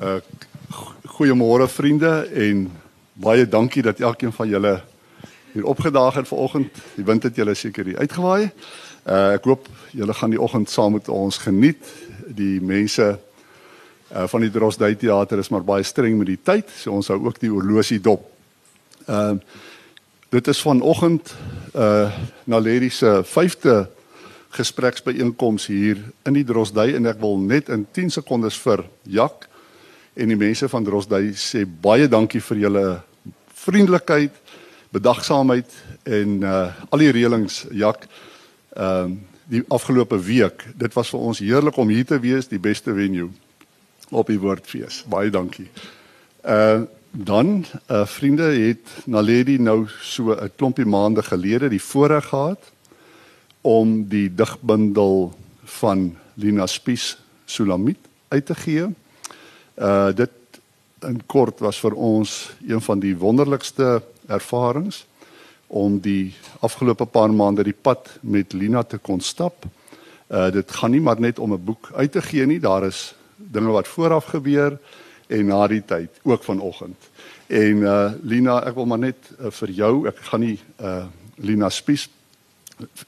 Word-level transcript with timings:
Uh 0.00 0.16
goeiemôre 1.20 1.66
vriende 1.68 2.24
en 2.32 2.60
baie 3.12 3.44
dankie 3.48 3.82
dat 3.84 3.98
elkeen 4.00 4.32
van 4.32 4.48
julle 4.48 4.70
hier 5.52 5.66
opgedaag 5.68 6.14
het 6.14 6.28
vanoggend. 6.28 6.78
Die 6.94 7.04
wind 7.04 7.22
het 7.22 7.36
julle 7.36 7.54
seker 7.54 7.84
hier 7.84 7.98
uitgewaai. 7.98 8.48
Uh 9.04 9.34
ek 9.36 9.44
hoop 9.44 9.68
julle 9.92 10.14
gaan 10.16 10.32
die 10.32 10.40
oggend 10.40 10.70
saam 10.72 10.96
met 10.96 11.10
ons 11.12 11.36
geniet. 11.44 11.84
Die 12.26 12.62
mense 12.64 13.10
uh 14.08 14.24
van 14.32 14.40
die 14.40 14.50
Drosdui 14.50 14.96
teater 14.96 15.38
is 15.44 15.52
maar 15.52 15.66
baie 15.68 15.84
streng 15.84 16.16
met 16.16 16.32
die 16.32 16.40
tyd, 16.42 16.72
so 16.72 16.96
ons 16.96 17.12
hou 17.12 17.20
ook 17.26 17.42
die 17.42 17.52
horlosie 17.52 18.00
dop. 18.00 18.24
Ehm 19.04 19.36
uh, 19.36 19.60
dit 20.30 20.48
is 20.48 20.62
vanoggend 20.62 21.34
uh 21.76 22.08
Naledi 22.44 22.88
se 22.90 23.20
5de 23.26 23.84
gespreksbyeenkoms 24.48 25.66
hier 25.66 26.00
in 26.24 26.40
die 26.40 26.44
Drosdui 26.44 26.94
en 26.94 27.06
ek 27.06 27.20
wil 27.20 27.36
net 27.38 27.68
in 27.68 27.84
10 27.92 28.16
sekondes 28.16 28.56
vir 28.64 28.86
Jak 29.04 29.49
en 30.14 30.28
die 30.28 30.36
mense 30.36 30.68
van 30.68 30.84
Drosdui 30.84 31.32
sê 31.38 31.64
baie 31.64 32.08
dankie 32.08 32.40
vir 32.40 32.56
julle 32.56 32.84
vriendelikheid, 33.64 34.32
bedagsaamheid 34.90 35.70
en 36.04 36.40
uh 36.42 36.68
al 36.90 37.04
die 37.04 37.12
reëlings 37.14 37.66
Jak 37.70 38.06
ehm 38.76 39.12
uh, 39.12 39.18
die 39.50 39.64
afgelope 39.68 40.14
week. 40.22 40.62
Dit 40.78 40.94
was 40.94 41.10
vir 41.10 41.22
ons 41.26 41.40
heerlik 41.42 41.76
om 41.76 41.88
hier 41.90 42.06
te 42.06 42.20
wees, 42.22 42.46
die 42.46 42.60
beste 42.62 42.94
venue 42.94 43.30
op 44.10 44.30
die 44.30 44.38
woordfees. 44.38 45.02
Baie 45.10 45.30
dankie. 45.30 45.68
Uh 46.46 46.86
dan 47.10 47.64
uh 47.90 48.04
vriende 48.06 48.46
het 48.54 48.86
Naledi 49.10 49.58
nou 49.58 49.88
so 50.00 50.30
'n 50.30 50.50
klompie 50.56 50.86
maande 50.86 51.22
gelede 51.22 51.68
die 51.68 51.82
voorreg 51.82 52.28
gehad 52.30 52.72
om 53.60 54.08
die 54.08 54.34
digbundel 54.34 55.34
van 55.64 56.16
Lina 56.34 56.66
Spies 56.66 57.18
Sulamit 57.44 57.98
uit 58.28 58.46
te 58.46 58.54
gee. 58.54 58.86
Uh 59.80 60.12
dit 60.12 60.30
in 61.08 61.22
kort 61.26 61.62
was 61.64 61.78
vir 61.80 61.94
ons 61.96 62.50
een 62.68 62.82
van 62.84 63.00
die 63.00 63.14
wonderlikste 63.16 64.02
ervarings 64.28 65.06
om 65.66 65.96
die 66.04 66.34
afgelope 66.60 67.06
paar 67.06 67.32
maande 67.32 67.64
die 67.64 67.76
pad 67.76 68.10
met 68.20 68.52
Lina 68.52 68.82
te 68.82 68.98
kon 68.98 69.20
stap. 69.24 69.64
Uh 70.28 70.50
dit 70.52 70.76
gaan 70.76 70.92
nie 70.92 71.00
maar 71.00 71.20
net 71.20 71.38
om 71.38 71.52
'n 71.52 71.64
boek 71.64 71.90
uit 71.94 72.12
te 72.12 72.22
gee 72.22 72.46
nie, 72.46 72.60
daar 72.60 72.84
is 72.84 73.14
dinge 73.36 73.70
wat 73.70 73.88
vooraf 73.88 74.24
gebeur 74.24 74.78
en 75.28 75.46
na 75.46 75.66
die 75.66 75.82
tyd 75.84 76.10
ook 76.22 76.44
vanoggend. 76.44 76.98
En 77.46 77.76
uh 77.76 78.12
Lina, 78.22 78.60
ek 78.66 78.74
wil 78.74 78.86
maar 78.86 78.98
net 78.98 79.30
uh, 79.40 79.50
vir 79.50 79.70
jou, 79.70 80.06
ek 80.08 80.18
gaan 80.28 80.40
nie 80.40 80.58
uh 80.80 81.06
Lina 81.36 81.68
Spies 81.68 82.08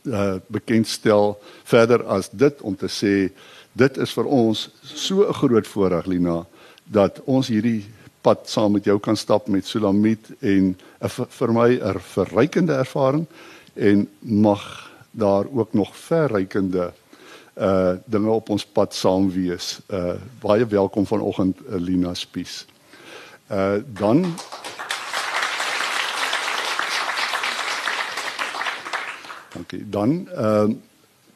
uh 0.02 0.36
bekendstel 0.46 1.36
verder 1.64 2.04
as 2.04 2.30
dit 2.30 2.60
om 2.60 2.76
te 2.76 2.88
sê 2.88 3.32
dit 3.72 3.98
is 3.98 4.12
vir 4.12 4.24
ons 4.24 4.68
so 4.82 5.28
'n 5.28 5.32
groot 5.32 5.66
voorreg 5.66 6.06
Lina 6.06 6.46
dat 6.84 7.20
ons 7.24 7.48
hierdie 7.48 7.84
pad 8.22 8.46
saam 8.50 8.72
met 8.72 8.84
jou 8.84 8.98
kan 9.02 9.16
stap 9.16 9.48
met 9.50 9.66
Sulamit 9.66 10.30
en 10.40 10.76
vir 11.38 11.52
my 11.52 11.70
'n 11.80 11.98
verrykende 11.98 12.72
ervaring 12.72 13.26
en 13.74 14.08
mag 14.20 14.90
daar 15.10 15.44
ook 15.52 15.72
nog 15.72 15.96
verrykende 15.96 16.92
uh 17.54 17.94
dinge 18.04 18.30
op 18.30 18.48
ons 18.48 18.64
pad 18.64 18.94
saam 18.94 19.30
wees. 19.30 19.80
Uh 19.90 20.14
baie 20.40 20.66
welkom 20.66 21.06
vanoggend 21.06 21.58
uh, 21.68 21.76
Lina 21.76 22.14
Spies. 22.14 22.66
Uh 23.50 23.74
dan 23.86 24.34
Dankie. 29.52 29.88
Dan 29.88 30.28
ehm 30.28 30.70
uh, 30.70 30.76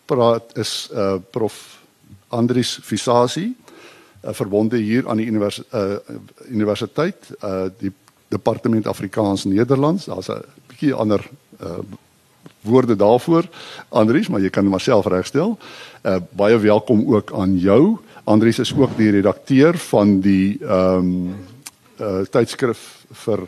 praat 0.05 0.56
is 0.56 0.89
uh 0.92 1.14
prof 1.30 1.83
Andrius 2.28 2.78
Visasie 2.83 3.56
uh, 4.27 4.32
verbonde 4.32 4.77
hier 4.77 5.08
aan 5.08 5.16
die 5.16 5.27
univers 5.27 5.62
uh 5.74 5.98
universiteit 6.48 7.30
uh 7.44 7.66
die 7.78 7.92
departement 8.28 8.86
Afrikaans 8.86 9.44
Nederlands. 9.44 10.05
Daar's 10.05 10.28
'n 10.28 10.42
bietjie 10.66 10.94
ander 10.94 11.22
uh 11.62 11.78
woorde 12.60 12.96
daarvoor 12.96 13.46
Andrius, 13.89 14.28
maar 14.28 14.40
jy 14.40 14.51
kan 14.51 14.68
maar 14.68 14.80
self 14.80 15.06
regstel. 15.06 15.58
Uh 16.02 16.18
baie 16.30 16.58
welkom 16.58 17.14
ook 17.14 17.33
aan 17.33 17.58
jou. 17.58 17.98
Andrius 18.24 18.58
is 18.58 18.74
ook 18.74 18.96
die 18.96 19.11
redakteur 19.11 19.78
van 19.78 20.20
die 20.20 20.58
ehm 20.61 20.98
um, 20.98 21.34
uh 22.01 22.24
tydskrif 22.30 23.06
vir 23.12 23.39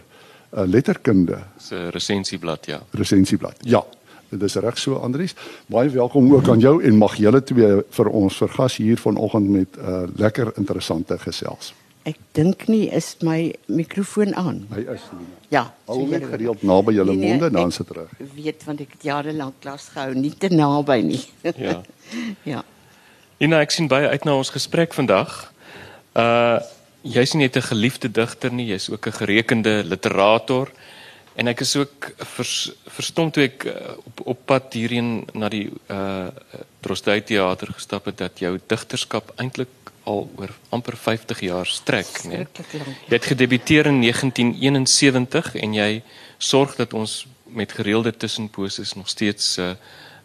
uh, 0.55 0.67
letterkunde. 0.67 1.39
'n 1.71 1.91
resensieblad, 1.91 2.67
ja. 2.67 2.83
Resensieblad. 2.91 3.57
Ja. 3.61 3.85
Dit 4.29 4.43
is 4.43 4.55
reg 4.61 4.79
so 4.79 4.95
Andrius. 4.95 5.35
Baie 5.67 5.89
welkom 5.89 6.33
ook 6.35 6.49
aan 6.49 6.61
jou 6.61 6.83
en 6.85 6.97
mag 6.97 7.15
julle 7.17 7.41
twee 7.43 7.83
vir 7.97 8.09
ons 8.13 8.37
vergas 8.37 8.77
hier 8.77 9.01
vanoggend 9.01 9.49
met 9.49 9.77
'n 9.77 9.81
uh, 9.81 10.03
lekker 10.17 10.53
interessante 10.57 11.19
gesels. 11.19 11.73
Ek 12.03 12.17
dink 12.33 12.67
nie 12.69 12.89
is 12.89 13.17
my 13.23 13.55
mikrofoon 13.67 14.35
aan. 14.35 14.67
Hy 14.71 14.81
is 14.81 15.05
nie. 15.19 15.27
Ja, 15.49 15.75
Hou 15.87 16.07
net 16.09 16.25
gereeld 16.25 16.63
naby 16.63 16.93
julle 16.93 17.13
Nee, 17.13 17.17
nee, 17.17 17.31
monde 17.31 17.51
dan 17.51 17.73
sit 17.73 17.91
reg. 17.91 18.09
weet 18.35 18.65
want 18.65 18.81
ek 18.81 18.93
het 18.93 19.03
jare 19.03 19.33
lank 19.33 19.55
klas 19.61 19.89
gehou, 19.89 20.15
nie 20.15 20.35
te 20.39 20.49
naby 20.49 21.01
nie. 21.03 21.25
Ja. 21.57 21.83
ja. 22.53 22.65
Ina, 23.39 23.61
ek 23.61 23.71
sien 23.71 23.89
baie 23.89 24.09
uit 24.09 24.25
na 24.25 24.37
ons 24.37 24.51
gesprek 24.51 24.95
vandag. 24.95 25.53
Uh 26.15 26.61
jy's 27.03 27.33
nie 27.35 27.45
net 27.47 27.57
'n 27.57 27.63
geliefde 27.63 28.11
digter 28.11 28.53
nie, 28.53 28.67
jy's 28.67 28.91
ook 28.91 29.07
'n 29.07 29.13
gerekende 29.13 29.83
literator. 29.85 30.69
En 31.39 31.47
ek 31.47 31.61
is 31.63 31.77
ook 31.79 32.09
vers, 32.35 32.55
verstom 32.99 33.31
toe 33.31 33.45
ek 33.47 33.65
uh, 33.71 33.95
op 34.11 34.23
op 34.35 34.41
pad 34.51 34.75
hierheen 34.75 35.23
na 35.39 35.51
die 35.53 35.69
uh 35.93 36.29
Drostdy 36.83 37.21
teater 37.27 37.73
gestap 37.75 38.07
het 38.07 38.19
dat 38.19 38.39
jou 38.39 38.53
digterskap 38.71 39.33
eintlik 39.43 39.91
al 40.09 40.29
oor 40.39 40.53
amper 40.75 40.97
50 40.97 41.41
jaar 41.43 41.67
strek, 41.67 42.11
né? 42.31 42.45
Lank. 42.47 42.61
Jy 43.11 43.17
het 43.17 43.27
gedebuteer 43.33 43.91
in 43.91 43.99
1971 44.01 45.55
en 45.59 45.75
jy 45.75 45.89
sorg 46.39 46.77
dat 46.79 46.95
ons 46.95 47.27
met 47.45 47.73
gereelde 47.73 48.15
tussenposes 48.17 48.95
nog 48.95 49.11
steeds 49.11 49.59
'n 49.59 49.75
uh, 49.75 49.75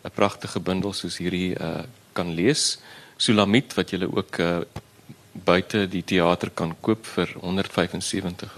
'n 0.03 0.13
pragtige 0.13 0.59
bundel 0.59 0.93
soos 0.93 1.17
hierdie 1.17 1.53
uh 1.59 1.83
kan 2.13 2.33
lees. 2.33 2.77
Sulamit 3.17 3.73
wat 3.73 3.89
jy 3.89 4.05
ook 4.05 4.37
uh 4.39 4.61
buite 5.33 5.87
die 5.89 6.03
teater 6.05 6.49
kan 6.53 6.75
koop 6.81 7.05
vir 7.05 7.29
R175 7.41 8.57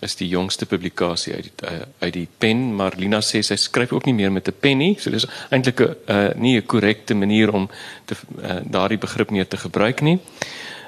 is 0.00 0.16
die 0.16 0.28
jongste 0.28 0.66
publikasie 0.66 1.34
uit 1.34 1.62
uh, 1.64 1.70
uit 1.98 2.12
die 2.12 2.28
pen 2.38 2.74
maar 2.76 2.92
Lina 2.96 3.20
sê 3.24 3.40
sy 3.42 3.56
skryf 3.56 3.92
ook 3.92 4.04
nie 4.06 4.14
meer 4.14 4.32
met 4.32 4.48
'n 4.48 4.60
pen 4.60 4.78
nie 4.78 4.96
so 5.00 5.10
dis 5.10 5.26
eintlik 5.50 5.80
'n 5.80 5.96
uh, 6.08 6.34
nie 6.34 6.56
'n 6.56 6.66
korrekte 6.66 7.14
manier 7.14 7.52
om 7.52 7.68
te 8.04 8.14
uh, 8.14 8.60
daardie 8.64 8.98
begrip 8.98 9.30
meer 9.30 9.48
te 9.48 9.56
gebruik 9.56 10.00
nie. 10.00 10.18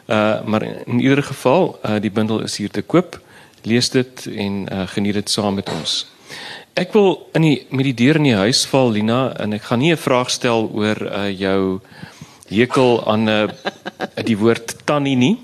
Uh 0.08 0.41
maar 0.44 0.62
in 0.62 1.00
ieder 1.00 1.22
geval 1.22 1.78
uh 1.84 2.00
die 2.00 2.10
bundel 2.10 2.41
is 2.41 2.56
hier 2.56 2.70
te 2.70 2.82
koop. 2.82 3.20
Lees 3.62 3.91
dit 3.91 4.26
en 4.26 4.66
uh 4.72 4.86
geniet 4.88 5.14
dit 5.14 5.30
saam 5.30 5.54
met 5.54 5.69
ons. 5.69 6.06
Ek 6.72 6.92
wil 6.92 7.28
in 7.32 7.42
die 7.42 7.66
met 7.70 7.84
die 7.84 7.94
deur 7.94 8.16
in 8.16 8.22
die 8.22 8.34
huis 8.34 8.66
val 8.66 8.90
Lina 8.90 9.36
en 9.36 9.52
ek 9.52 9.62
gaan 9.62 9.78
nie 9.78 9.92
'n 9.92 9.96
vraag 9.96 10.30
stel 10.30 10.70
oor 10.72 11.02
uh 11.02 11.28
jou 11.28 11.80
hekel 12.48 13.04
aan 13.06 13.25
'n 13.25 13.28
uh, 13.28 13.48
die 14.25 14.38
woord 14.38 14.76
tannie 14.84 15.16
nie. 15.16 15.36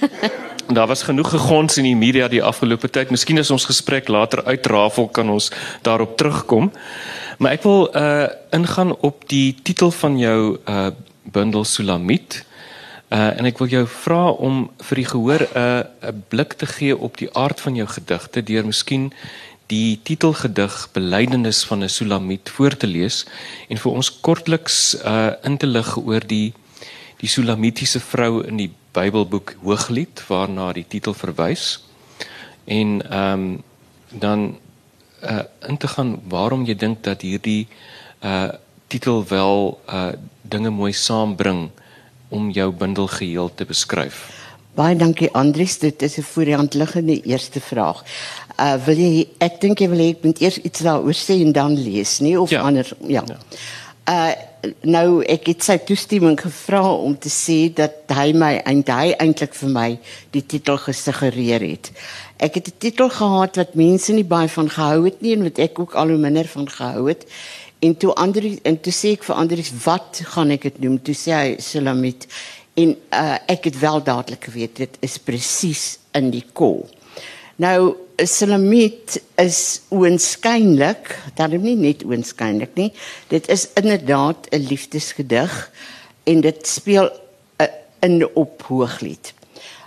Daar 0.66 0.86
was 0.86 1.02
genoeg 1.02 1.30
gegons 1.30 1.76
in 1.76 1.84
die 1.86 1.96
media 1.96 2.26
die 2.28 2.42
afgelope 2.42 2.88
tyd. 2.90 3.12
Miskien 3.14 3.38
as 3.38 3.52
ons 3.54 3.68
gesprek 3.68 4.08
later 4.10 4.42
uitrafel 4.44 5.06
kan 5.08 5.28
ons 5.30 5.52
daarop 5.86 6.16
terugkom. 6.18 6.72
Maar 7.38 7.52
ek 7.54 7.62
wil 7.62 7.86
uh 7.94 8.26
ingaan 8.50 8.96
op 9.06 9.28
die 9.30 9.54
titel 9.62 9.92
van 9.94 10.18
jou 10.18 10.58
uh 10.66 10.88
bundel 11.22 11.64
Sulamit. 11.64 12.40
Uh 13.14 13.38
en 13.38 13.46
ek 13.46 13.62
wil 13.62 13.70
jou 13.70 13.84
vra 13.86 14.24
om 14.30 14.64
vir 14.88 15.02
die 15.02 15.06
gehoor 15.06 15.46
'n 15.46 15.54
uh, 15.54 16.10
'n 16.10 16.24
blik 16.28 16.58
te 16.58 16.66
gee 16.66 16.98
op 16.98 17.16
die 17.16 17.30
aard 17.34 17.60
van 17.60 17.74
jou 17.74 17.86
gedigte 17.86 18.42
deur 18.42 18.66
miskien 18.66 19.12
die 19.66 20.00
titelgedig 20.02 20.88
Belydenis 20.92 21.62
van 21.64 21.84
'n 21.84 21.88
Sulamit 21.88 22.50
voor 22.50 22.76
te 22.76 22.86
lees 22.86 23.26
en 23.68 23.78
vir 23.78 23.92
ons 23.92 24.20
kortliks 24.20 24.98
uh 25.04 25.30
in 25.42 25.56
te 25.56 25.66
lig 25.66 25.96
oor 25.96 26.26
die 26.26 26.54
die 27.16 27.28
Sulamitiese 27.28 28.00
vrou 28.00 28.42
in 28.42 28.56
die 28.56 28.72
Bybelboek 28.96 29.56
Hooglied 29.62 30.22
waarna 30.28 30.72
die 30.72 30.86
titel 30.88 31.14
verwys. 31.14 31.82
En 32.64 33.02
ehm 33.10 33.32
um, 33.32 33.62
dan 34.10 34.58
uh 35.22 35.42
in 35.68 35.76
te 35.76 35.88
gaan 35.88 36.20
waarom 36.28 36.64
jy 36.64 36.74
dink 36.76 37.02
dat 37.04 37.20
hierdie 37.22 37.66
uh 38.24 38.48
titel 38.88 39.24
wel 39.28 39.80
uh 39.88 40.12
dinge 40.42 40.70
mooi 40.70 40.92
saambring 40.92 41.70
om 42.28 42.50
jou 42.50 42.70
bundel 42.72 43.06
geheel 43.06 43.50
te 43.54 43.64
beskryf. 43.64 44.30
Baie 44.76 44.96
dankie 44.96 45.30
Andries, 45.32 45.78
dit 45.78 46.02
is 46.02 46.16
'n 46.18 46.22
voor 46.22 46.44
die 46.44 46.54
hand 46.54 46.74
liggende 46.74 47.20
eerste 47.22 47.60
vraag. 47.60 48.02
Uh 48.60 48.74
wil 48.84 48.96
jy 48.96 49.26
ek 49.38 49.60
dink 49.60 49.78
jy 49.80 49.88
wil 49.88 49.98
hê 49.98 50.08
ek 50.10 50.22
moet 50.24 50.40
eers 50.40 50.58
iets 50.58 50.80
daaroor 50.80 51.14
sê 51.14 51.40
en 51.44 51.52
dan 51.52 51.74
lees, 51.82 52.18
nie 52.20 52.40
of 52.40 52.50
Ja. 52.50 52.60
ander 52.60 52.86
ja. 53.06 53.24
Ja. 53.26 53.38
Uh 54.08 54.34
nou 54.82 55.22
ek 55.24 55.46
het 55.52 55.64
sy 55.64 55.76
toestemming 55.78 56.38
gevra 56.40 56.82
om 56.94 57.16
te 57.18 57.30
sê 57.32 57.72
dat 57.74 58.10
hy 58.14 58.32
my 58.32 58.52
en 58.64 58.82
hy 58.86 59.12
eintlik 59.18 59.54
vir 59.54 59.72
my 59.72 59.88
die 60.36 60.44
titel 60.46 60.78
gesuggereer 60.78 61.64
het. 61.64 61.92
Ek 62.38 62.54
het 62.54 62.68
'n 62.68 62.78
titel 62.78 63.08
gehad 63.08 63.56
wat 63.56 63.74
mense 63.74 64.12
nie 64.12 64.24
baie 64.24 64.48
van 64.48 64.68
gehou 64.68 65.04
het 65.04 65.22
nie 65.22 65.32
en 65.32 65.42
wat 65.42 65.58
ek 65.58 65.78
ook 65.78 65.94
al 65.94 66.08
hoe 66.08 66.18
minder 66.18 66.46
van 66.46 66.68
gehou 66.68 67.08
het. 67.08 67.26
En 67.78 67.96
toe 67.96 68.14
ander 68.14 68.58
en 68.62 68.80
toe 68.80 68.92
sê 68.92 69.12
ek 69.12 69.24
vir 69.24 69.36
Andries 69.36 69.72
wat 69.84 70.20
gaan 70.24 70.50
ek 70.50 70.62
dit 70.62 70.80
noem? 70.80 71.02
Toe 71.02 71.14
sê 71.14 71.32
hy 71.32 71.56
Sulamit 71.58 72.26
En 72.76 72.92
uh, 72.92 73.36
ek 73.48 73.70
het 73.70 73.78
wel 73.78 74.02
dadelik 74.02 74.44
geweet 74.44 74.76
dit 74.76 74.96
is 75.00 75.16
presies 75.18 75.84
in 76.12 76.28
die 76.30 76.44
kol. 76.52 76.82
Nou 77.56 77.96
Salamiet 78.16 79.18
is 79.36 79.82
oënskynlik, 79.92 81.10
daarom 81.36 81.66
nie 81.66 81.76
net 81.76 82.04
oënskynlik 82.06 82.72
nie. 82.78 82.88
Dit 83.28 83.48
is 83.52 83.68
inderdaad 83.76 84.48
'n 84.50 84.66
liefdesgedig 84.68 85.52
en 86.24 86.40
dit 86.40 86.66
speel 86.66 87.10
uh, 87.60 87.66
in 88.00 88.24
op 88.34 88.62
hooglied. 88.62 89.34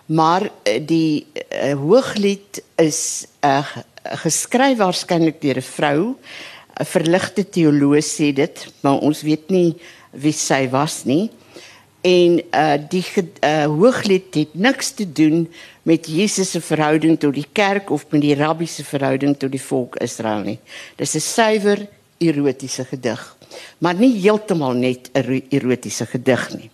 Maar 0.05 0.43
uh, 0.43 0.79
die 0.85 1.25
uh, 1.33 1.73
hooglied 1.73 2.61
is 2.75 3.25
uh, 3.41 3.65
geskryf 4.03 4.77
waarskynlik 4.77 5.41
deur 5.41 5.57
'n 5.57 5.61
vrou, 5.61 6.15
'n 6.79 6.85
verligte 6.85 7.49
teoloog 7.49 8.05
sê 8.05 8.33
dit, 8.33 8.67
maar 8.81 8.99
ons 8.99 9.21
weet 9.21 9.49
nie 9.49 9.75
wie 10.11 10.33
sy 10.33 10.69
was 10.69 11.03
nie. 11.03 11.31
En 12.01 12.41
uh 12.51 12.73
die 12.89 13.05
uh, 13.43 13.65
hooglied 13.65 14.33
het 14.33 14.53
niks 14.53 14.91
te 14.91 15.11
doen 15.11 15.49
met 15.83 16.07
Jesus 16.07 16.51
se 16.51 16.61
verhouding 16.61 17.19
tot 17.19 17.33
die 17.33 17.47
kerk 17.51 17.89
of 17.89 18.05
met 18.09 18.21
die 18.21 18.35
rabbi 18.35 18.67
se 18.67 18.83
verhouding 18.83 19.35
tot 19.37 19.51
die 19.51 19.61
volk 19.61 19.97
Israel 20.03 20.45
nie. 20.45 20.59
Dis 20.95 21.15
'n 21.15 21.19
suiwer 21.19 21.87
erotiese 22.17 22.85
gedig, 22.85 23.37
maar 23.77 23.95
nie 23.95 24.21
heeltemal 24.21 24.73
net 24.73 25.09
'n 25.13 25.43
erotiese 25.49 26.05
gedig 26.05 26.49
nie. 26.55 26.69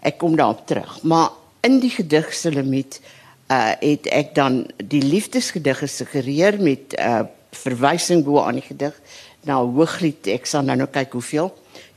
Ek 0.00 0.18
kom 0.18 0.36
daarop 0.36 0.66
terug, 0.66 1.02
maar 1.02 1.30
in 1.60 1.80
die 1.80 1.90
gedig 1.90 2.34
Selemiet 2.34 3.00
uh 3.48 3.72
het 3.80 4.06
ek 4.06 4.34
dan 4.34 4.66
die 4.76 5.02
liefdesgedig 5.02 5.78
gesuggereer 5.78 6.60
met 6.60 6.98
uh, 6.98 7.20
verwysing 7.50 8.24
bo 8.24 8.40
aan 8.40 8.60
die 8.60 8.68
gedig 8.68 9.00
na 9.42 9.56
Hooglied. 9.56 10.26
Ek 10.26 10.46
sal 10.46 10.62
nou 10.62 10.76
nou 10.76 10.88
kyk 10.88 11.12
hoeveel. 11.12 11.54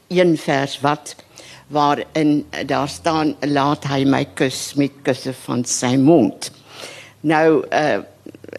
Een 0.08 0.38
vers 0.38 0.80
wat 0.80 1.16
waarin 1.72 2.46
daar 2.66 2.90
staan 2.90 3.36
laat 3.48 3.88
hy 3.88 4.04
my 4.06 4.26
kus 4.36 4.74
met 4.80 5.02
kusse 5.06 5.34
van 5.46 5.64
sy 5.68 5.96
mond. 5.98 6.52
Nou 7.22 7.64
uh 7.68 8.00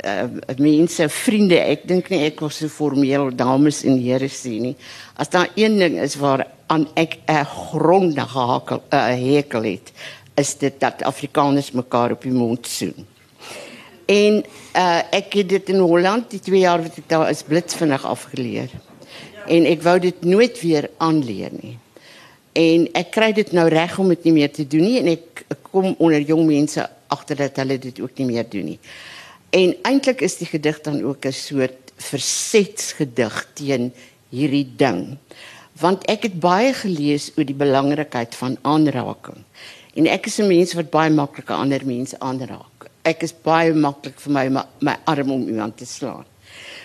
uh 0.03 0.56
mense 0.59 1.05
vriende, 1.12 1.59
ek 1.61 1.85
dink 1.87 2.09
nie 2.11 2.23
ek 2.26 2.41
was 2.41 2.62
so 2.62 2.73
formeel 2.73 3.31
dames 3.37 3.82
en 3.85 3.99
here 4.00 4.29
sien 4.32 4.70
nie. 4.70 4.76
As 5.20 5.31
daar 5.31 5.50
een 5.55 5.76
ding 5.79 5.99
is 6.00 6.17
waar 6.20 6.47
aan 6.73 6.88
ek 6.97 7.19
'n 7.29 7.44
grondige 7.44 8.38
hakel 8.38 8.82
uh, 8.91 9.12
hekel 9.12 9.62
het, 9.62 9.93
is 10.35 10.55
dit 10.56 10.81
dat 10.81 11.03
Afrikaners 11.03 11.73
mekaar 11.73 12.12
op 12.12 12.23
die 12.23 12.32
mond 12.32 12.67
soen. 12.67 13.06
En 14.06 14.44
uh 14.76 15.03
ek 15.12 15.32
het 15.32 15.49
dit 15.49 15.69
in 15.69 15.79
Holland 15.79 16.31
die 16.31 16.41
2 16.41 16.59
jaar 16.59 16.82
wat 16.82 16.97
ek 16.99 17.09
daar 17.09 17.31
is 17.31 17.43
blitsvinnig 17.43 18.05
afgeleer. 18.05 18.70
En 19.47 19.67
ek 19.67 19.82
wou 19.82 19.99
dit 19.99 20.25
nooit 20.25 20.61
weer 20.61 20.91
aanleer 20.99 21.50
nie. 21.53 21.79
En 22.52 22.88
ek 22.93 23.10
kry 23.10 23.32
dit 23.32 23.52
nou 23.52 23.69
reg 23.69 23.99
om 23.99 24.08
dit 24.12 24.25
nie 24.25 24.32
meer 24.32 24.52
te 24.52 24.66
doen 24.69 24.84
nie 24.84 24.99
en 25.00 25.08
ek 25.14 25.44
kom 25.72 25.94
onder 25.99 26.20
jong 26.20 26.44
mense 26.46 26.84
agter 27.12 27.37
dat 27.37 27.56
hulle 27.62 27.78
dit 27.81 28.00
ook 28.00 28.19
nie 28.20 28.28
meer 28.28 28.49
doen 28.49 28.75
nie. 28.75 28.78
En 29.52 29.75
eintlik 29.88 30.20
is 30.25 30.37
die 30.40 30.49
gedig 30.49 30.81
dan 30.81 31.02
ook 31.02 31.26
'n 31.26 31.32
soort 31.32 31.93
versetsgedig 31.96 33.49
teen 33.54 33.93
hierdie 34.28 34.69
ding. 34.76 35.16
Want 35.81 36.04
ek 36.04 36.22
het 36.22 36.40
baie 36.40 36.72
gelees 36.72 37.31
oor 37.37 37.44
die 37.44 37.56
belangrikheid 37.56 38.34
van 38.34 38.56
aanraking. 38.62 39.44
En 39.94 40.06
ek 40.06 40.26
is 40.26 40.38
'n 40.40 40.49
mens 40.49 40.72
wat 40.72 40.90
baie 40.90 41.10
maklik 41.10 41.50
ander 41.50 41.81
mense 41.84 42.19
aanraak. 42.19 42.88
Ek 43.02 43.22
is 43.22 43.32
baie 43.43 43.75
maklik 43.75 44.20
vir 44.20 44.32
my, 44.32 44.64
my 44.81 44.96
arm 45.04 45.31
om 45.31 45.49
iemand 45.49 45.76
te 45.76 45.87
slaan. 45.87 46.25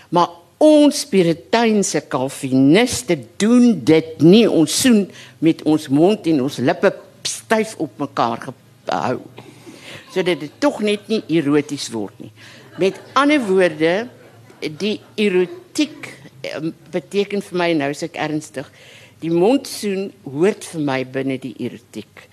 Maar 0.10 0.28
Ons 0.58 1.04
Puriteinse 1.06 2.02
Calviniste 2.10 3.18
doen 3.38 3.76
dit 3.86 4.24
nie. 4.26 4.46
Ons 4.50 4.74
soen 4.82 5.04
met 5.44 5.62
ons 5.70 5.88
mond 5.94 6.30
en 6.32 6.44
ons 6.48 6.58
lippe 6.66 6.92
styf 7.28 7.76
op 7.84 8.00
mekaar 8.02 8.48
gehou. 8.48 9.20
Sodat 10.14 10.42
dit 10.42 10.56
tog 10.64 10.80
net 10.82 11.06
nie 11.12 11.22
eroties 11.38 11.92
word 11.94 12.18
nie. 12.24 12.32
Met 12.82 12.98
ander 13.18 13.42
woorde, 13.46 14.08
die 14.62 14.98
erotiek 15.20 16.10
ehm, 16.42 16.72
beteken 16.94 17.44
vir 17.46 17.60
my 17.62 17.72
nou 17.78 17.92
as 17.94 18.02
ek 18.08 18.18
ernstig, 18.22 18.70
die 19.22 19.34
mondsoen 19.34 20.12
hoort 20.26 20.66
vir 20.72 20.86
my 20.90 21.00
binne 21.06 21.38
die 21.42 21.54
erotiek. 21.62 22.26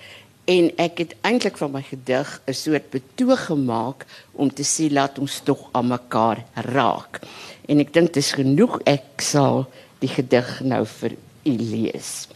En 0.45 0.69
ek 0.77 0.99
het 0.99 1.15
eintlik 1.25 1.57
van 1.57 1.71
my 1.73 1.83
gedig 1.83 2.41
'n 2.47 2.53
soort 2.53 2.91
betoog 2.91 3.45
gemaak 3.47 4.07
om 4.33 4.55
te 4.55 4.63
sê 4.63 4.93
laat 4.93 5.19
ons 5.19 5.41
tog 5.45 5.69
aan 5.73 5.87
mekaar 5.87 6.45
raak 6.55 7.21
en 7.69 7.81
ek 7.81 7.93
dink 7.93 8.13
dit 8.13 8.23
is 8.23 8.33
genoeg 8.33 8.81
ek 8.85 9.21
sal 9.25 9.65
die 9.99 10.09
gedig 10.09 10.61
nou 10.61 10.85
vir 10.87 11.17
u 11.45 11.51
lees. 11.51 12.29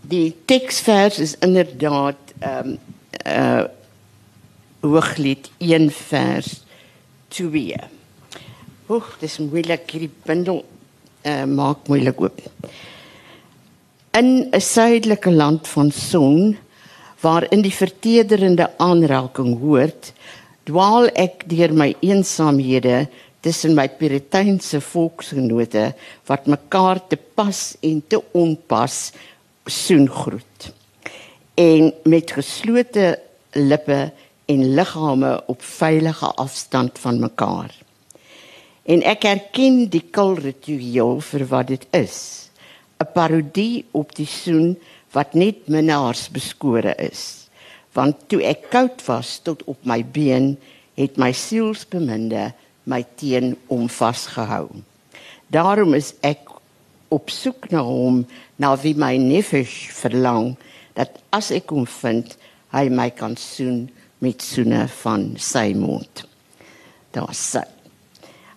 Die 0.00 0.36
teksvers 0.44 1.18
is 1.18 1.36
inderdaad 1.40 2.20
ehm 2.40 2.68
um, 2.68 2.78
uh 3.26 3.64
hooglied 4.86 5.50
1 5.58 5.90
vers 5.90 6.60
2. 7.28 7.74
Oek, 8.88 9.16
dis 9.18 9.38
moeilik 9.38 9.90
hierdie 9.90 10.12
bindel 10.26 10.60
uh 11.24 11.44
maak 11.44 11.88
moeilik 11.88 12.20
oop. 12.20 12.38
In 14.12 14.48
'n 14.52 14.60
suidelike 14.60 15.32
land 15.32 15.68
van 15.68 15.90
son 15.90 16.56
waarin 17.26 17.64
die 17.64 17.74
vertederende 17.74 18.68
aanraking 18.82 19.56
hoort, 19.58 20.12
dwaal 20.66 21.08
ek 21.18 21.46
deur 21.50 21.72
my 21.74 21.90
eensaamhede 22.04 23.06
tussen 23.46 23.74
my 23.78 23.86
puriteinse 23.98 24.80
volksgenote 24.82 25.90
wat 26.30 26.48
mekaar 26.50 27.00
te 27.10 27.18
pas 27.18 27.60
en 27.86 28.00
te 28.10 28.20
onpas 28.34 29.10
soen 29.66 30.06
groet. 30.10 30.70
En 31.58 31.92
met 32.04 32.34
geslote 32.38 33.16
lippe 33.54 34.00
en 34.46 34.64
liggame 34.78 35.32
op 35.50 35.62
veilige 35.62 36.30
afstand 36.42 36.98
van 37.02 37.20
mekaar. 37.22 37.72
En 38.86 39.02
ek 39.02 39.26
erken 39.26 39.86
die 39.90 40.04
kil 40.14 40.36
ritueel 40.38 41.18
vir 41.30 41.46
wat 41.50 41.70
dit 41.74 41.86
is. 41.90 42.18
'n 43.02 43.08
Parodie 43.12 43.84
op 43.92 44.14
die 44.16 44.26
soen 44.26 44.76
wat 45.16 45.32
net 45.34 45.68
minnaars 45.72 46.26
beskore 46.32 46.92
is. 47.00 47.48
Want 47.96 48.26
toe 48.28 48.42
ek 48.44 48.68
koud 48.72 49.00
was 49.08 49.38
tot 49.40 49.62
op 49.64 49.80
my 49.88 50.02
been, 50.04 50.54
het 50.96 51.16
my 51.20 51.32
sielsbeminde 51.32 52.50
my 52.86 53.00
teen 53.16 53.54
hom 53.70 53.88
vasgehou. 53.90 54.68
Daarom 55.52 55.96
is 55.96 56.12
ek 56.26 56.52
op 57.12 57.30
soek 57.32 57.70
na 57.72 57.80
hom, 57.86 58.24
na 58.60 58.74
wie 58.82 58.94
my 58.98 59.14
nefesh 59.20 59.88
verlang, 59.96 60.54
dat 60.96 61.16
as 61.34 61.52
ek 61.54 61.72
hom 61.72 61.86
vind, 62.00 62.34
hy 62.74 62.88
my 62.92 63.08
kan 63.14 63.36
soen 63.40 63.86
met 64.20 64.44
soene 64.44 64.84
van 65.00 65.30
sy 65.40 65.70
mond. 65.78 66.24
Daar 67.14 67.32
sê. 67.36 67.62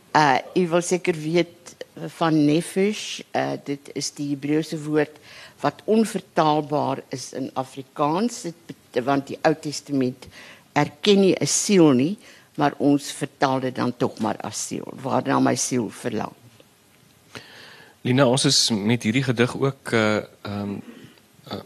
Uh, 0.10 0.40
ek 0.58 0.66
wil 0.72 0.84
seker 0.84 1.16
weet 1.16 1.76
van 2.18 2.36
nefesh, 2.48 3.22
uh, 3.38 3.56
dit 3.64 3.92
is 4.00 4.10
die 4.18 4.32
Hebreëse 4.34 4.80
woord 4.84 5.20
wat 5.60 5.82
onvertaalbaar 5.86 7.02
is 7.10 7.34
in 7.34 7.50
Afrikaans, 7.54 8.42
dit, 8.42 9.04
want 9.04 9.28
die 9.28 9.40
Ou 9.42 9.56
Testament 9.60 10.28
erken 10.74 11.20
nie 11.20 11.36
'n 11.36 11.48
siel 11.48 11.92
nie, 11.92 12.18
maar 12.56 12.74
ons 12.78 13.12
vertaal 13.12 13.60
dit 13.60 13.76
dan 13.76 13.94
tog 13.98 14.20
maar 14.20 14.38
as 14.38 14.68
siel, 14.68 14.88
waarna 15.02 15.40
my 15.40 15.56
siel 15.56 15.90
verlang. 15.90 16.34
Lina, 18.02 18.26
ons 18.28 18.46
is 18.46 18.70
met 18.70 19.04
hierdie 19.04 19.24
gedig 19.24 19.58
ook 19.58 19.92
uh 19.92 20.24
um, 20.44 20.82
uh, 21.52 21.60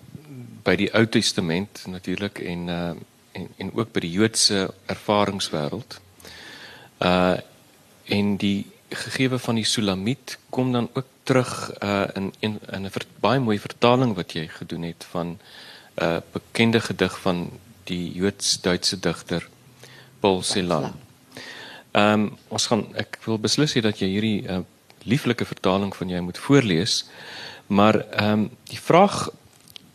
by 0.64 0.76
die 0.76 0.90
Ou 0.94 1.06
Testament 1.06 1.84
natuurlik 1.86 2.40
en 2.40 2.68
uh 2.68 2.94
en 3.34 3.48
en 3.58 3.72
ook 3.74 3.92
by 3.92 4.00
die 4.00 4.12
Joodse 4.12 4.74
ervaringswêreld. 4.86 6.00
Uh 7.02 7.38
en 8.06 8.38
die 8.38 8.66
gegewe 8.96 9.40
van 9.40 9.56
die 9.56 9.66
Sulamiet 9.66 10.38
kom 10.50 10.72
dan 10.72 10.90
ook 10.94 11.06
terug 11.24 11.72
uh 11.84 12.06
in 12.14 12.34
in 12.40 12.60
'n 12.72 12.90
baie 13.20 13.40
mooi 13.40 13.60
vertaling 13.60 14.16
wat 14.16 14.34
jy 14.34 14.48
gedoen 14.48 14.82
het 14.82 15.06
van 15.10 15.28
'n 15.28 15.40
uh, 16.04 16.18
bekende 16.32 16.80
gedig 16.80 17.20
van 17.20 17.50
die 17.84 18.12
Joods-Duitse 18.14 19.00
digter 19.00 19.50
Paul 20.20 20.42
Celan. 20.42 20.94
Ehm 21.92 22.14
um, 22.14 22.38
ons 22.48 22.66
gaan 22.66 22.96
ek 22.96 23.20
wil 23.26 23.40
beslis 23.40 23.74
hê 23.74 23.82
dat 23.82 24.00
jy 24.00 24.08
hierdie 24.08 24.48
uh, 24.48 24.60
lieflike 25.04 25.46
vertaling 25.46 25.96
van 25.96 26.10
jou 26.10 26.22
moet 26.22 26.38
voorlees. 26.38 27.06
Maar 27.68 27.96
ehm 28.10 28.32
um, 28.32 28.50
die 28.64 28.80
vraag 28.80 29.30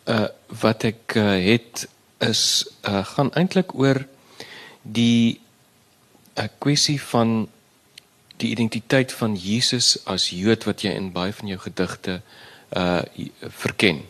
uh 0.05 0.27
wat 0.61 0.85
ek 0.85 1.15
uh, 1.17 1.37
het 1.45 1.89
is 2.19 2.67
uh 2.89 3.05
gaan 3.05 3.33
eintlik 3.33 3.75
oor 3.75 4.07
die 4.83 5.41
'n 6.35 6.43
uh, 6.43 6.49
kwessie 6.59 7.03
van 7.03 7.49
die 8.43 8.51
identiteit 8.51 9.13
van 9.13 9.37
Jesus 9.37 9.97
as 10.07 10.31
Jood 10.35 10.67
wat 10.69 10.85
jy 10.87 10.93
in 10.97 11.13
baie 11.13 11.33
van 11.33 11.51
jou 11.51 11.59
gedigte 11.63 12.21
uh 12.77 13.03
verken. 13.41 14.03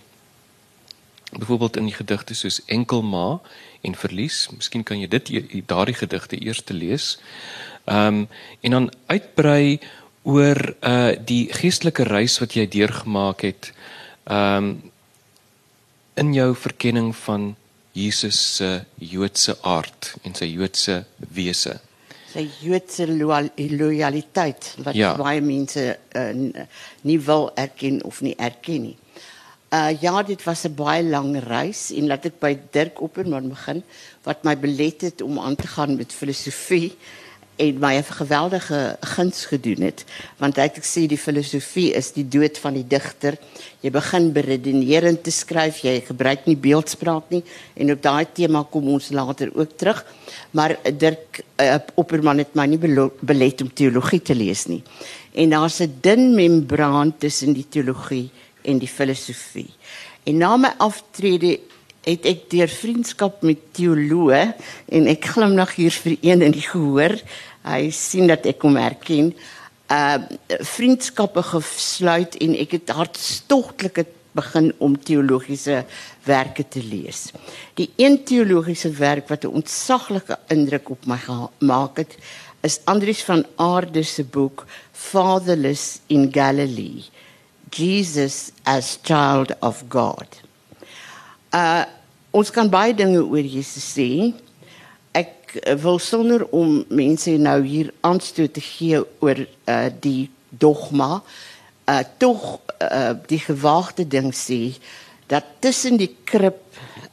Byvoorbeeld 1.30 1.76
in 1.76 1.84
die 1.90 1.94
gedigte 1.94 2.34
soos 2.34 2.62
Enkelma 2.66 3.40
en 3.80 3.94
verlies. 3.94 4.48
Miskien 4.50 4.82
kan 4.82 5.00
jy 5.00 5.08
dit 5.08 5.30
daardie 5.68 5.94
gedigte 5.94 6.40
eers 6.40 6.62
te 6.62 6.74
lees. 6.74 7.16
Ehm 7.84 8.24
um, 8.24 8.28
en 8.60 8.70
dan 8.70 8.90
uitbrei 9.06 9.78
oor 10.22 10.74
uh 10.80 11.14
die 11.24 11.48
geestelike 11.52 12.04
reis 12.08 12.38
wat 12.42 12.56
jy 12.56 12.66
deurgemaak 12.68 13.46
het. 13.46 13.72
Ehm 14.24 14.56
um, 14.56 14.92
in 16.18 16.32
jou 16.34 16.54
verkenning 16.56 17.12
van 17.16 17.54
Jesus 17.92 18.56
se 18.56 18.84
Joodse 18.98 19.54
aard 19.62 20.14
en 20.22 20.34
sy 20.34 20.48
Joodse 20.50 21.04
wese. 21.18 21.78
Sy 22.38 22.46
Joodse 22.62 23.06
loyal- 23.10 23.50
loyaliteit 23.56 24.76
wat 24.84 24.94
Ja. 24.94 25.16
baie 25.18 25.40
mense 25.42 25.98
uh, 26.14 26.20
n- 26.30 26.54
nie 27.02 27.18
wil 27.20 27.50
erken 27.58 27.98
of 28.04 28.20
nie 28.22 28.36
erken 28.38 28.82
nie. 28.82 28.96
Uh 29.74 29.90
ja, 30.00 30.22
dit 30.22 30.42
was 30.46 30.62
'n 30.64 30.74
baie 30.74 31.02
lang 31.02 31.34
reis 31.44 31.90
en 31.92 32.06
laat 32.06 32.24
ek 32.24 32.38
by 32.40 32.56
Dirk 32.70 33.00
Opperman 33.02 33.48
begin 33.48 33.82
wat 34.24 34.44
my 34.44 34.54
belet 34.56 35.00
het 35.00 35.20
om 35.22 35.38
aan 35.38 35.56
te 35.56 35.66
gaan 35.66 35.96
met 35.96 36.12
filosofie 36.12 36.94
en 37.58 37.78
my 37.82 37.94
'n 37.98 38.04
geweldige 38.20 38.96
guns 39.00 39.46
gedoen 39.50 39.82
het 39.82 40.04
want 40.38 40.56
hy 40.56 40.62
het 40.62 40.78
gesê 40.78 41.06
die 41.06 41.18
filosofie 41.18 41.92
is 41.92 42.12
die 42.12 42.28
dood 42.28 42.58
van 42.58 42.74
die 42.74 42.86
digter. 42.86 43.36
Jy 43.80 43.90
begin 43.90 44.32
beredenerend 44.32 45.22
te 45.22 45.30
skryf, 45.30 45.82
jy 45.82 46.00
gebruik 46.06 46.46
nie 46.46 46.56
beeldspraak 46.56 47.30
nie 47.30 47.42
en 47.74 47.92
op 47.92 48.02
daai 48.02 48.26
tema 48.32 48.62
kom 48.62 48.88
ons 48.88 49.10
later 49.10 49.50
ook 49.54 49.76
terug. 49.76 50.04
Maar 50.50 50.78
Dirk 50.96 51.40
uh, 51.60 51.76
Opperman 51.94 52.38
het 52.38 52.54
my 52.54 52.66
nie 52.66 52.78
belet 53.20 53.60
om 53.60 53.72
teologie 53.74 54.22
te 54.22 54.34
lees 54.34 54.66
nie. 54.66 54.82
En 55.34 55.50
daar's 55.50 55.80
'n 55.80 55.98
dun 56.00 56.34
membraan 56.34 57.14
tussen 57.18 57.52
die 57.52 57.66
teologie 57.68 58.30
en 58.62 58.78
die 58.78 58.88
filosofie. 58.88 59.70
En 60.24 60.36
na 60.36 60.56
my 60.56 60.72
aftrede 60.78 61.58
het 62.08 62.26
ek 62.28 62.48
deur 62.52 62.70
vriendskap 62.72 63.42
met 63.44 63.60
teoloë 63.76 64.42
en 64.96 65.08
ek 65.12 65.30
glimlag 65.34 65.74
hier 65.76 65.94
vir 66.04 66.16
een 66.24 66.44
in 66.46 66.54
die 66.54 66.64
gehoor. 66.64 67.18
Hy 67.68 67.90
sien 67.92 68.30
dat 68.30 68.46
ek 68.48 68.64
hom 68.64 68.78
herken. 68.80 69.34
Uh 69.92 70.16
vriendskappe 70.64 71.42
gesluit 71.50 72.36
en 72.44 72.54
ek 72.56 72.78
het 72.78 72.90
hartstogtelik 72.96 74.08
begin 74.36 74.72
om 74.78 74.96
teologiese 74.96 75.84
werke 76.24 76.64
te 76.68 76.82
lees. 76.84 77.28
Die 77.74 77.90
een 77.96 78.20
teologiese 78.24 78.90
werk 78.90 79.28
wat 79.28 79.44
'n 79.44 79.56
ontsaglike 79.60 80.38
indruk 80.48 80.90
op 80.90 81.06
my 81.06 81.18
gemaak 81.18 81.96
het, 81.96 82.16
is 82.60 82.80
Andries 82.84 83.22
van 83.22 83.46
Aarde 83.56 84.02
se 84.02 84.24
boek 84.24 84.66
Fatherless 84.92 86.00
in 86.06 86.28
Galilee. 86.32 87.04
Jesus 87.70 88.50
as 88.62 88.98
child 89.02 89.54
of 89.60 89.84
God. 89.88 90.40
Uh 91.50 91.84
ons 92.30 92.50
kan 92.50 92.68
baie 92.70 92.94
dinge 92.94 93.20
oor 93.24 93.44
Jesus 93.44 93.84
sê. 93.96 94.08
Ek 95.16 95.56
uh, 95.62 95.74
wil 95.80 95.98
sonder 96.02 96.44
om 96.54 96.82
mense 96.88 97.32
nou 97.40 97.60
hier 97.64 97.92
aanstoot 98.06 98.52
te 98.56 98.64
gee 98.64 99.00
oor 99.24 99.44
uh 99.44 99.88
die 100.02 100.28
dogma, 100.50 101.22
uh 101.88 102.02
tog 102.18 102.58
uh 102.82 103.14
die 103.28 103.40
gewaagde 103.42 104.06
ding 104.08 104.32
sê 104.34 104.76
dat 105.28 105.44
tussen 105.60 105.98
die 106.00 106.14
krib, 106.24 106.60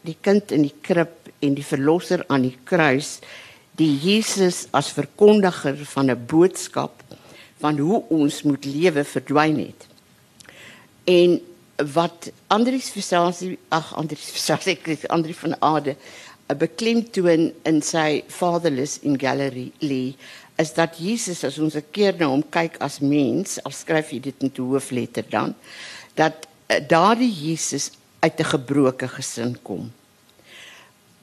die 0.08 0.16
kind 0.24 0.54
in 0.56 0.64
die 0.64 0.76
krib 0.82 1.28
en 1.44 1.56
die 1.58 1.66
verlosser 1.66 2.24
aan 2.32 2.46
die 2.48 2.56
kruis, 2.64 3.20
die 3.76 3.92
Jesus 4.00 4.66
as 4.72 4.94
verkondiger 4.96 5.76
van 5.92 6.12
'n 6.12 6.26
boodskap 6.28 7.04
van 7.60 7.78
hoe 7.78 8.04
ons 8.10 8.44
moet 8.44 8.66
lewe 8.66 9.04
verdwyn 9.04 9.58
het. 9.60 9.82
En 11.04 11.40
wat 11.76 12.32
Andries 12.48 12.90
Versace, 12.90 13.58
ag 13.70 13.92
Andries 13.96 14.32
Versace, 14.32 14.72
ek 14.72 14.88
is 14.88 15.08
Andrie 15.12 15.36
van 15.36 15.56
Ade, 15.60 15.96
'n 16.48 16.58
beklemtoon 16.58 17.54
in 17.64 17.82
sy 17.82 18.24
Fatherless 18.28 19.00
in 19.02 19.18
Galilee 19.20 20.16
is 20.58 20.74
dat 20.74 20.98
Jesus 20.98 21.44
as 21.44 21.58
ons 21.60 21.76
'n 21.76 21.84
keer 21.92 22.16
na 22.18 22.28
hom 22.28 22.44
kyk 22.50 22.78
as 22.80 23.00
mens, 23.00 23.60
al 23.64 23.72
skryf 23.72 24.12
hy 24.12 24.20
dit 24.20 24.44
in 24.44 24.52
te 24.52 24.62
hoofletter 24.62 25.26
dan, 25.30 25.56
dat 26.14 26.48
uh, 26.70 26.80
daardie 26.88 27.32
Jesus 27.32 27.92
uit 28.20 28.40
'n 28.40 28.52
gebroke 28.56 29.08
gesin 29.08 29.58
kom. 29.62 29.92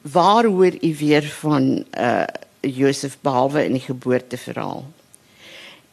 Waar 0.03 0.45
hoor 0.45 0.75
u 0.83 0.97
weer 0.97 1.23
van 1.23 1.85
uh 1.97 2.27
Josef 2.63 3.19
behalwe 3.21 3.65
in 3.65 3.73
die 3.73 3.87
geboorteverhaal? 3.87 4.85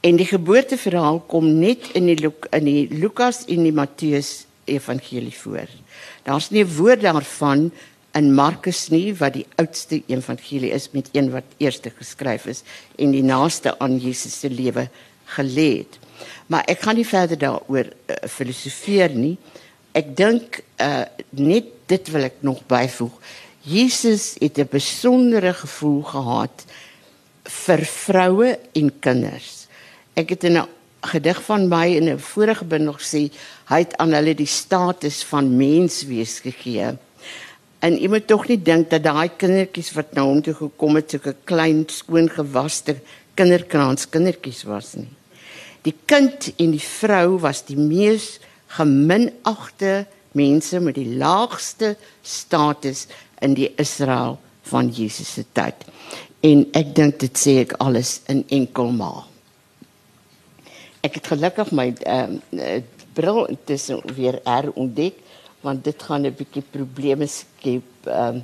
En 0.02 0.16
die 0.16 0.26
geboorteverhaal 0.26 1.20
kom 1.20 1.60
net 1.60 1.90
in 1.94 2.06
die 2.06 2.34
in 2.52 2.66
die 2.66 2.88
Lukas 2.90 3.46
en 3.46 3.64
die 3.64 3.74
Matteus 3.74 4.46
evangelie 4.70 5.36
voor. 5.36 5.70
Daar's 6.24 6.50
nie 6.50 6.64
'n 6.64 6.76
woord 6.76 7.02
daarvan 7.02 7.72
in 8.14 8.34
Markus 8.34 8.88
nie 8.90 9.14
wat 9.20 9.34
die 9.34 9.46
oudste 9.56 10.02
evangelie 10.08 10.72
is 10.74 10.90
met 10.92 11.10
een 11.12 11.30
wat 11.32 11.44
eerste 11.58 11.92
geskryf 11.94 12.46
is 12.46 12.64
en 12.98 13.12
die 13.12 13.24
naaste 13.24 13.76
aan 13.80 13.98
Jesus 13.98 14.40
se 14.40 14.50
lewe 14.50 14.90
gelê 15.38 15.70
het. 15.78 16.00
Maar 16.48 16.66
ek 16.72 16.82
gaan 16.82 16.98
nie 16.98 17.08
verder 17.08 17.38
daaroor 17.38 17.86
uh, 17.86 18.16
filosofeer 18.28 19.14
nie. 19.14 19.38
Ek 19.92 20.16
dink 20.18 20.62
uh, 20.82 21.06
net 21.30 21.70
dit 21.90 22.12
wil 22.14 22.28
ek 22.30 22.42
nog 22.46 22.64
byvoeg. 22.70 23.14
Jesus 23.62 24.36
het 24.40 24.58
'n 24.58 24.68
besondere 24.72 25.54
gevoel 25.54 26.02
gehad 26.02 26.66
vir 27.44 27.86
vroue 27.86 28.60
en 28.74 28.92
kinders. 29.00 29.68
Ek 30.14 30.30
het 30.30 30.44
in 30.44 30.58
'n 30.58 30.68
gedig 31.02 31.44
van 31.44 31.68
my 31.68 31.86
in 31.96 32.10
'n 32.10 32.20
vorige 32.20 32.66
bundel 32.66 32.94
gesê 32.94 33.32
hy 33.70 33.80
het 33.80 33.98
aan 33.98 34.14
hulle 34.14 34.36
die 34.36 34.50
status 34.50 35.24
van 35.24 35.58
menswees 35.58 36.40
gegee. 36.40 36.98
En 37.80 37.96
jy 37.98 38.08
moet 38.08 38.28
tog 38.28 38.48
nie 38.48 38.60
dink 38.62 38.90
dat 38.90 39.04
daai 39.04 39.30
kindertjies 39.38 39.94
wat 39.96 40.14
na 40.14 40.26
hom 40.28 40.42
toe 40.42 40.54
gekom 40.54 40.96
het, 40.96 41.12
sulke 41.12 41.36
klein 41.44 41.86
skoongewaste 41.88 42.98
kinderkraans 43.40 44.10
kindertjies 44.10 44.64
was 44.64 44.96
nie. 44.96 45.08
Die 45.88 45.96
kind 46.06 46.52
en 46.58 46.72
die 46.76 46.84
vrou 46.84 47.40
was 47.40 47.64
die 47.66 47.78
mees 47.80 48.40
geminagte 48.68 50.06
mense 50.32 50.80
met 50.80 50.96
die 51.00 51.16
laagste 51.16 51.96
status 52.22 53.08
in 53.42 53.56
die 53.56 53.72
Israel 53.80 54.38
van 54.70 54.92
Jesus 54.92 55.34
se 55.34 55.46
tyd. 55.54 55.88
En 56.44 56.66
ek 56.76 56.94
dink 56.96 57.20
dit 57.24 57.40
sê 57.40 57.62
ek 57.64 57.78
alles 57.80 58.20
in 58.28 58.44
enkel 58.60 58.92
maal. 58.92 59.29
Ek 61.02 61.14
het 61.16 61.28
gelukkig 61.28 61.72
my 61.72 61.94
ehm 62.04 62.40
uh, 62.52 62.82
bril 63.14 63.46
intussen 63.46 64.02
weer 64.16 64.40
herontdek 64.44 65.16
want 65.62 65.84
dit 65.84 66.04
gaan 66.04 66.26
'n 66.26 66.34
bietjie 66.36 66.64
probleme 66.72 67.28
skep 67.28 67.84
ehm 68.08 68.36
um, 68.36 68.44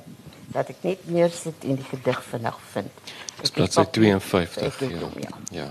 dat 0.56 0.70
ek 0.70 0.76
net 0.82 1.00
meer 1.12 1.30
sit 1.30 1.64
en 1.64 1.76
die 1.76 1.84
gedig 1.90 2.24
vinnig 2.24 2.58
vind. 2.72 2.92
Dis 3.42 3.52
bladsy 3.52 3.80
het 3.80 3.92
pap- 3.92 3.94
52. 3.94 4.82
Ek 4.82 4.90
Ja. 4.92 5.00
hom, 5.00 5.12
ja. 5.20 5.30
Ja. 5.52 5.70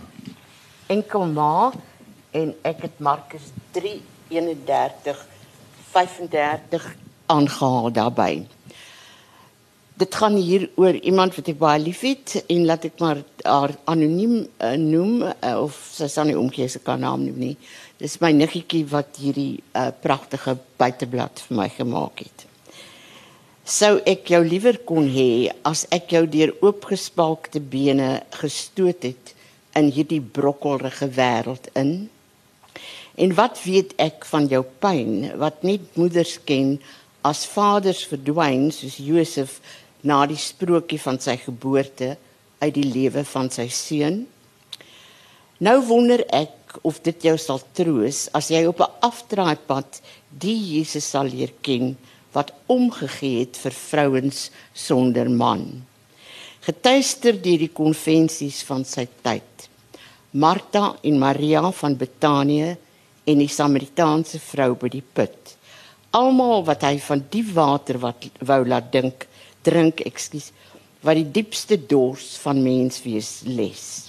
Enkel 0.87 1.25
ma 1.27 1.73
en 2.31 2.55
ek 2.63 2.83
het 2.83 2.99
Markus 2.99 3.43
3 3.71 4.03
31 4.29 5.27
35 5.93 6.95
aangehaal 7.27 7.93
daarbey. 7.93 8.47
Dit 9.95 10.15
gaan 10.15 10.35
hier 10.35 10.67
oor 10.75 10.97
iemand 11.07 11.37
wat 11.39 11.49
ek 11.53 11.59
baie 11.61 11.79
liefhet 11.79 12.41
en 12.51 12.65
laat 12.67 12.89
ek 12.89 12.97
maar 12.99 13.21
haar 13.47 13.77
anoniem 13.87 14.41
uh, 14.43 14.73
noem 14.75 15.21
uh, 15.23 15.53
of 15.61 15.77
sy 15.95 16.09
sal 16.11 16.27
nie 16.27 16.39
omgee 16.39 16.67
se 16.69 16.81
kan 16.83 16.99
naam 17.05 17.23
noem 17.23 17.37
nie. 17.39 17.53
Dis 18.03 18.17
my 18.19 18.33
niggetjie 18.35 18.83
wat 18.91 19.21
hierdie 19.23 19.61
uh, 19.71 19.93
pragtige 20.03 20.57
buiteblad 20.83 21.45
vir 21.47 21.59
my 21.61 21.69
gemaak 21.77 22.25
het. 22.25 22.43
Sou 23.65 24.01
ek 24.03 24.33
jou 24.35 24.43
liewer 24.43 24.81
kon 24.89 25.07
hê 25.09 25.53
as 25.63 25.85
ek 25.95 26.11
jou 26.17 26.25
deur 26.33 26.57
oopgespalkte 26.59 27.63
bene 27.63 28.19
gestoot 28.35 29.07
het 29.07 29.31
in 29.79 29.93
hierdie 29.95 30.21
brokkelrige 30.21 31.07
wêreld 31.15 31.71
in? 31.79 31.95
En 33.15 33.39
wat 33.39 33.63
weet 33.63 33.95
ek 34.03 34.27
van 34.27 34.51
jou 34.51 34.65
pyn 34.83 35.31
wat 35.39 35.63
net 35.63 35.95
moeders 35.95 36.41
ken 36.51 36.81
as 37.25 37.47
vaders 37.49 38.03
verdwyn 38.11 38.69
soos 38.75 38.99
Josef 39.01 39.61
na 40.05 40.25
die 40.29 40.39
sprokie 40.41 41.01
van 41.01 41.19
sy 41.21 41.37
geboorte 41.41 42.15
uit 42.61 42.75
die 42.77 42.87
lewe 42.87 43.25
van 43.25 43.51
sy 43.51 43.69
seun? 43.73 44.23
Nou 45.65 45.79
wonder 45.89 46.25
ek 46.35 46.79
of 46.83 47.01
dit 47.07 47.29
jou 47.29 47.37
sal 47.39 47.63
troos 47.77 48.27
as 48.35 48.51
jy 48.51 48.65
op 48.67 48.81
'n 48.81 48.95
afdraaipad 49.09 50.01
die 50.29 50.59
Jesus 50.75 51.07
sal 51.11 51.31
leer 51.31 51.53
ken 51.63 51.97
wat 52.33 52.53
omgegee 52.67 53.39
het 53.45 53.57
vir 53.57 53.73
vrouens 53.73 54.51
sonder 54.75 55.31
man. 55.31 55.85
Getuister 56.65 57.37
deur 57.43 57.59
die 57.59 57.73
konvensies 57.73 58.63
van 58.63 58.85
sy 58.85 59.07
tyd. 59.23 59.69
Martha 60.33 60.97
en 61.03 61.19
Maria 61.19 61.71
van 61.71 61.97
Betanië 61.97 62.77
en 63.25 63.39
die 63.39 63.49
Samaritaanse 63.49 64.41
vrou 64.43 64.75
by 64.75 64.89
die 64.89 65.05
put. 65.05 65.55
Almal 66.11 66.65
wat 66.65 66.83
hy 66.83 66.99
van 66.99 67.23
die 67.31 67.45
water 67.55 67.99
wat 67.99 68.27
wou 68.41 68.65
laat 68.67 68.91
dink, 68.93 69.27
drink, 69.65 70.05
ekskuus, 70.05 70.53
wat 71.05 71.19
die 71.21 71.29
diepste 71.41 71.77
dors 71.77 72.35
van 72.45 72.63
menswees 72.65 73.43
les. 73.45 74.07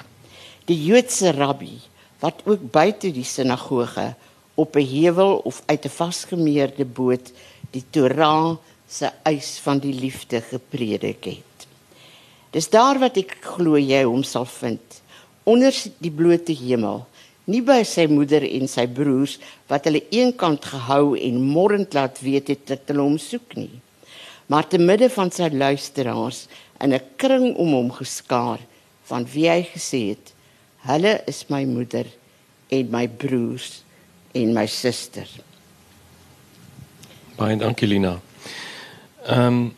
Die 0.70 0.78
Joodse 0.88 1.34
rabbi 1.36 1.78
wat 2.24 2.42
ook 2.48 2.64
buite 2.72 3.12
die 3.14 3.28
sinagoge 3.28 4.14
op 4.56 4.76
'n 4.76 4.88
heuwel 4.88 5.38
of 5.44 5.62
uit 5.66 5.86
'n 5.86 5.98
vasgemeerde 6.02 6.86
boot 6.86 7.32
die 7.72 7.84
Torah 7.90 8.58
se 8.88 9.12
eis 9.24 9.60
van 9.60 9.80
die 9.80 9.94
liefde 9.94 10.42
gepredik 10.42 11.24
het. 11.24 11.68
Dis 12.52 12.70
daar 12.70 13.00
wat 13.00 13.18
ek 13.18 13.38
glo 13.42 13.78
jy 13.78 14.04
hom 14.04 14.24
sal 14.24 14.46
vind 14.46 14.82
onder 15.46 15.76
die 16.02 16.12
blote 16.12 16.54
hemel, 16.58 17.06
nie 17.46 17.62
by 17.62 17.84
sy 17.84 18.08
moeder 18.10 18.42
en 18.48 18.68
sy 18.68 18.88
broers 18.88 19.38
wat 19.70 19.86
hulle 19.86 20.02
eenkant 20.10 20.66
gehou 20.66 21.14
en 21.14 21.42
morrend 21.42 21.94
laat 21.94 22.22
weet 22.26 22.48
het 22.48 22.64
dat 22.72 22.88
hulle 22.90 23.06
hom 23.06 23.20
soek 23.22 23.54
nie, 23.60 23.82
maar 24.46 24.68
te 24.68 24.78
midde 24.78 25.10
van 25.10 25.32
sy 25.32 25.50
luisteraars 25.52 26.46
in 26.80 26.94
'n 26.94 27.02
kring 27.16 27.56
om 27.56 27.74
hom 27.74 27.92
geskaar 27.92 28.60
van 29.04 29.25
wie 29.34 29.50
hy 29.50 29.64
gesê 29.64 30.10
het: 30.10 30.34
"Hulle 30.86 31.22
is 31.25 31.46
my 31.48 31.64
moeder 31.66 32.06
en 32.68 32.90
my 32.90 33.08
broers 33.08 33.84
en 34.32 34.54
my 34.54 34.66
suster." 34.66 35.28
Baie 37.36 37.58
dankie 37.58 37.88
Lina. 37.88 38.20
Ehm 39.25 39.48
um, 39.48 39.75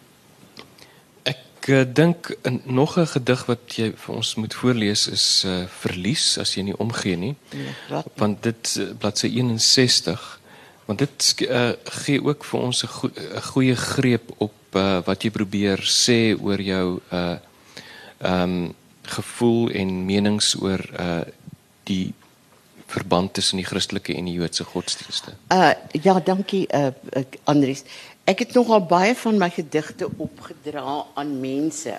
ek 1.24 1.68
uh, 1.68 1.84
dink 1.94 2.38
nog 2.64 2.98
'n 2.98 3.08
gedig 3.08 3.46
wat 3.46 3.76
jy 3.76 3.92
vir 3.96 4.16
ons 4.16 4.36
moet 4.36 4.54
voorlees 4.54 5.08
is 5.08 5.44
uh, 5.46 5.66
Verlies 5.68 6.38
as 6.38 6.56
jy 6.56 6.62
nie 6.62 6.78
omgee 6.78 7.16
nie. 7.16 7.36
Ja, 7.90 8.04
want 8.16 8.44
dit 8.44 8.76
uh, 8.80 8.92
bladsy 8.98 9.28
61 9.28 10.37
want 10.88 11.00
dit 11.04 11.48
uh, 11.48 11.72
gee 12.04 12.24
ook 12.24 12.46
vir 12.48 12.60
ons 12.60 12.84
'n 12.84 12.88
go 12.88 13.10
goeie 13.52 13.76
greep 13.76 14.32
op 14.38 14.56
uh, 14.72 15.00
wat 15.06 15.24
jy 15.24 15.32
probeer 15.32 15.80
sê 15.84 16.36
oor 16.40 16.62
jou 16.62 17.00
uh 17.12 17.38
um, 18.20 18.74
gevoel 19.04 19.70
en 19.70 20.06
menings 20.06 20.56
oor 20.62 20.82
uh 21.00 21.22
die 21.84 22.14
verband 22.88 23.34
tussen 23.34 23.58
die 23.58 23.66
Christelike 23.66 24.16
en 24.16 24.26
die 24.26 24.34
Joodse 24.34 24.64
godsdienste. 24.64 25.36
Uh 25.52 25.74
ja, 25.92 26.20
dankie 26.20 26.68
uh 26.72 26.92
Andries. 27.44 27.84
Ek 28.24 28.40
het 28.40 28.54
nogal 28.54 28.86
baie 28.86 29.16
van 29.16 29.38
my 29.38 29.50
gedigte 29.50 30.10
opgedra 30.18 31.06
aan 31.16 31.40
mense. 31.40 31.96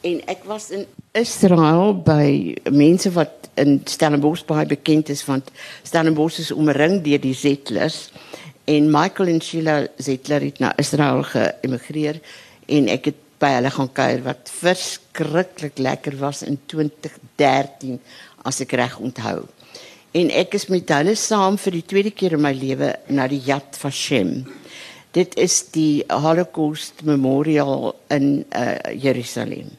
En 0.00 0.22
ek 0.26 0.44
was 0.44 0.70
in 0.70 0.86
Israel 1.12 1.94
by 1.94 2.56
mense 2.70 3.10
wat 3.12 3.39
in 3.60 3.80
Stellenbosch 3.84 4.46
baie 4.48 4.66
bekend 4.68 5.10
is 5.12 5.24
want 5.28 5.50
Stellenbosch 5.86 6.40
is 6.42 6.52
omring 6.52 7.00
deur 7.04 7.20
die 7.22 7.36
Zettlers 7.36 8.08
en 8.70 8.90
Michael 8.92 9.34
en 9.34 9.42
Sheila 9.42 9.76
Zettler 9.98 10.46
het 10.48 10.60
na 10.62 10.72
Israel 10.80 11.22
geëmigreer 11.32 12.20
en 12.70 12.88
ek 12.92 13.10
het 13.10 13.26
by 13.40 13.54
hulle 13.56 13.72
gaan 13.72 13.92
kuier 13.96 14.22
wat 14.26 14.50
verskriklik 14.52 15.80
lekker 15.80 16.18
was 16.20 16.42
in 16.44 16.58
2013 16.68 17.98
as 18.44 18.60
ek 18.64 18.76
reg 18.76 18.98
onthou. 19.00 19.44
En 20.16 20.32
ek 20.34 20.56
is 20.58 20.66
met 20.72 20.90
hulle 20.92 21.14
saam 21.16 21.56
vir 21.60 21.78
die 21.78 21.86
tweede 21.92 22.12
keer 22.12 22.36
in 22.36 22.44
my 22.44 22.52
lewe 22.56 22.92
na 23.14 23.28
die 23.30 23.40
Yad 23.46 23.78
Vashem. 23.80 24.42
Dit 25.16 25.36
is 25.40 25.62
die 25.74 26.02
Holocaust 26.10 27.02
Memorial 27.06 27.94
in 28.14 28.44
uh, 28.54 28.76
Jerusalem. 28.94 29.70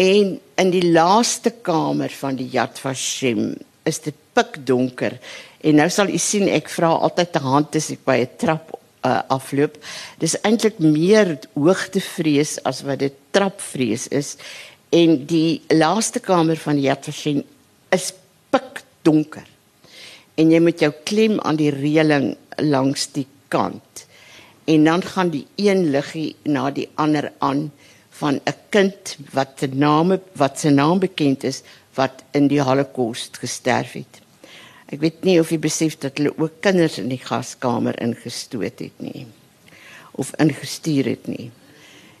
En 0.00 0.38
in 0.56 0.70
die 0.72 0.86
laaste 0.92 1.52
kamer 1.60 2.12
van 2.22 2.38
die 2.38 2.48
Yad 2.54 2.78
Vashem 2.80 3.52
is 3.84 4.00
dit 4.00 4.16
pikdonker. 4.36 5.18
En 5.60 5.76
nou 5.76 5.88
sal 5.92 6.08
u 6.08 6.18
sien 6.20 6.48
ek 6.48 6.70
vra 6.72 6.94
altyd 6.96 7.36
'n 7.36 7.48
hand 7.52 7.76
as 7.76 7.90
ek 7.90 8.04
by 8.04 8.16
'n 8.24 8.36
trap 8.40 8.72
uh, 9.04 9.20
afloop. 9.28 9.76
Dis 10.18 10.40
eintlik 10.40 10.78
meer 10.78 11.38
hoogtevrees 11.54 12.58
as 12.64 12.82
wat 12.82 12.98
dit 12.98 13.14
trapvrees 13.30 14.08
is. 14.08 14.36
En 14.90 15.26
die 15.26 15.62
laaste 15.68 16.20
kamer 16.20 16.56
van 16.56 16.76
die 16.76 16.88
Yad 16.88 17.04
Vashem 17.04 17.44
is 17.92 18.12
pikdonker. 18.50 19.46
En 20.36 20.50
jy 20.50 20.60
moet 20.60 20.80
jou 20.80 20.92
klem 21.04 21.40
aan 21.40 21.56
die 21.56 21.70
reëling 21.70 22.36
langs 22.56 23.12
die 23.12 23.26
kant. 23.48 24.06
En 24.64 24.84
dan 24.84 25.02
gaan 25.02 25.30
die 25.30 25.46
een 25.56 25.90
liggie 25.90 26.36
na 26.44 26.70
die 26.70 26.88
ander 26.94 27.32
aan 27.38 27.70
van 28.20 28.40
'n 28.44 28.58
kind 28.68 29.16
wat 29.32 29.50
se 29.58 29.66
naam 29.66 30.18
wat 30.32 30.58
se 30.60 30.70
naam 30.70 30.98
bekend 30.98 31.44
is 31.44 31.62
wat 31.94 32.22
in 32.30 32.48
die 32.48 32.62
Holocaust 32.62 33.38
gesterf 33.38 33.92
het. 33.92 34.20
Ek 34.90 35.00
weet 35.00 35.24
nie 35.24 35.40
of 35.40 35.50
jy 35.50 35.58
besef 35.58 35.98
dat 35.98 36.18
hulle 36.18 36.32
ook 36.36 36.60
kinders 36.60 36.98
in 36.98 37.08
die 37.08 37.22
gaskamer 37.22 37.94
ingestoot 38.02 38.78
het 38.78 38.98
nie 38.98 39.26
of 40.12 40.32
ingestuur 40.36 41.04
het 41.04 41.26
nie. 41.26 41.50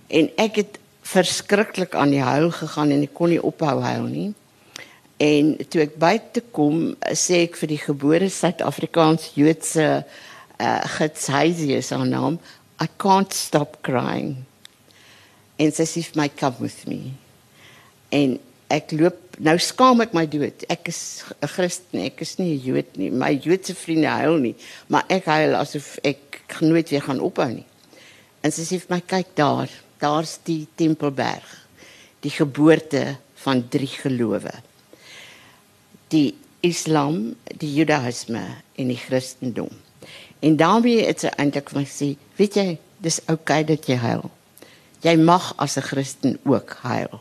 En 0.08 0.30
ek 0.36 0.56
het 0.56 0.78
verskriklik 1.02 1.94
aan 1.94 2.10
die 2.14 2.22
huil 2.22 2.50
gegaan 2.50 2.90
en 2.94 3.02
ek 3.02 3.14
kon 3.14 3.32
nie 3.32 3.42
ophou 3.42 3.80
huil 3.82 4.06
nie. 4.08 4.30
En 5.20 5.56
toe 5.68 5.82
ek 5.82 5.98
buite 6.00 6.42
kom, 6.54 6.94
sê 7.12 7.44
ek 7.48 7.58
vir 7.60 7.74
die 7.74 7.82
gebore 7.82 8.30
Suid-Afrikaans 8.32 9.32
Joodse 9.34 9.88
uh 10.60 10.80
Getsaisie 10.96 11.80
se 11.82 11.96
naam, 11.96 12.38
I 12.80 12.86
can't 12.96 13.32
stop 13.32 13.82
crying. 13.82 14.46
En 15.60 15.74
sy 15.76 15.84
sê 15.84 16.04
vir 16.06 16.22
my 16.22 16.28
come 16.40 16.64
with 16.64 16.86
me. 16.88 17.12
En 18.10 18.38
ek 18.72 18.94
loop 18.96 19.36
nou 19.42 19.56
skaam 19.60 20.00
ek 20.04 20.14
my 20.16 20.24
dood. 20.30 20.64
Ek 20.72 20.88
is 20.88 21.24
'n 21.42 21.48
Christen, 21.48 22.00
ek 22.00 22.22
is 22.22 22.38
nie 22.38 22.54
'n 22.54 22.64
Jood 22.64 22.96
nie. 22.96 23.10
My 23.10 23.32
Joodse 23.34 23.74
vriende 23.74 24.08
huil 24.08 24.38
nie, 24.38 24.56
maar 24.88 25.04
ek 25.08 25.24
huil 25.24 25.54
asof 25.54 25.98
ek 26.04 26.40
nooit 26.60 26.88
weer 26.90 27.02
gaan 27.02 27.20
ophou 27.20 27.48
nie. 27.48 27.66
En 28.42 28.50
sy 28.50 28.62
sê 28.62 28.80
vir 28.80 28.96
my 28.96 29.00
kyk 29.00 29.34
daar, 29.34 29.68
daar's 29.98 30.38
die 30.44 30.66
Tempelberg. 30.76 31.48
Die 32.20 32.30
geboorte 32.30 33.16
van 33.34 33.68
drie 33.68 33.88
gelowe. 33.88 34.52
Die 36.08 36.34
Islam, 36.60 37.36
die 37.56 37.72
Judaïsme 37.74 38.42
en 38.76 38.88
die 38.88 38.96
Christendom. 38.96 39.70
En 40.40 40.56
daarmee 40.56 41.06
het 41.06 41.20
sy 41.20 41.30
eintlik 41.36 41.70
vir 41.70 41.80
my 41.80 41.86
sê, 41.86 42.16
weet 42.36 42.56
jy, 42.56 42.78
dis 43.00 43.20
oukei 43.26 43.62
okay 43.62 43.64
dat 43.64 43.86
jy 43.88 43.96
huil. 43.96 44.30
Jy 45.00 45.16
mag 45.16 45.54
as 45.56 45.76
'n 45.76 45.82
Christen 45.82 46.38
ook 46.44 46.76
huil. 46.82 47.20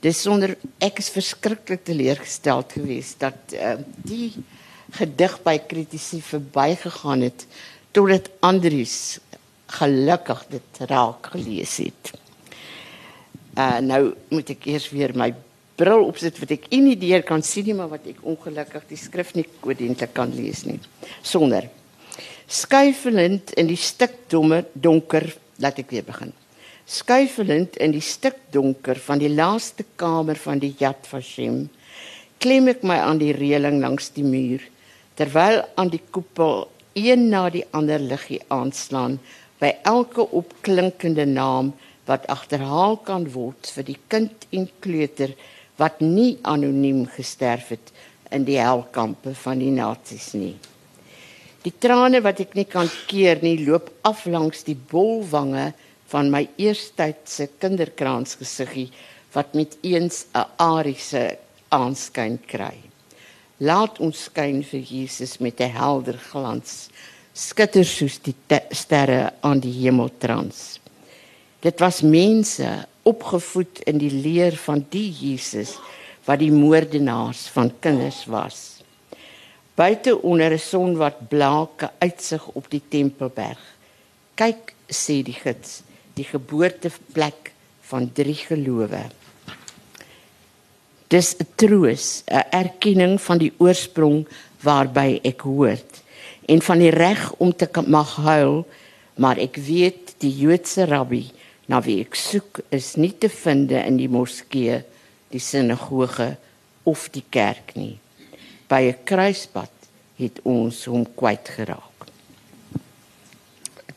Dis 0.00 0.20
sonder 0.22 0.56
ek 0.78 0.98
is 0.98 1.10
verskriklik 1.10 1.84
teleurgesteld 1.84 2.72
geweest 2.72 3.18
dat 3.18 3.38
uh, 3.54 3.74
die 3.96 4.34
gedig 4.90 5.34
by 5.42 5.58
kritisie 5.58 6.22
verbygegaan 6.22 7.22
het 7.26 7.46
totdat 7.90 8.30
Andries 8.40 9.18
gelukkig 9.66 10.44
dit 10.48 10.82
raak 10.90 11.26
gelees 11.34 11.76
het. 11.76 12.12
Uh 13.58 13.78
nou 13.78 14.14
moet 14.28 14.50
ek 14.50 14.66
eers 14.66 14.90
weer 14.90 15.14
my 15.14 15.32
bril 15.76 16.04
opsit 16.06 16.38
wat 16.38 16.50
ek 16.50 16.70
nie 16.70 16.96
deur 16.96 17.22
kan 17.22 17.42
sien 17.42 17.66
nie 17.66 17.74
maar 17.74 17.90
wat 17.90 18.06
ek 18.06 18.22
ongelukkig 18.22 18.86
die 18.88 19.00
skrif 19.00 19.34
nie 19.34 19.46
ordentlik 19.62 20.14
kan 20.14 20.30
lees 20.34 20.62
nie. 20.64 20.78
Sonder 21.22 21.66
skuifelend 22.46 23.54
in 23.56 23.66
die 23.66 23.80
stik 23.80 24.28
donker 24.28 25.34
laat 25.58 25.78
ek 25.78 25.90
weer 25.90 26.06
begin 26.06 26.32
skuifelend 26.86 27.76
in 27.76 27.94
die 27.94 28.04
stikdonker 28.04 28.98
van 29.00 29.22
die 29.22 29.30
laaste 29.32 29.84
kamer 29.96 30.36
van 30.36 30.60
die 30.62 30.74
Yad 30.80 31.06
Vashem, 31.08 31.68
klem 32.42 32.68
ek 32.72 32.82
my 32.82 32.98
aan 32.98 33.20
die 33.22 33.32
reëling 33.36 33.80
langs 33.82 34.10
die 34.16 34.26
muur 34.26 34.64
terwyl 35.18 35.60
aan 35.78 35.92
die 35.92 36.02
koepel 36.10 36.66
een 36.98 37.28
na 37.30 37.48
die 37.52 37.64
ander 37.76 38.00
liggie 38.00 38.40
aanslaan 38.52 39.18
by 39.62 39.70
elke 39.88 40.24
opklinkende 40.40 41.26
naam 41.28 41.72
wat 42.08 42.26
agterhaal 42.32 42.98
kan 43.06 43.28
word 43.34 43.70
vir 43.76 43.86
die 43.86 43.98
kind 44.10 44.46
en 44.50 44.66
kleuter 44.82 45.36
wat 45.78 46.00
nie 46.02 46.36
anoniem 46.42 47.04
gesterf 47.14 47.70
het 47.76 47.92
in 48.32 48.46
die 48.48 48.58
helkampe 48.58 49.34
van 49.44 49.60
die 49.62 49.70
nasies 49.70 50.32
nie. 50.34 50.56
Die 51.62 51.74
trane 51.78 52.22
wat 52.24 52.40
ek 52.42 52.56
nie 52.58 52.66
kan 52.66 52.90
keer 53.06 53.38
nie 53.44 53.60
loop 53.62 53.92
af 54.08 54.24
langs 54.26 54.64
die 54.66 54.76
bolwange 54.76 55.70
van 56.12 56.30
my 56.30 56.44
eerstydse 56.60 57.48
kinderkraansgesiggie 57.62 58.90
wat 59.32 59.54
met 59.56 59.78
eens 59.80 60.26
'n 60.34 60.46
ariese 60.56 61.38
aanskyn 61.68 62.38
kry. 62.46 62.76
Laat 63.56 63.98
ons 63.98 64.24
skyn 64.28 64.62
vir 64.62 64.80
Jesus 64.80 65.38
met 65.38 65.60
'n 65.60 65.70
helder 65.70 66.18
glans, 66.18 66.88
skitter 67.32 67.84
soos 67.84 68.18
die 68.18 68.34
sterre 68.70 69.32
aan 69.40 69.60
die 69.60 69.72
hemeltrans. 69.72 70.80
Dit 71.60 71.80
was 71.80 72.02
mense 72.02 72.86
opgevoed 73.02 73.80
in 73.86 73.98
die 73.98 74.10
leer 74.10 74.56
van 74.56 74.84
die 74.90 75.10
Jesus 75.10 75.78
wat 76.24 76.38
die 76.38 76.52
moordenaars 76.52 77.48
van 77.54 77.72
kinders 77.80 78.24
was. 78.26 78.82
Buite 79.74 80.22
onder 80.22 80.52
'n 80.52 80.58
son 80.58 80.96
wat 80.96 81.28
blake 81.28 81.90
uitsig 81.98 82.46
op 82.48 82.70
die 82.70 82.82
Tempelberg. 82.88 83.62
Kyk, 84.34 84.74
sê 84.88 85.22
die 85.22 85.38
gids, 85.44 85.82
die 86.14 86.26
geboorteplek 86.28 87.52
van 87.90 88.10
drie 88.12 88.38
gelowe. 88.38 89.04
Dis 91.08 91.36
'n 91.36 91.46
troos, 91.56 92.24
'n 92.26 92.44
erkenning 92.50 93.20
van 93.20 93.38
die 93.38 93.52
oorsprong 93.58 94.26
waarby 94.62 95.20
ek 95.22 95.40
hoort 95.40 96.02
en 96.48 96.62
van 96.62 96.78
die 96.78 96.90
reg 96.90 97.32
om 97.38 97.52
te 97.56 97.68
mag 97.86 98.16
huil, 98.16 98.66
maar 99.14 99.38
ek 99.38 99.56
weet 99.56 100.14
die 100.18 100.32
Joodse 100.38 100.84
rabbi 100.84 101.30
na 101.66 101.80
wie 101.80 102.00
ek 102.00 102.14
soek 102.14 102.60
is 102.70 102.96
nie 102.96 103.12
te 103.18 103.28
vind 103.28 103.70
in 103.70 103.96
die 103.96 104.08
moskee, 104.08 104.82
die 105.30 105.40
sinagoge 105.40 106.36
of 106.82 107.08
die 107.14 107.24
kerk 107.30 107.74
nie. 107.74 107.98
By 108.68 108.82
'n 108.90 109.04
kruispad 109.04 109.70
het 110.16 110.40
ons 110.42 110.84
hom 110.84 111.06
kwyt 111.14 111.48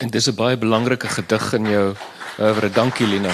dink 0.06 0.14
dis 0.14 0.30
'n 0.30 0.36
baie 0.38 0.58
belangrike 0.58 1.08
gedig 1.08 1.54
in 1.54 1.66
jou 1.66 1.96
oeuvre. 2.40 2.70
Dankie 2.70 3.08
Lina. 3.08 3.34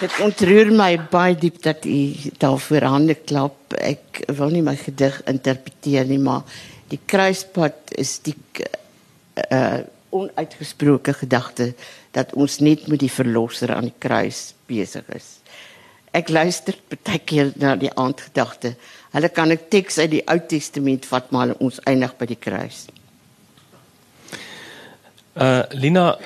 Dit 0.00 0.18
ontroer 0.18 0.72
my 0.72 0.98
baie 1.10 1.34
diep 1.34 1.62
dat 1.62 1.84
u 1.84 2.14
daarvoor 2.38 2.82
hande 2.82 3.14
klap. 3.14 3.54
Ek 3.78 4.24
wil 4.26 4.50
nie 4.50 4.62
my 4.62 4.76
gedig 4.76 5.22
interpreteer 5.26 6.04
nie, 6.04 6.18
maar 6.18 6.42
die 6.88 6.98
kruispad 7.06 7.74
is 7.88 8.18
die 8.22 8.36
uh 9.50 9.78
onuitgesproke 10.12 11.12
gedagte 11.12 11.74
dat 12.10 12.34
ons 12.34 12.58
net 12.58 12.86
met 12.86 13.00
die 13.00 13.10
verlosser 13.10 13.74
aan 13.74 13.84
die 13.88 13.98
kruis 13.98 14.54
besig 14.66 15.04
is. 15.08 15.38
Ek 16.12 16.28
luister 16.28 16.74
baie 17.04 17.18
keer 17.18 17.52
na 17.56 17.76
die 17.76 17.94
aandgedagte. 17.94 18.74
Hulle 19.12 19.28
kan 19.28 19.52
'n 19.52 19.58
teks 19.68 19.98
uit 19.98 20.10
die 20.10 20.24
Ou 20.26 20.40
Testament 20.48 21.06
vat 21.06 21.30
maar 21.30 21.54
ons 21.58 21.80
eindig 21.84 22.16
by 22.16 22.26
die 22.26 22.36
kruis. 22.40 22.86
Uh 25.32 25.62
Lina, 25.70 26.18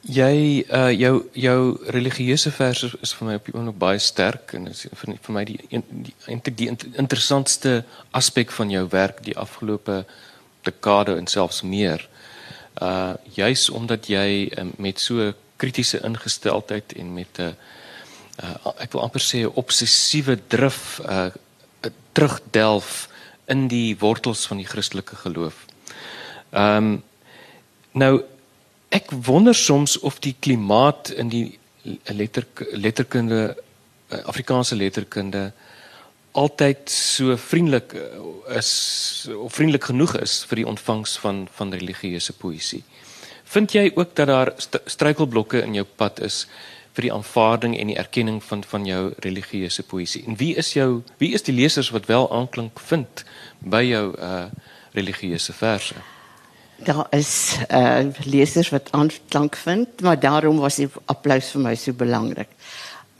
jy 0.00 0.64
uh 0.72 0.88
jou 0.96 1.28
jou 1.36 1.78
religieuse 1.92 2.50
verse 2.50 2.88
is 3.02 3.12
vir 3.12 3.26
my 3.28 3.34
op 3.36 3.50
die 3.50 3.54
oomblik 3.54 3.76
baie 3.78 3.98
sterk 4.00 4.54
en 4.56 4.70
is 4.70 4.86
vir, 4.96 5.18
vir 5.20 5.34
my 5.36 5.42
die 5.44 5.58
eintlik 5.68 6.56
die, 6.56 6.70
die 6.72 6.94
interessantste 6.96 7.82
aspek 8.16 8.54
van 8.56 8.72
jou 8.72 8.86
werk 8.88 9.20
die 9.26 9.36
afgelope 9.36 10.06
dekade 10.64 11.18
en 11.20 11.28
selfs 11.28 11.60
meer. 11.62 12.06
Uh 12.80 13.12
juis 13.36 13.68
omdat 13.70 14.08
jy 14.08 14.48
uh, 14.48 14.64
met 14.78 15.00
so 15.00 15.34
kritiese 15.60 16.00
ingesteldheid 16.00 16.96
en 16.96 17.12
met 17.14 17.38
'n 17.38 17.52
uh, 17.52 17.52
uh, 18.40 18.72
ek 18.80 18.92
wil 18.92 19.02
amper 19.02 19.20
sê 19.20 19.44
obsessiewe 19.44 20.38
drif 20.48 21.00
uh 21.04 21.28
terugdelf 22.12 23.08
in 23.46 23.68
die 23.68 23.96
wortels 23.98 24.46
van 24.46 24.56
die 24.56 24.66
Christelike 24.66 25.16
geloof. 25.16 25.66
Ehm 26.50 26.76
um, 26.76 27.02
nou 27.92 28.22
ek 28.90 29.10
wonder 29.26 29.54
soms 29.54 29.98
of 29.98 30.18
die 30.18 30.34
klimaat 30.38 31.10
in 31.10 31.30
die 31.30 31.58
letter 32.10 32.46
letterkunde 32.72 33.54
Afrikaanse 34.10 34.76
letterkunde 34.76 35.52
altyd 36.32 36.90
so 36.90 37.36
vriendelik 37.36 37.94
is 38.56 38.70
of 39.34 39.54
vriendelik 39.54 39.84
genoeg 39.90 40.16
is 40.18 40.40
vir 40.50 40.62
die 40.62 40.66
ontvangs 40.66 41.16
van 41.22 41.46
van 41.54 41.72
religieuse 41.74 42.34
poësie. 42.38 42.82
Vind 43.50 43.74
jy 43.74 43.90
ook 43.94 44.14
dat 44.14 44.30
daar 44.30 44.52
struikelblokke 44.86 45.62
in 45.62 45.74
jou 45.74 45.86
pad 45.96 46.20
is 46.26 46.44
vir 46.94 47.06
die 47.06 47.12
aanvaarding 47.14 47.74
en 47.78 47.90
die 47.90 47.98
erkenning 47.98 48.38
van 48.44 48.62
van 48.66 48.86
jou 48.86 49.02
religieuse 49.26 49.82
poësie. 49.82 50.24
En 50.26 50.38
wie 50.38 50.54
is 50.58 50.72
jou 50.74 51.02
wie 51.18 51.32
is 51.34 51.46
die 51.46 51.54
lesers 51.54 51.90
wat 51.94 52.06
wel 52.06 52.30
aanklank 52.30 52.78
vind 52.90 53.24
by 53.58 53.82
jou 53.86 54.06
uh 54.18 54.46
religieuse 54.92 55.52
verse? 55.52 55.94
Daar 56.84 57.06
is 57.10 57.58
uh 57.68 58.06
lesers 58.24 58.70
wat 58.72 58.88
aanklank 58.96 59.56
vind, 59.56 60.00
maar 60.00 60.20
daarom 60.20 60.58
was 60.58 60.76
die 60.80 60.88
applous 61.04 61.50
vir 61.54 61.60
my 61.60 61.74
so 61.76 61.92
belangrik. 61.92 62.48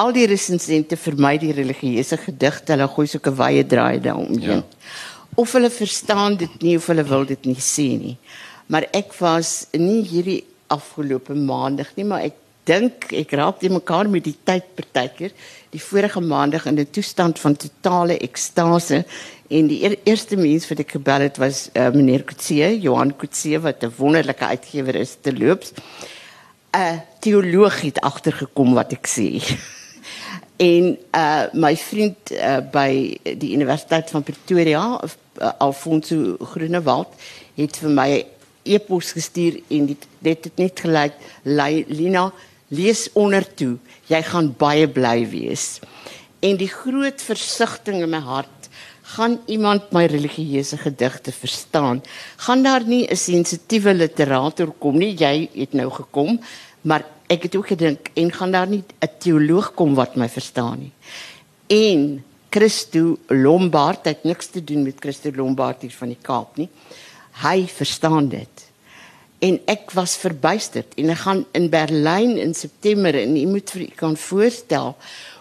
Al 0.01 0.13
die 0.17 0.27
resensente 0.27 0.97
vir 0.97 1.17
my 1.21 1.35
die 1.39 1.53
religieuse 1.53 2.17
gedigte, 2.17 2.73
hulle 2.73 2.89
gooi 2.89 3.07
so 3.07 3.19
'n 3.23 3.37
wye 3.37 3.65
draai 3.67 4.01
daaromheen. 4.01 4.63
Ja. 4.63 4.65
Of 5.35 5.53
hulle 5.53 5.71
verstaan 5.71 6.37
dit 6.37 6.63
nie 6.63 6.77
of 6.77 6.87
hulle 6.87 7.05
wil 7.05 7.25
dit 7.25 7.45
nie 7.45 7.61
sien 7.61 8.01
nie. 8.01 8.17
Maar 8.67 8.87
ek 8.93 9.13
was 9.19 9.67
nie 9.73 10.03
hierdie 10.07 10.45
afgelope 10.67 11.35
maandag 11.35 11.91
nie, 11.97 12.05
maar 12.05 12.23
ek 12.23 12.35
dink 12.71 13.11
ek 13.17 13.35
raak 13.39 13.59
die 13.63 13.73
mekaar 13.73 14.09
met 14.11 14.25
die 14.29 14.37
tyd 14.47 14.69
partykeer. 14.79 15.35
Die 15.75 15.83
vorige 15.83 16.21
maandag 16.21 16.67
in 16.67 16.79
'n 16.79 16.91
toestand 16.91 17.39
van 17.39 17.57
totale 17.57 18.19
ekstase 18.19 19.05
en 19.49 19.67
die 19.67 19.83
eer, 19.83 19.97
eerste 20.05 20.37
mens 20.37 20.69
wat 20.71 20.79
ek 20.79 20.95
gebel 20.99 21.21
het 21.27 21.37
was 21.39 21.69
uh, 21.75 21.91
meneer 21.91 22.23
Kutsie 22.23 22.81
Johan 22.81 23.17
Kutsie 23.17 23.59
wat 23.59 23.83
'n 23.83 23.93
wonderlike 23.99 24.45
uitgewer 24.45 24.95
is 24.95 25.17
te 25.21 25.33
loops. 25.33 25.73
'n 26.73 27.03
teoloog 27.21 27.81
het 27.81 28.01
agtergekom 28.01 28.75
wat 28.75 28.93
ek 28.93 29.07
sê. 29.07 29.29
En 30.61 30.99
uh, 31.17 31.45
my 31.53 31.77
vriend 31.77 32.33
uh, 32.37 32.59
by 32.73 33.17
die 33.25 33.55
Universiteit 33.57 34.11
van 34.11 34.23
Pretoria 34.23 35.01
uh, 35.01 35.53
Alfonso 35.59 36.37
Groenewald 36.53 37.09
het 37.57 37.79
vir 37.81 37.91
my 37.91 38.11
e-pos 38.69 39.15
gestuur 39.17 39.57
en 39.73 39.87
dit 39.89 40.45
het 40.45 40.61
net 40.61 40.83
gelyk 40.85 41.17
Lina 41.89 42.27
lees 42.71 43.09
onder 43.19 43.45
toe. 43.55 43.77
Jy 44.11 44.23
gaan 44.31 44.55
baie 44.59 44.89
bly 44.89 45.25
wees. 45.31 45.79
En 46.41 46.57
die 46.57 46.71
groot 46.71 47.21
versigtiging 47.23 48.05
in 48.07 48.11
my 48.15 48.23
hart 48.25 48.71
gaan 49.17 49.41
iemand 49.51 49.91
my 49.93 50.07
religieuse 50.07 50.79
gedigte 50.79 51.33
verstaan. 51.35 52.03
Gaan 52.47 52.63
daar 52.63 52.87
nie 52.87 53.07
'n 53.11 53.17
sensitiewe 53.17 53.95
literator 53.95 54.73
kom 54.79 54.99
nie. 54.99 55.17
Jy 55.17 55.49
het 55.55 55.73
nou 55.73 55.91
gekom, 55.91 56.41
maar 56.83 57.05
ek 57.27 57.43
het 57.43 57.57
ook 57.57 57.67
gedink 57.67 58.11
en 58.15 58.33
gaan 58.33 58.53
daar 58.53 58.69
nie 58.69 58.85
'n 59.01 59.09
teoloog 59.19 59.75
kom 59.75 59.95
wat 59.95 60.17
my 60.17 60.29
verstaan 60.29 60.79
nie. 60.79 60.93
En 61.67 62.25
Christo 62.51 63.19
Lombard 63.29 64.05
het 64.05 64.25
niks 64.25 64.47
te 64.47 64.65
doen 64.65 64.83
met 64.83 64.99
Christo 64.99 65.31
Lombard 65.35 65.83
hier 65.83 65.95
van 65.95 66.09
die 66.09 66.19
Kaap 66.23 66.57
nie. 66.57 66.69
Hy 67.43 67.67
verstaan 67.67 68.29
dit 68.29 68.70
en 69.41 69.57
ek 69.73 69.95
was 69.97 70.17
verbuisterd 70.21 70.95
en 71.01 71.13
ek 71.15 71.23
gaan 71.25 71.45
in 71.57 71.71
Berlyn 71.73 72.37
in 72.41 72.55
September 72.55 73.17
en 73.17 73.37
jy 73.39 73.47
moet 73.49 73.73
vir 73.75 73.87
u 73.87 73.91
kan 73.97 74.17
voorstel 74.21 74.95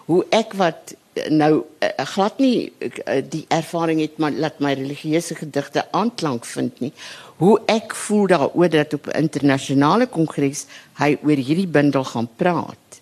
hoe 0.10 0.22
ek 0.34 0.56
wat 0.60 0.94
eh, 1.14 1.28
nou 1.30 1.52
uh, 1.60 1.90
glad 2.16 2.40
nie 2.40 2.72
uh, 2.80 3.20
die 3.22 3.46
ervaring 3.54 4.00
het 4.02 4.18
maar 4.18 4.32
laat 4.32 4.62
my 4.64 4.74
religieuse 4.80 5.36
gedigte 5.36 5.84
aanklank 5.92 6.48
vind 6.48 6.80
nie 6.84 6.94
hoe 7.40 7.56
ek 7.72 7.96
voel 7.96 8.28
daaroor 8.32 8.72
dat 8.72 8.94
op 8.94 9.08
'n 9.08 9.28
internasionale 9.28 10.08
kongres 10.08 10.66
hy 11.00 11.18
oor 11.24 11.40
hierdie 11.40 11.68
bundel 11.68 12.04
gaan 12.04 12.28
praat. 12.36 13.02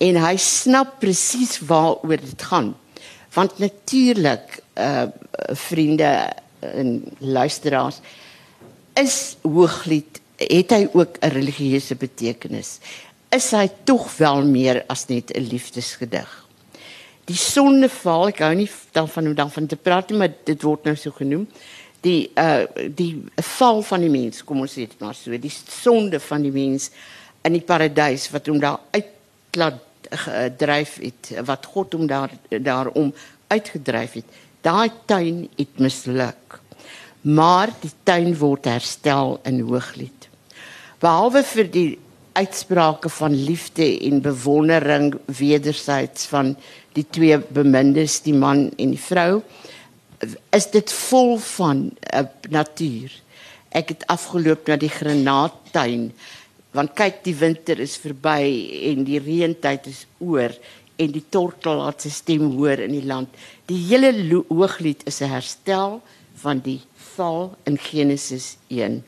En 0.00 0.16
hy 0.16 0.36
snap 0.36 1.00
presies 1.00 1.60
waaroor 1.60 2.20
dit 2.20 2.42
gaan 2.42 2.74
want 3.36 3.58
natuurlik 3.58 4.62
uh, 4.80 5.02
vriende 5.52 6.32
en 6.60 7.04
luisteraars 7.18 8.00
is 8.94 9.36
hooglied 9.42 10.20
het 10.36 10.70
hy 10.70 10.88
ook 10.92 11.18
'n 11.20 11.28
religieuse 11.28 11.94
betekenis. 11.94 12.78
Is 13.28 13.50
hy 13.50 13.68
tog 13.84 14.16
wel 14.16 14.44
meer 14.44 14.84
as 14.86 15.06
net 15.06 15.30
'n 15.30 15.40
liefdesgedig? 15.40 16.46
Die 17.24 17.36
sondeval, 17.36 18.28
ek 18.28 18.38
hou 18.38 18.54
nie 18.54 18.70
daarvan 18.92 19.26
om 19.26 19.34
dan 19.34 19.50
van 19.50 19.66
te 19.66 19.76
praat 19.76 20.10
nie, 20.10 20.18
maar 20.18 20.32
dit 20.44 20.62
word 20.62 20.84
nou 20.84 20.96
so 20.96 21.10
genoem. 21.10 21.48
Die 22.00 22.30
uh 22.34 22.64
die 22.94 23.24
val 23.34 23.82
van 23.82 24.00
die 24.00 24.10
mens, 24.10 24.44
kom 24.44 24.60
ons 24.60 24.72
sê 24.72 24.86
dit 24.86 25.00
maar 25.00 25.14
so, 25.14 25.38
die 25.38 25.52
sonde 25.82 26.20
van 26.20 26.42
die 26.42 26.52
mens 26.52 26.90
in 27.42 27.52
die 27.52 27.64
paradys 27.64 28.30
wat 28.30 28.46
hom 28.46 28.60
daar 28.60 28.80
uitlaat 28.90 29.82
dryf 30.58 30.98
het, 31.02 31.32
wat 31.44 31.66
God 31.66 31.92
hom 31.92 32.06
daar 32.06 32.30
daarom 32.48 33.14
uitgedryf 33.48 34.12
het. 34.12 34.24
Daai 34.62 34.90
tuin 35.06 35.48
het 35.56 35.78
misluk. 35.78 36.60
Maar 37.26 37.72
die 37.82 37.90
tuin 38.06 38.36
word 38.38 38.68
herstel 38.70 39.40
in 39.48 39.58
Hooglied. 39.66 40.28
Behalwe 41.02 41.42
vir 41.42 41.70
die 41.74 41.88
uitsprake 42.38 43.10
van 43.10 43.34
liefde 43.34 43.86
en 44.06 44.20
bewondering 44.22 45.14
wederzijds 45.26 46.28
van 46.30 46.54
die 46.94 47.06
twee 47.10 47.38
bemindes 47.38 48.20
die 48.22 48.34
man 48.36 48.68
en 48.76 48.94
die 48.94 49.00
vrou 49.00 49.42
is 50.54 50.70
dit 50.72 50.92
vol 50.92 51.36
van 51.42 51.82
uh, 51.90 52.22
natuur. 52.52 53.12
Ek 53.74 53.90
het 53.92 54.06
afgeloop 54.12 54.68
na 54.68 54.78
die 54.80 54.92
granaattuin 54.92 56.10
want 56.76 56.92
kyk 56.94 57.22
die 57.24 57.34
winter 57.40 57.80
is 57.80 57.96
verby 57.98 58.42
en 58.92 59.06
die 59.08 59.18
reentyd 59.18 59.88
is 59.90 60.04
oor 60.20 60.52
en 61.00 61.12
die 61.12 61.24
tortel 61.32 61.80
laat 61.80 62.04
sy 62.04 62.12
stem 62.12 62.50
hoor 62.54 62.84
in 62.84 62.92
die 62.92 63.06
land. 63.08 63.32
Die 63.66 63.80
hele 63.88 64.12
hooglied 64.48 65.02
is 65.08 65.22
'n 65.22 65.32
herstel 65.32 66.02
van 66.36 66.60
die 66.60 66.80
val 67.16 67.56
in 67.64 67.78
Genesis 67.78 68.56
1 68.68 69.02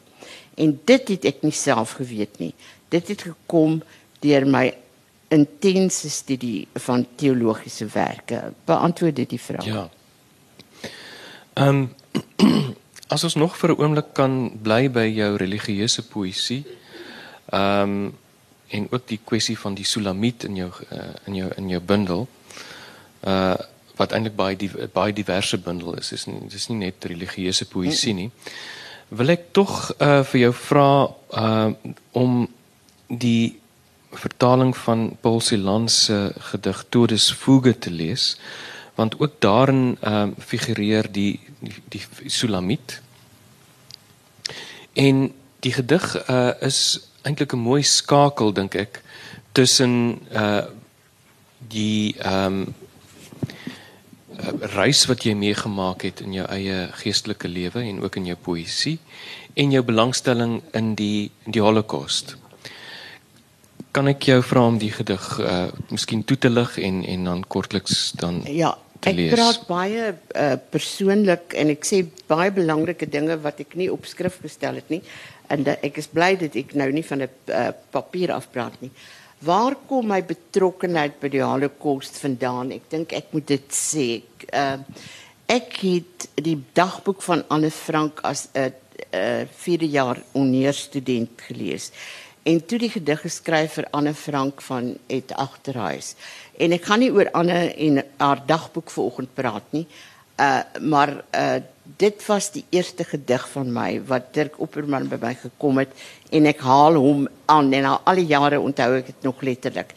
En 0.58 0.74
dit 0.84 1.08
het 1.14 1.26
ek 1.30 1.44
nie 1.46 1.54
self 1.54 1.96
geweet 2.00 2.40
nie. 2.42 2.52
Dit 2.90 3.10
het 3.12 3.22
gekom 3.28 3.78
deur 4.24 4.46
my 4.48 4.66
intense 5.34 6.10
studie 6.10 6.66
van 6.82 7.04
teologiese 7.20 7.86
werke. 7.92 8.48
Beantwoord 8.66 9.16
dit 9.20 9.36
die 9.36 9.42
vraag. 9.42 9.68
Ja. 9.68 9.86
Ehm 11.54 11.86
as 13.14 13.24
ons 13.24 13.38
nog 13.40 13.56
vir 13.56 13.70
'n 13.72 13.80
oomblik 13.80 14.12
kan 14.12 14.50
bly 14.62 14.90
by 14.90 15.06
jou 15.06 15.36
religieuse 15.36 16.02
poësie. 16.02 16.64
Ehm 17.52 18.10
en 18.68 18.84
ook 18.90 19.06
die 19.08 19.20
kwessie 19.24 19.58
van 19.58 19.74
die 19.74 19.84
Sulamit 19.84 20.44
in 20.44 20.56
jou 20.56 20.70
uh, 20.92 20.98
in 21.24 21.34
jou 21.34 21.52
in 21.56 21.68
jou 21.68 21.80
bundel. 21.80 22.28
Uh 23.24 23.56
wat 23.98 24.12
eintlik 24.12 24.36
baie 24.38 24.56
die, 24.56 24.70
baie 24.94 25.12
diverse 25.12 25.58
bundel 25.58 25.98
is. 25.98 26.12
Dis 26.14 26.26
nie 26.26 26.40
dis 26.50 26.68
nie 26.70 26.78
net 26.86 27.04
religieuse 27.04 27.66
poësie 27.70 28.14
nie. 28.14 28.30
Wil 29.08 29.34
ek 29.34 29.48
tog 29.56 29.72
uh, 29.98 30.22
vir 30.30 30.40
jou 30.40 30.52
vra 30.52 30.90
uh, 31.08 31.70
om 32.12 32.44
die 33.08 33.58
vertaling 34.12 34.76
van 34.76 35.16
Paul 35.20 35.40
Celan 35.40 35.88
se 35.88 36.32
gedig 36.50 36.84
Todesfuge 36.88 37.78
te 37.78 37.90
lees 37.90 38.36
want 38.98 39.20
ook 39.20 39.36
daarin 39.38 39.98
uh, 40.02 40.26
figureer 40.38 41.06
die 41.12 41.40
die, 41.60 41.74
die 41.88 42.30
Sulamit 42.30 43.00
en 44.92 45.28
die 45.60 45.72
gedig 45.72 46.06
uh, 46.28 46.50
is 46.60 47.10
eintlik 47.22 47.52
'n 47.52 47.62
mooi 47.62 47.82
skakel 47.82 48.52
dink 48.52 48.74
ek 48.74 49.02
tussen 49.52 50.20
uh, 50.32 50.66
die 51.58 52.14
ehm 52.18 52.62
um, 52.62 52.74
reis 54.74 55.06
wat 55.10 55.24
jy 55.26 55.34
meegemaak 55.34 56.02
het 56.06 56.20
in 56.20 56.32
jou 56.32 56.46
eie 56.48 56.88
geestelike 57.02 57.48
lewe 57.48 57.82
en 57.82 58.02
ook 58.02 58.16
in 58.16 58.26
jou 58.30 58.36
poësie 58.36 58.98
en 59.58 59.72
jou 59.74 59.82
belangstelling 59.82 60.60
in 60.78 60.94
die 60.94 61.30
in 61.46 61.52
die 61.52 61.62
Holocaust. 61.62 62.36
Kan 63.96 64.06
ek 64.10 64.22
jou 64.28 64.42
vra 64.44 64.66
om 64.68 64.78
die 64.78 64.92
gedig 64.94 65.24
uh 65.42 65.68
miskien 65.90 66.24
toe 66.24 66.36
te 66.38 66.50
lig 66.50 66.78
en 66.78 67.04
en 67.04 67.24
dan 67.24 67.44
kortliks 67.48 68.12
dan 68.20 68.42
Ja, 68.46 68.76
te 69.00 69.10
ek 69.10 69.16
lees? 69.16 69.32
praat 69.34 69.66
baie 69.66 70.14
uh, 70.36 70.54
persoonlik 70.70 71.54
en 71.58 71.68
ek 71.74 71.84
sê 71.84 72.04
baie 72.28 72.50
belangrike 72.54 73.08
dinge 73.08 73.38
wat 73.42 73.60
ek 73.60 73.74
nie 73.74 73.90
op 73.92 74.06
skrif 74.06 74.38
gestel 74.42 74.74
het 74.74 74.88
nie. 74.90 75.02
En 75.48 75.64
ek 75.66 75.96
is 75.98 76.06
bly 76.06 76.36
dat 76.36 76.54
ek 76.56 76.74
nou 76.74 76.90
nie 76.92 77.02
van 77.04 77.22
'n 77.22 77.28
uh, 77.48 77.70
papier 77.90 78.32
af 78.32 78.50
praat 78.52 78.80
nie. 78.80 78.90
Waar 79.38 79.76
kom 79.86 80.08
my 80.10 80.18
betrokkenheid 80.26 81.20
by 81.22 81.28
die 81.30 81.42
Holocaust 81.44 82.16
vandaan? 82.18 82.72
Ek 82.74 82.88
dink 82.90 83.12
ek 83.14 83.30
moet 83.30 83.46
dit. 83.46 83.76
Ek, 84.02 84.46
uh, 84.50 85.04
ek 85.46 85.76
het 85.84 86.26
die 86.42 86.56
dagboek 86.74 87.22
van 87.22 87.44
Anne 87.54 87.70
Frank 87.70 88.18
as 88.26 88.48
'n 88.52 88.72
uh, 89.14 89.46
vierde 89.62 89.88
jaar 89.88 90.18
oneerstudent 90.34 91.38
gelees. 91.46 91.92
En 92.42 92.66
toe 92.66 92.78
die 92.78 92.90
gedig 92.90 93.20
geskryf 93.20 93.78
vir 93.78 93.86
Anne 93.90 94.14
Frank 94.14 94.60
van 94.62 94.96
Het 95.06 95.32
Agterhuis. 95.32 96.14
En 96.58 96.72
ek 96.72 96.84
gaan 96.84 96.98
nie 96.98 97.12
oor 97.12 97.30
Anne 97.30 97.74
en 97.74 98.02
haar 98.16 98.42
dagboek 98.46 98.90
vanoggend 98.90 99.34
praat 99.34 99.66
nie. 99.70 99.86
Uh 100.36 100.62
maar 100.80 101.22
uh 101.30 101.60
dit 101.96 102.26
was 102.26 102.50
die 102.52 102.64
eerste 102.70 103.04
gedig 103.04 103.48
van 103.48 103.72
my 103.72 103.88
wat 104.08 104.32
Dirk 104.36 104.58
Opperman 104.60 105.08
by 105.08 105.16
my 105.22 105.32
gekom 105.40 105.80
het 105.80 105.94
en 106.34 106.48
ek 106.50 106.60
haal 106.60 106.98
hom 107.00 107.26
aan 107.48 107.72
en 107.72 107.88
al 107.88 108.00
alle 108.04 108.26
jare 108.28 108.60
onthou 108.60 108.90
ek 108.98 109.12
dit 109.12 109.26
nog 109.26 109.40
letterlik. 109.46 109.94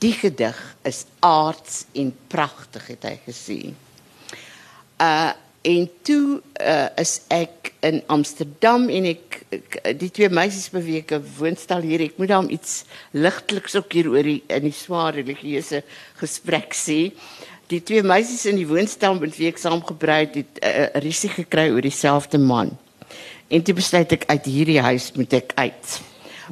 Die 0.00 0.14
gedig 0.16 0.58
is 0.86 1.04
aards 1.18 1.84
en 1.98 2.12
pragtig 2.32 2.86
het 2.94 3.06
hy 3.08 3.16
gesê. 3.26 3.60
Uh 5.02 5.32
en 5.60 5.90
toe 6.08 6.40
uh, 6.40 6.86
is 6.96 7.18
ek 7.28 7.74
in 7.84 7.98
Amsterdam 8.08 8.86
en 8.88 9.10
ek, 9.10 9.42
ek 9.52 9.74
die 10.00 10.08
twee 10.08 10.30
meisies 10.32 10.70
beweek 10.72 11.12
'n 11.12 11.20
woonstel 11.36 11.84
hier. 11.84 12.00
Ek 12.00 12.16
moet 12.16 12.32
dan 12.32 12.48
iets 12.48 12.84
ligteliks 13.12 13.76
ook 13.76 13.92
hier 13.92 14.08
oor 14.08 14.24
die 14.24 14.40
in 14.48 14.64
die 14.64 14.72
swaar 14.72 15.12
religieuse 15.14 15.82
gesprek 16.16 16.72
sê. 16.72 17.12
Die 17.70 17.82
twee 17.86 18.02
meisies 18.02 18.48
in 18.50 18.56
die 18.58 18.66
woonstel 18.66 19.14
met 19.20 19.36
wie 19.38 19.46
ek 19.46 19.60
saamgebrei 19.62 20.24
het, 20.24 20.34
het 20.34 20.56
'n 20.58 20.66
uh, 20.66 21.02
risie 21.04 21.30
gekry 21.30 21.68
oor 21.70 21.84
dieselfde 21.86 22.38
man. 22.38 22.76
En 23.48 23.62
toe 23.62 23.74
besluit 23.74 24.12
ek 24.12 24.24
uit 24.26 24.44
hierdie 24.44 24.80
huis 24.80 25.12
moet 25.14 25.32
ek 25.32 25.52
uit. 25.54 26.00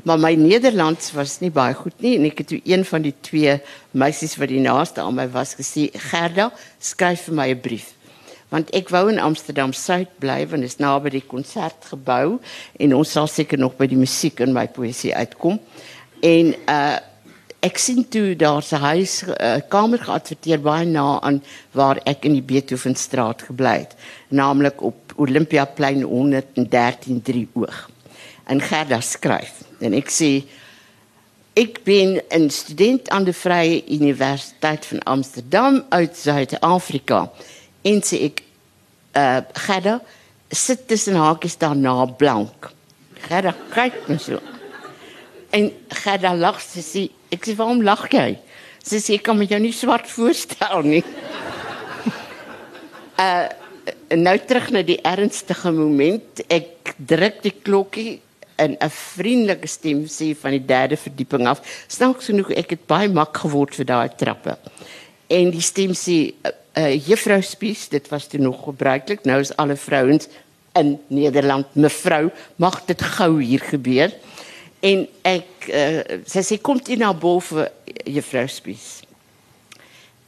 Maar 0.04 0.18
my 0.18 0.34
Nederlands 0.34 1.10
was 1.12 1.40
nie 1.40 1.50
baie 1.50 1.74
goed 1.74 1.98
nie 2.00 2.14
en 2.16 2.24
ek 2.24 2.38
het 2.38 2.46
toe 2.46 2.60
een 2.64 2.84
van 2.84 3.02
die 3.02 3.14
twee 3.20 3.60
meisies 3.90 4.36
wat 4.38 4.48
die 4.48 4.62
naaste 4.62 5.00
aan 5.00 5.14
my 5.14 5.26
was 5.30 5.56
gesê, 5.58 5.90
"Gerda, 5.90 6.52
skryf 6.78 7.20
vir 7.26 7.34
my 7.34 7.48
'n 7.50 7.60
brief." 7.60 7.94
Want 8.48 8.70
ek 8.70 8.88
wou 8.88 9.10
in 9.10 9.18
Amsterdam 9.18 9.72
Suid 9.72 10.08
bly 10.18 10.46
want 10.46 10.62
dit 10.62 10.70
is 10.70 10.78
naby 10.78 11.10
die 11.10 11.26
konsertgebou 11.26 12.38
en 12.78 12.94
ons 12.94 13.10
sal 13.10 13.26
seker 13.26 13.58
nog 13.58 13.76
by 13.76 13.86
die 13.86 13.96
musiek 13.96 14.40
in 14.40 14.52
my 14.52 14.68
poësie 14.68 15.14
uitkom. 15.14 15.58
En 16.22 16.54
uh 16.68 16.98
ek 17.60 17.78
sien 17.78 18.04
toe 18.08 18.36
daar's 18.36 18.72
'n 18.72 18.80
huis 18.80 19.22
'n 19.22 19.34
uh, 19.40 19.60
kamer 19.68 19.98
geadverteer 19.98 20.60
baie 20.60 20.86
na 20.86 21.20
aan 21.20 21.42
waar 21.72 21.98
ek 22.04 22.24
in 22.24 22.32
die 22.32 22.42
Beethovenstraat 22.42 23.42
gebly 23.42 23.78
het, 23.78 23.94
naamlik 24.28 24.82
op 24.82 25.12
Olympiaplein 25.16 26.02
113 26.02 27.22
3 27.22 27.48
oog. 27.52 27.90
En 28.46 28.60
Gerda 28.60 29.00
skryf 29.00 29.62
en 29.80 29.92
ek 29.92 30.10
sê 30.10 30.44
ek 31.54 31.82
ben 31.84 32.22
'n 32.30 32.50
student 32.50 33.08
aan 33.08 33.24
die 33.24 33.34
Vrye 33.34 33.82
Universiteit 33.88 34.86
van 34.86 35.02
Amsterdam 35.02 35.84
uit 35.88 36.16
Suid-Afrika 36.16 37.30
en 37.82 38.02
sê 38.02 38.22
ek 38.22 38.42
uh 39.16 39.40
Gerda 39.52 40.00
sit 40.50 40.88
tussen 40.88 41.14
hakies 41.14 41.58
daarna 41.58 42.04
blank. 42.04 42.70
Gerda 43.28 43.54
kyk 43.74 44.08
my 44.08 44.16
so. 44.16 44.57
En 45.50 45.70
Gerda 46.02 46.34
lag 46.36 46.60
sy 46.60 46.82
sê 46.84 47.02
ek 47.32 47.46
sê 47.48 47.54
waarom 47.56 47.80
lag 47.84 48.04
jy? 48.12 48.36
Sy 48.84 49.00
sê 49.00 49.16
ek 49.18 49.24
kan 49.28 49.38
my 49.38 49.48
jou 49.48 49.60
nie 49.64 49.74
swart 49.76 50.10
voorstel 50.10 50.84
nie. 50.86 51.04
uh 53.18 53.48
nou 54.12 54.34
terug 54.44 54.70
na 54.72 54.80
die 54.84 54.98
ernstige 55.04 55.70
moment. 55.72 56.40
Ek 56.52 56.94
druk 56.96 57.42
die 57.44 57.52
klokkie 57.52 58.20
in 58.58 58.76
'n 58.76 58.90
vriendelike 58.90 59.68
stem 59.68 60.04
sê 60.08 60.34
van 60.36 60.52
die 60.56 60.64
derde 60.64 60.96
verdieping 60.96 61.46
af. 61.46 61.60
Snaaks 61.88 62.28
genoeg 62.28 62.50
ek 62.52 62.70
het 62.70 62.86
baie 62.86 63.08
mak 63.08 63.36
geword 63.36 63.74
vir 63.74 63.84
daai 63.84 64.08
trappe. 64.16 64.56
En 65.28 65.50
die 65.50 65.64
stem 65.64 65.92
sê 65.92 66.32
uh, 66.32 66.52
uh, 66.76 66.94
juffrou 67.08 67.40
Spies, 67.42 67.88
dit 67.88 68.08
was 68.08 68.26
toe 68.26 68.40
nog 68.40 68.64
gebruiklik. 68.64 69.24
Nou 69.24 69.40
is 69.40 69.56
alle 69.56 69.76
vrouens 69.76 70.28
in 70.72 70.98
Nederland 71.08 71.66
mevrou, 71.74 72.30
mag 72.56 72.84
dit 72.86 73.02
gou 73.02 73.40
hier 73.40 73.60
gebeur. 73.60 74.12
En 74.84 75.04
ek 75.26 75.68
uh, 75.74 76.02
sy 76.28 76.44
sê 76.46 76.58
kom 76.62 76.78
jy 76.78 76.98
na 77.00 77.10
bo 77.16 77.40
vir 77.42 77.70
juffrou 78.06 78.46
Spies. 78.50 78.88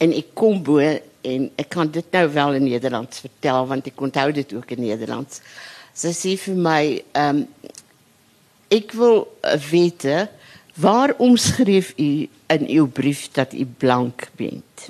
En 0.03 0.15
ek 0.17 0.33
kom 0.35 0.59
bo 0.65 0.81
en 0.81 1.47
ek 1.61 1.69
kan 1.71 1.91
dit 1.93 2.17
nou 2.17 2.25
wel 2.33 2.57
in 2.59 2.67
Nederlands 2.71 3.23
vertel 3.23 3.67
want 3.69 3.87
ek 3.91 4.01
onthou 4.01 4.31
dit 4.35 4.55
ook 4.57 4.75
in 4.75 4.87
Nederlands. 4.89 5.43
Sy 5.95 6.15
sê 6.17 6.35
vir 6.41 6.59
my, 6.59 6.83
ehm 7.15 7.45
um, 7.45 7.47
ek 8.71 8.93
wil 8.95 9.25
uh, 9.27 9.57
weet 9.67 10.05
waarom 10.79 11.35
skryf 11.35 11.89
u 11.99 12.29
in 12.55 12.67
uw 12.79 12.87
brief 12.87 13.25
dat 13.35 13.51
u 13.53 13.65
blank 13.67 14.29
bent? 14.39 14.87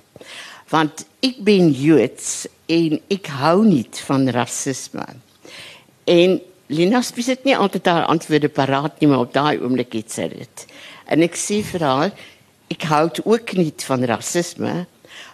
Want 0.68 1.06
ek 1.24 1.40
ben 1.44 1.72
Joods 1.72 2.44
en 2.68 3.00
ek 3.08 3.30
hou 3.40 3.64
nie 3.64 3.86
van 4.04 4.28
rasisme. 4.36 5.06
En 6.04 6.36
Lina 6.70 7.00
Spies 7.02 7.26
het 7.26 7.44
nie 7.44 7.56
altyd 7.56 7.88
haar 7.90 8.04
antwoorde 8.06 8.48
paraat 8.48 9.00
nie, 9.00 9.09
maar 9.11 9.24
op 9.24 9.33
daai 9.35 9.59
oomblik 9.59 9.96
het 9.98 10.12
sy 10.14 10.28
dit. 10.30 10.66
En 11.11 11.24
ek 11.26 11.35
sê 11.35 11.59
vir 11.66 11.83
haar, 11.83 12.12
ek 12.70 12.87
hou 12.87 13.09
ook 13.24 13.56
nie 13.59 13.72
van 13.87 14.06
rasisme, 14.06 14.85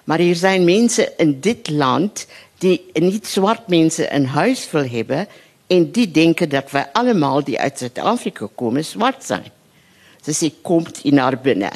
maar 0.09 0.23
hier 0.25 0.37
zijn 0.37 0.65
mense 0.65 1.05
in 1.21 1.37
dit 1.45 1.69
land 1.69 2.25
die 2.65 2.79
nie 2.95 3.21
swart 3.23 3.69
mense 3.69 4.07
in 4.09 4.25
huis 4.33 4.65
wil 4.73 4.89
hê 4.89 5.27
en 5.67 5.91
die 5.93 6.11
denken 6.11 6.49
dat 6.49 6.71
wij 6.71 6.89
allemaal 6.93 7.45
die 7.45 7.61
uit 7.61 7.79
Suid-Afrika 7.79 8.49
komen 8.55 8.85
zwart 8.85 9.25
zijn. 9.25 9.51
Ze 10.23 10.33
sê 10.33 10.63
komt 10.63 11.05
in 11.05 11.15
naar 11.15 11.39
binnen. 11.39 11.73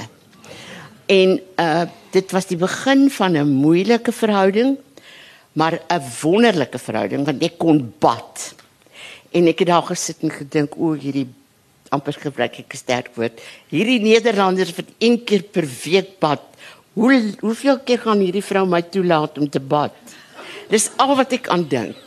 En 1.07 1.41
uh, 1.57 1.83
dit 2.11 2.31
was 2.31 2.47
die 2.47 2.57
begin 2.57 3.11
van 3.11 3.35
een 3.35 3.49
moeilijke 3.49 4.13
verhouding, 4.13 4.79
maar 5.53 5.81
een 5.87 6.03
wonderlijke 6.21 6.79
verhouding, 6.79 7.25
want 7.25 7.43
ik 7.43 7.59
kon 7.59 7.95
bad. 7.99 8.55
En 9.31 9.47
ik 9.47 9.59
heb 9.59 9.69
daar 9.69 9.83
gezeten 9.83 10.29
en 10.29 10.35
gedink, 10.35 10.75
o, 10.77 10.93
hierdie 10.93 11.29
amper 11.91 12.15
gebruik 12.15 12.59
ek 12.63 12.75
'n 12.75 12.77
sterk 12.77 13.09
woord. 13.15 13.41
Hierdie 13.71 14.01
Nederlanders 14.01 14.75
wat 14.75 14.91
een 14.99 15.25
keer 15.25 15.43
per 15.43 15.67
week 15.85 16.19
bad. 16.19 16.43
Hoe 16.93 17.35
hoeveel 17.41 17.79
keer 17.81 17.99
gaan 17.99 18.19
hierdie 18.19 18.45
vrou 18.45 18.67
my 18.67 18.83
toelaat 18.83 19.39
om 19.39 19.49
te 19.49 19.61
bad? 19.61 19.95
Dis 20.69 20.91
al 20.97 21.17
wat 21.17 21.33
ek 21.33 21.49
aan 21.49 21.67
dink. 21.69 21.99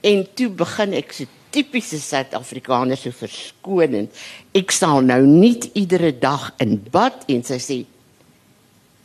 En 0.00 0.26
toe 0.34 0.48
begin 0.48 0.92
ek 0.92 1.12
so 1.12 1.24
tipiese 1.50 1.98
Suid-Afrikaners 1.98 3.02
so 3.02 3.10
verskonend. 3.10 4.10
Ek 4.54 4.70
sal 4.70 5.02
nou 5.02 5.22
nie 5.26 5.58
iedere 5.74 6.12
dag 6.12 6.52
in 6.58 6.78
bad 6.90 7.24
en 7.26 7.42
sy 7.42 7.58
sê 7.58 7.78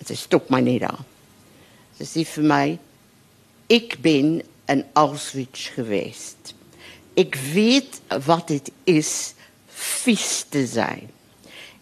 sy 0.02 0.16
stop 0.18 0.50
my 0.50 0.62
net 0.62 0.82
daar. 0.82 1.02
Sy 1.98 2.06
sê 2.06 2.26
vir 2.26 2.44
my 2.44 2.66
ek 3.70 4.02
ben 4.02 4.42
in 4.70 4.84
Auschwitz 4.98 5.70
geweest. 5.76 6.54
Ek 7.20 7.36
weet 7.36 8.02
wat 8.26 8.48
dit 8.48 8.72
is 8.84 9.34
vies 9.68 10.46
te 10.50 10.66
zijn. 10.66 11.10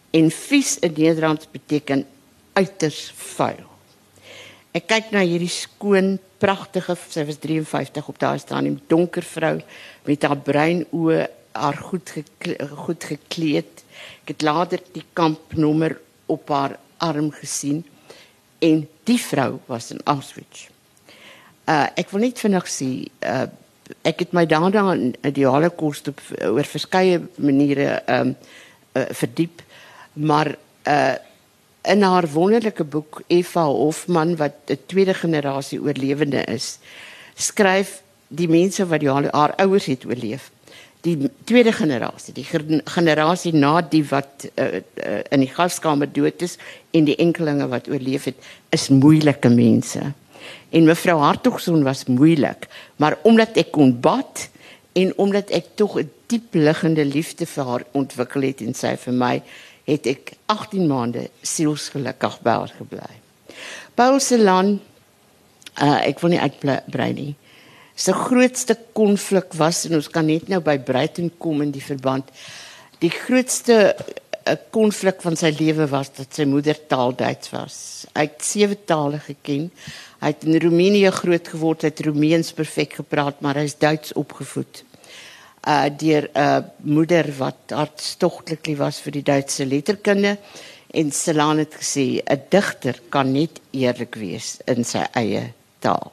En 0.09 0.31
vies 0.31 0.79
in 0.79 0.93
Nederlands 0.97 1.47
beteken 1.51 2.05
uiters 2.53 3.13
vuil. 3.15 3.65
Ek 4.73 4.85
kyk 4.89 5.11
na 5.13 5.21
hierdie 5.25 5.49
skoon, 5.49 6.17
pragtige, 6.41 6.95
sy 7.09 7.25
was 7.25 7.39
53 7.41 8.09
op 8.09 8.19
daai 8.21 8.39
staan, 8.39 8.67
'n 8.69 8.81
donker 8.87 9.23
vrou 9.23 9.61
met 10.05 10.23
haar 10.23 10.37
bruin 10.37 10.85
oë, 10.93 11.27
haar 11.51 11.77
goed 11.77 12.09
gekle, 12.09 12.55
goed 12.85 13.03
gekleed. 13.03 13.83
Ek 14.23 14.33
het 14.33 14.41
later 14.41 14.79
die 14.93 15.05
kampnommer 15.13 15.99
op 16.25 16.49
haar 16.49 16.77
arm 16.97 17.31
gesien 17.31 17.83
en 18.59 18.87
die 19.03 19.19
vrou 19.19 19.59
was 19.65 19.91
in 19.91 20.01
Auschwitz. 20.03 20.67
Uh 21.65 21.87
ek 21.95 22.09
wil 22.11 22.21
net 22.21 22.39
vinnig 22.39 22.67
sê, 22.67 23.07
uh 23.23 23.47
ek 24.01 24.19
het 24.19 24.33
my 24.33 24.45
daarna 24.45 24.93
in 24.93 25.15
die 25.33 25.47
Holocaust 25.47 26.07
op 26.11 26.21
oor 26.41 26.67
verskeie 26.67 27.21
maniere 27.35 28.01
ehm 28.05 28.33
um, 28.33 28.35
uh, 28.97 29.05
verdiep, 29.13 29.61
maar 30.13 30.55
uh 30.83 31.15
in 31.81 32.01
haar 32.01 32.27
wonderlike 32.27 32.83
boek 32.83 33.21
Eva 33.27 33.63
Hofman 33.65 34.35
wat 34.35 34.53
'n 34.67 34.77
tweede 34.85 35.13
generasie 35.13 35.81
oorlewende 35.81 36.43
is, 36.43 36.79
skryf 37.35 38.01
die 38.27 38.49
mense 38.49 38.85
wat 38.87 38.99
die 38.99 39.09
haar 39.09 39.55
ouers 39.55 39.85
het 39.85 40.05
oorleef. 40.05 40.51
Die 41.01 41.29
tweede 41.43 41.71
generasie, 41.71 42.33
die 42.33 42.47
generasie 42.83 43.53
na 43.53 43.81
die 43.81 44.03
wat 44.09 44.49
uh, 44.55 44.65
uh, 44.65 45.19
in 45.31 45.39
die 45.39 45.53
gaskamer 45.53 46.11
dood 46.11 46.41
is 46.41 46.57
en 46.91 47.03
die 47.03 47.15
enkelinge 47.15 47.67
wat 47.67 47.87
oorleef 47.87 48.23
het, 48.23 48.35
is 48.69 48.89
moeilike 48.89 49.49
mense. 49.49 50.11
En 50.69 50.85
mevrou 50.85 51.17
Hartogson 51.19 51.83
was 51.83 52.05
moeilik, 52.05 52.67
maar 52.95 53.17
omdat 53.23 53.57
ek 53.57 53.71
kon 53.71 53.95
bad 54.01 54.49
en 54.93 55.13
omdat 55.17 55.49
ek 55.49 55.75
tog 55.75 55.97
'n 55.99 56.11
diep 56.27 56.53
liggende 56.53 57.05
liefde 57.05 57.45
vir 57.45 57.65
haar 57.65 57.83
ontwikkel 57.91 58.41
het 58.41 58.61
en 58.61 58.73
sy 58.73 58.95
vir 58.97 59.13
my, 59.13 59.41
het 59.85 60.05
ek 60.05 60.33
18 60.45 60.87
maande 60.87 61.29
sielsgelukkig 61.41 62.41
by 62.41 62.49
haar 62.49 62.73
gebly. 62.77 63.13
Paul 63.95 64.19
se 64.19 64.37
land 64.37 64.81
uh, 65.81 65.99
ek 66.05 66.19
wil 66.19 66.29
nie 66.35 66.41
uitbrei 66.41 67.11
nie. 67.13 67.35
Sy 67.99 68.13
grootste 68.15 68.77
konflik 68.95 69.53
was 69.59 69.83
en 69.87 69.97
ons 69.99 70.07
kan 70.07 70.25
net 70.25 70.47
nou 70.47 70.61
by 70.63 70.77
Bruiten 70.79 71.31
kom 71.37 71.61
in 71.65 71.73
die 71.75 71.83
verband. 71.83 72.29
Die 73.03 73.11
grootste 73.11 73.95
'n 74.45 74.59
konflik 74.69 75.21
van 75.21 75.35
sy 75.35 75.51
lewe 75.57 75.87
was 75.87 76.11
dat 76.13 76.33
sy 76.33 76.43
moedertaal 76.43 77.15
Duits 77.15 77.49
was. 77.49 78.05
Hy 78.13 78.21
het 78.21 78.43
sewe 78.43 78.77
tale 78.85 79.19
geken. 79.19 79.71
Hy 80.19 80.27
het 80.27 80.43
in 80.43 80.59
Roemenië 80.61 81.11
groot 81.11 81.47
geword, 81.47 81.81
het 81.81 81.99
Roemeens 81.99 82.51
perfek 82.51 82.93
gepraat, 82.93 83.41
maar 83.41 83.55
hy 83.55 83.67
is 83.69 83.77
Duits 83.77 84.13
opgevoed. 84.13 84.83
Uh 85.67 85.89
deur 85.97 86.29
'n 86.33 86.39
uh, 86.39 86.63
moeder 86.77 87.27
wat 87.37 87.75
hartstogtelik 87.75 88.77
was 88.77 88.99
vir 88.99 89.11
die 89.11 89.23
Duitse 89.23 89.65
letterkunde 89.65 90.37
en 90.91 91.11
Selan 91.11 91.57
het 91.57 91.73
gesê 91.75 92.21
'n 92.23 92.41
digter 92.49 92.99
kan 93.09 93.31
net 93.31 93.59
eerlik 93.71 94.15
wees 94.15 94.57
in 94.65 94.83
sy 94.83 95.03
eie 95.13 95.53
taal. 95.79 96.11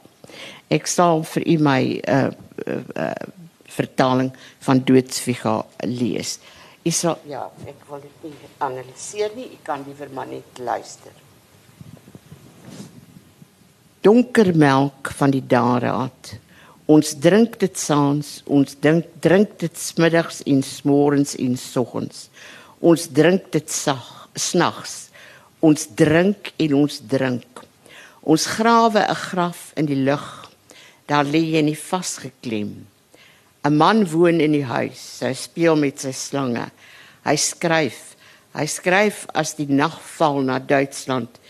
Ek 0.69 0.87
sal 0.87 1.23
vir 1.23 1.47
u 1.47 1.59
my 1.59 2.03
uh, 2.09 2.31
uh, 2.67 2.83
uh 2.97 3.13
vertaling 3.77 4.33
van 4.59 4.83
Doodsviga 4.85 5.67
lees. 5.85 6.39
Sal 6.87 7.19
ja, 7.27 7.49
ek 7.67 7.81
wil 7.91 8.01
dit 8.05 8.27
nie 8.29 8.51
analiseer 8.63 9.33
nie, 9.35 9.49
ek 9.57 9.65
kan 9.67 9.83
liever 9.83 10.11
maar 10.15 10.29
net 10.31 10.61
luister. 10.63 11.11
Donker 14.07 14.53
melk 14.55 15.11
van 15.19 15.35
die 15.35 15.43
daarraad. 15.43 16.37
Ons 16.87 17.17
drink 17.19 17.59
dit 17.59 17.75
saans, 17.75 18.45
ons 18.47 18.77
dink 18.79 19.09
drink 19.19 19.57
dit 19.59 19.75
smiddags 19.75 20.45
en 20.47 20.63
smorens 20.63 21.35
en 21.43 21.57
soggens. 21.59 22.29
Ons 22.79 23.09
drink 23.11 23.51
dit 23.51 23.71
sag 23.73 24.29
snags. 24.39 25.09
Ons 25.59 25.89
drink 25.99 26.53
en 26.63 26.77
ons 26.85 27.01
drink. 27.11 27.65
Ons 28.23 28.47
grawe 28.47 29.03
'n 29.03 29.15
graf 29.15 29.73
in 29.75 29.87
die 29.87 30.03
lug. 30.07 30.51
Daar 31.07 31.25
lê 31.25 31.43
jy 31.55 31.63
nie 31.63 31.79
vasgeklem. 31.79 32.87
'n 33.67 33.77
Man 33.77 34.07
woon 34.07 34.39
in 34.41 34.53
die 34.55 34.65
huis. 34.65 35.19
Hy 35.27 35.33
speel 35.35 35.77
met 35.77 35.99
sy 35.99 36.13
slange. 36.15 36.69
Hy 37.27 37.35
skryf. 37.35 38.15
Hy 38.55 38.67
skryf 38.71 39.25
as 39.35 39.57
die 39.59 39.67
nag 39.67 39.97
val 40.17 40.39
na 40.47 40.61
Duitsland. 40.63 41.41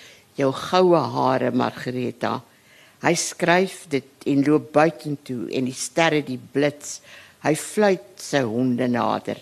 Jou 0.41 0.49
goue 0.53 0.97
hare, 0.97 1.51
Margareta. 1.53 2.41
Hy 3.05 3.13
skryf 3.21 3.85
dit 3.93 4.09
en 4.33 4.45
loop 4.47 4.73
buitentoe 4.73 5.51
en 5.53 5.69
die 5.69 5.77
sterre 5.77 6.23
die 6.25 6.41
blits. 6.41 7.03
Hy 7.45 7.53
fluit 7.55 8.09
sy 8.17 8.41
honde 8.49 8.89
nader. 8.89 9.37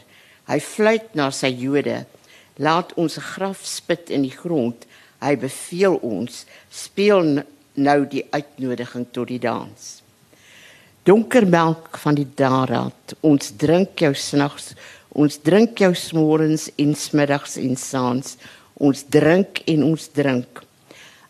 Hy 0.51 0.59
fluit 0.59 1.15
na 1.15 1.31
sy 1.31 1.55
Jode. 1.55 2.03
Laat 2.59 2.95
ons 2.99 3.23
graf 3.35 3.63
spit 3.63 4.11
in 4.11 4.27
die 4.27 4.35
grond. 4.35 4.83
Hy 5.23 5.37
beveel 5.39 6.01
ons 6.03 6.43
speel 6.75 7.45
nou 7.75 8.01
die 8.11 8.27
uitnodiging 8.35 9.07
tot 9.15 9.31
die 9.31 9.43
dans 9.43 10.04
donker 11.05 11.47
melk 11.47 11.99
van 12.01 12.17
die 12.17 12.29
daarraad. 12.37 13.14
Ons 13.21 13.53
drink 13.61 14.01
jou 14.01 14.12
snags, 14.17 14.73
ons 15.12 15.37
drink 15.45 15.79
jou 15.79 15.93
smorens 15.95 16.71
en 16.81 16.95
smiddags 16.97 17.59
en 17.61 17.77
saans. 17.77 18.37
Ons 18.75 19.05
drink 19.07 19.61
en 19.71 19.85
ons 19.93 20.09
drink. 20.17 20.64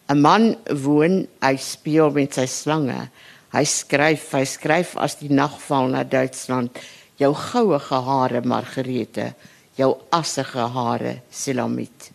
'n 0.09 0.21
Man 0.21 0.57
woon, 0.69 1.27
hy 1.41 1.57
speel 1.57 2.11
met 2.11 2.35
sy 2.35 2.47
slange. 2.47 3.09
Hy 3.53 3.65
skryf, 3.65 4.33
hy 4.33 4.45
skryf 4.45 4.97
as 4.97 5.15
die 5.17 5.33
nag 5.33 5.59
val 5.69 5.89
na 5.89 6.03
Duitsland. 6.05 6.71
Jou 7.19 7.33
goue 7.35 7.79
hare 7.79 8.41
Margarete, 8.43 9.35
jou 9.77 9.97
assige 10.11 10.69
hare 10.75 11.21
Selamit. 11.31 12.11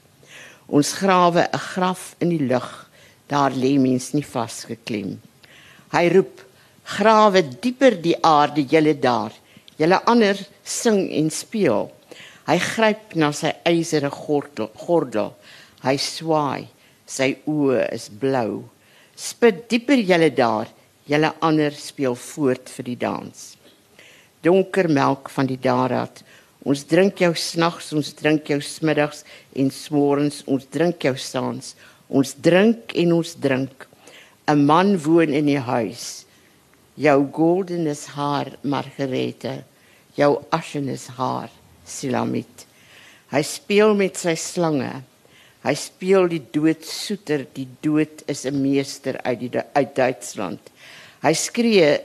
Ons 0.67 0.93
grawe 0.93 1.47
'n 1.51 1.57
graf 1.57 2.15
in 2.19 2.29
die 2.29 2.45
lug. 2.45 2.89
Daar 3.27 3.51
lê 3.51 3.79
mens 3.79 4.13
nie 4.13 4.25
vasgeklem. 4.25 5.19
Hy 5.91 6.09
roep 6.09 6.48
grawe 6.89 7.43
dieper 7.61 7.97
die 8.01 8.15
aarde 8.25 8.63
julle 8.65 8.95
daar. 8.97 9.33
Julle 9.79 9.99
ander 10.09 10.39
sing 10.63 11.05
en 11.15 11.29
speel. 11.31 11.89
Hy 12.49 12.57
gryp 12.63 13.15
na 13.19 13.29
sy 13.35 13.53
ysere 13.69 14.09
gordel, 14.13 14.71
gordel. 14.85 15.33
Hy 15.85 15.95
swaai. 16.01 16.67
Sy 17.09 17.35
oë 17.49 17.87
is 17.95 18.09
blou. 18.21 18.63
Spit 19.17 19.67
dieper 19.71 20.01
julle 20.01 20.31
daar. 20.33 20.69
Julle 21.09 21.31
ander 21.45 21.73
speel 21.77 22.17
voort 22.17 22.69
vir 22.69 22.89
die 22.91 22.99
dans. 23.01 23.45
Donker 24.45 24.89
melk 24.89 25.29
van 25.33 25.49
die 25.49 25.59
daarraad. 25.61 26.23
Ons 26.67 26.83
drink 26.89 27.21
jou 27.23 27.31
snags, 27.39 27.93
ons 27.95 28.11
drink 28.19 28.49
jou 28.51 28.59
smiddags 28.61 29.23
en 29.55 29.69
smorens, 29.71 30.41
ons 30.45 30.65
drink 30.69 31.05
jou 31.07 31.15
saans. 31.17 31.73
Ons 32.09 32.33
drink 32.35 32.93
en 32.99 33.13
ons 33.15 33.35
drink. 33.41 33.87
'n 34.49 34.65
Man 34.65 34.97
woon 34.97 35.33
in 35.33 35.45
die 35.45 35.61
huis 35.61 36.25
jou 36.99 37.19
goldenes 37.31 38.05
haar 38.15 38.51
margarete. 38.67 39.61
Jou 40.17 40.35
ashenes 40.51 41.07
haar 41.15 41.51
silamit. 41.87 42.65
Hy 43.31 43.41
speel 43.45 43.95
met 43.97 44.19
sy 44.19 44.35
slange. 44.39 44.91
Hy 45.63 45.75
speel 45.79 46.27
die 46.31 46.43
dood 46.53 46.83
soeter. 46.87 47.45
Die 47.55 47.67
dood 47.81 48.23
is 48.27 48.45
'n 48.45 48.61
meester 48.61 49.19
uit 49.23 49.39
die 49.39 49.51
uit 49.73 49.95
Duitsland. 49.95 50.59
Hy 51.21 51.33
skree 51.33 51.99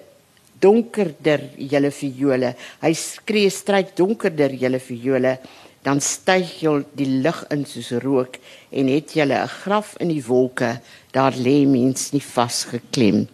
donkerder 0.61 1.41
julle 1.57 1.91
viole. 1.91 2.55
Hy 2.81 2.93
skree 2.93 3.51
stryk 3.51 3.97
donkerder 3.97 4.51
julle 4.51 4.79
viole. 4.79 5.39
Dan 5.83 6.01
styg 6.01 6.63
jy 6.63 6.85
die 6.95 7.21
lig 7.23 7.45
in 7.51 7.65
soos 7.67 7.91
rook 8.03 8.39
en 8.71 8.89
het 8.89 9.15
jy 9.15 9.25
'n 9.25 9.49
graf 9.49 9.97
in 10.01 10.09
die 10.09 10.25
wolke. 10.25 10.81
Daar 11.13 11.33
lê 11.33 11.67
mens 11.67 12.13
nie 12.13 12.23
vasgeklem 12.23 13.29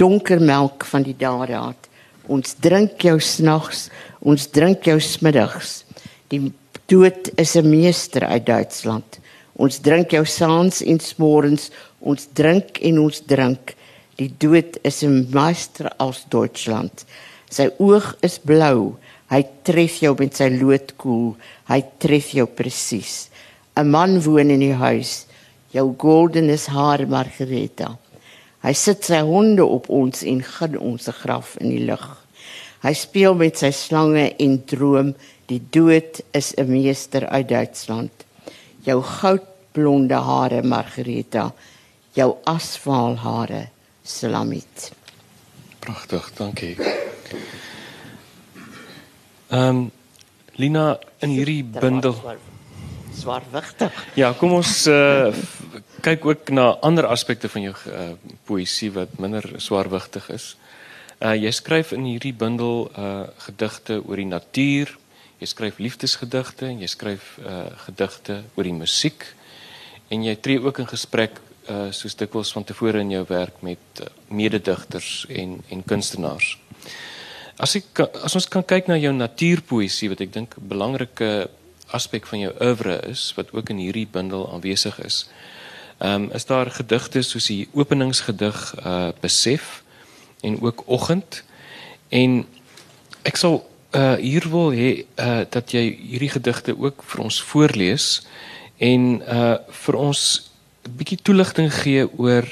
donker 0.00 0.40
melk 0.40 0.86
van 0.88 1.04
die 1.04 1.16
daarraad. 1.16 1.88
Ons 2.30 2.54
drink 2.62 3.02
jou 3.04 3.18
snags, 3.20 3.88
ons 4.20 4.46
drink 4.54 4.86
jou 4.88 4.96
smiddags. 5.02 5.82
Die 6.32 6.52
dood 6.88 7.30
is 7.36 7.56
'n 7.56 7.68
meester 7.68 8.24
uit 8.24 8.46
Duitsland. 8.46 9.18
Ons 9.56 9.80
drink 9.80 10.10
jou 10.10 10.24
saans 10.24 10.80
en 10.82 11.00
smorens, 11.00 11.70
ons 12.00 12.28
drink 12.32 12.78
en 12.80 12.98
ons 12.98 13.20
drink. 13.26 13.74
Die 14.16 14.32
dood 14.38 14.78
is 14.82 15.02
'n 15.02 15.28
meester 15.30 15.90
aus 15.98 16.24
Duitsland. 16.28 17.04
Sy 17.50 17.68
oog 17.78 18.16
is 18.22 18.38
blou. 18.38 18.96
Hy 19.30 19.44
tref 19.62 20.00
jou 20.00 20.14
met 20.18 20.36
sy 20.36 20.48
loodkoel. 20.48 21.36
Hy 21.68 21.84
tref 21.98 22.30
jou 22.30 22.46
presies. 22.46 23.28
'n 23.76 23.90
Man 23.90 24.22
woon 24.22 24.50
in 24.50 24.60
die 24.60 24.74
huis. 24.74 25.26
Jou 25.72 25.94
goldenes 25.96 26.66
haar 26.66 27.06
Margareta. 27.06 27.98
Hy 28.60 28.72
sit 28.76 29.06
sy 29.08 29.22
honde 29.24 29.64
op 29.64 29.88
ons 29.88 30.22
en 30.28 30.42
gin 30.44 30.76
ons 30.78 31.06
se 31.08 31.12
graf 31.16 31.54
in 31.60 31.70
die 31.72 31.84
lug. 31.88 32.04
Hy 32.84 32.92
speel 32.96 33.36
met 33.36 33.60
sy 33.60 33.70
slange 33.76 34.26
en 34.40 34.58
droom 34.68 35.14
die 35.48 35.60
dood 35.72 36.20
is 36.36 36.52
'n 36.56 36.68
meester 36.68 37.26
uit 37.26 37.48
Duitsland. 37.48 38.12
Jou 38.84 39.02
goudblonde 39.02 40.14
hare 40.14 40.62
Margareta, 40.62 41.52
jou 42.12 42.36
asfaal 42.44 43.16
hare 43.16 43.68
Salamit. 44.02 44.92
Pragtig, 45.80 46.30
dankie. 46.36 46.76
Ehm 49.50 49.76
um, 49.76 49.90
Lina 50.56 50.98
in 51.18 51.30
hierdie 51.30 51.64
bundel 51.64 52.16
swaarwigtig. 53.16 54.06
Ja, 54.14 54.32
kom 54.32 54.52
ons 54.52 54.86
uh, 54.86 55.32
kyk 56.00 56.24
ook 56.24 56.50
na 56.50 56.70
ander 56.86 57.06
aspekte 57.06 57.48
van 57.48 57.62
jou 57.62 57.74
uh, 57.74 58.12
poësie 58.48 58.90
wat 58.94 59.18
minder 59.18 59.44
swaarwigtig 59.56 60.28
is. 60.30 60.54
Uh 61.20 61.34
jy 61.36 61.50
skryf 61.52 61.92
in 61.92 62.06
hierdie 62.08 62.32
bundel 62.32 62.88
uh 62.96 63.26
gedigte 63.46 64.00
oor 64.06 64.16
die 64.16 64.28
natuur, 64.28 64.94
jy 65.40 65.46
skryf 65.46 65.78
liefdesgedigte 65.78 66.70
en 66.70 66.80
jy 66.80 66.88
skryf 66.88 67.36
uh 67.44 67.66
gedigte 67.86 68.40
oor 68.54 68.68
die 68.68 68.76
musiek 68.76 69.26
en 70.10 70.24
jy 70.24 70.34
tree 70.40 70.60
ook 70.60 70.80
in 70.80 70.90
gesprek 70.90 71.38
uh 71.68 71.90
soos 71.92 72.16
dikwels 72.16 72.52
van 72.56 72.64
tevore 72.64 73.04
in 73.04 73.12
jou 73.12 73.24
werk 73.28 73.62
met 73.62 74.02
uh, 74.02 74.08
mededigters 74.28 75.26
en 75.28 75.60
en 75.68 75.84
kunstenaars. 75.84 76.56
As 77.60 77.76
ek 77.76 78.00
as 78.24 78.34
ons 78.34 78.48
kan 78.48 78.64
kyk 78.64 78.88
na 78.88 78.96
jou 78.96 79.12
natuurpoësie 79.12 80.08
wat 80.14 80.24
ek 80.24 80.32
dink 80.32 80.56
'n 80.56 80.68
belangrike 80.68 81.48
aspek 81.92 82.26
van 82.26 82.38
jou 82.46 82.52
oeuvre 82.60 83.00
is 83.10 83.32
wat 83.36 83.52
ook 83.52 83.70
in 83.70 83.82
hierdie 83.82 84.06
bundel 84.06 84.46
aanwesig 84.52 84.98
is. 85.04 85.26
Ehm 86.00 86.22
um, 86.22 86.30
is 86.32 86.46
daar 86.46 86.70
gedigte 86.70 87.22
soos 87.22 87.46
die 87.46 87.68
openingsgedig 87.72 88.74
uh 88.84 89.08
besef 89.20 89.82
en 90.40 90.60
ook 90.60 90.82
oggend. 90.86 91.44
En 92.08 92.46
ek 93.22 93.36
sal 93.36 93.60
uh 93.92 94.14
hier 94.16 94.48
wil 94.48 94.72
hê 94.72 95.04
uh 95.20 95.44
dat 95.50 95.72
jy 95.76 95.82
hierdie 96.00 96.32
gedigte 96.32 96.72
ook 96.78 97.04
vir 97.04 97.20
ons 97.20 97.42
voorlees 97.42 98.06
en 98.78 99.20
uh 99.20 99.58
vir 99.84 99.94
ons 99.94 100.50
'n 100.88 100.96
bietjie 100.96 101.20
toelichting 101.22 101.68
gee 101.82 102.08
oor 102.16 102.48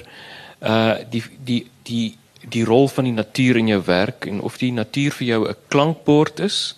uh 0.60 0.94
die 1.10 1.24
die 1.44 1.64
die 1.82 2.16
die 2.48 2.64
rol 2.64 2.88
van 2.88 3.04
die 3.04 3.16
natuur 3.16 3.56
in 3.56 3.68
jou 3.68 3.82
werk 3.84 4.26
en 4.26 4.40
of 4.40 4.58
die 4.58 4.72
natuur 4.72 5.12
vir 5.12 5.26
jou 5.26 5.48
'n 5.48 5.56
klankbord 5.68 6.40
is 6.40 6.76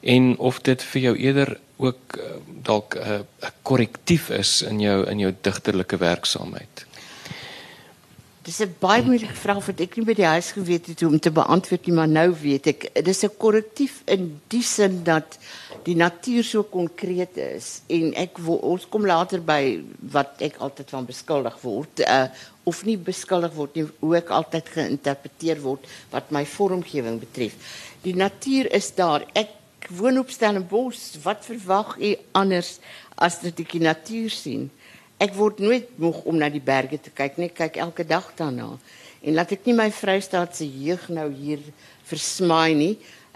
en 0.00 0.38
of 0.38 0.60
dit 0.62 0.82
vir 0.82 1.02
jou 1.02 1.16
eerder 1.16 1.58
ook 1.78 2.18
uh, 2.18 2.36
dalk 2.62 2.94
uh, 2.94 3.20
'n 3.22 3.54
korrektief 3.62 4.30
is 4.34 4.62
in 4.62 4.80
jou 4.80 5.06
in 5.06 5.18
jou 5.18 5.32
digterlike 5.40 5.96
werksaamheid. 5.96 6.86
Dis 8.48 8.62
'n 8.64 8.74
baie 8.80 9.02
moeilike 9.04 9.36
vraag 9.36 9.66
wat 9.66 9.80
ek 9.84 9.96
nie 9.96 10.06
by 10.08 10.14
die 10.16 11.06
om 11.06 11.18
te 11.20 11.30
beantwoord 11.30 11.86
nie, 11.86 11.94
maar 11.94 12.08
nou 12.08 12.30
weet 12.32 12.66
ek. 12.66 13.04
Dis 13.04 13.22
'n 13.24 13.36
korrektief 13.36 14.02
in 14.06 14.40
die 14.48 14.62
sin 14.62 15.02
dat 15.04 15.36
die 15.84 15.94
natuur 15.94 16.44
so 16.44 16.62
konkreet 16.62 17.36
is 17.36 17.82
en 17.86 18.14
ek 18.14 18.40
kom 18.90 19.06
later 19.06 19.40
by 19.40 19.84
wat 20.00 20.40
ek 20.40 20.56
altyd 20.64 20.90
van 20.90 21.04
beskuldig 21.04 21.60
word 21.60 22.00
uh, 22.00 22.28
of 22.64 22.84
nie 22.84 22.96
beskuldig 22.96 23.52
word 23.52 23.76
nie 23.76 23.86
hoe 24.00 24.16
ek 24.16 24.30
altyd 24.30 24.68
geïnterpreteer 24.68 25.60
word 25.60 25.84
wat 26.10 26.30
my 26.30 26.44
vormgewing 26.44 27.20
betref. 27.20 27.54
Die 28.02 28.16
natuur 28.16 28.72
is 28.72 28.94
daar. 28.94 29.26
Ek 29.34 29.57
woon 29.88 30.18
op 30.18 30.30
Stellenbosch. 30.30 31.18
Wat 31.22 31.44
verwag 31.44 31.96
u 31.98 32.16
anders 32.32 32.78
as 33.14 33.40
dat 33.40 33.60
ek 33.60 33.76
die 33.76 33.84
natuur 33.84 34.30
sien? 34.30 34.68
Ek 35.18 35.34
word 35.34 35.58
nooit 35.58 35.90
moeg 35.98 36.22
om 36.30 36.36
na 36.38 36.48
die 36.50 36.62
berge 36.62 37.00
te 37.02 37.10
kyk 37.10 37.38
nie. 37.38 37.50
Ek 37.50 37.58
kyk 37.58 37.78
elke 37.82 38.06
dag 38.06 38.26
daarna. 38.38 38.76
En 39.22 39.34
laat 39.34 39.52
ek 39.54 39.66
nie 39.66 39.74
my 39.74 39.88
Vrystaatse 39.90 40.66
jeug 40.66 41.08
nou 41.10 41.26
hier 41.34 41.62
versmaai 42.06 42.74
nie. 42.78 42.92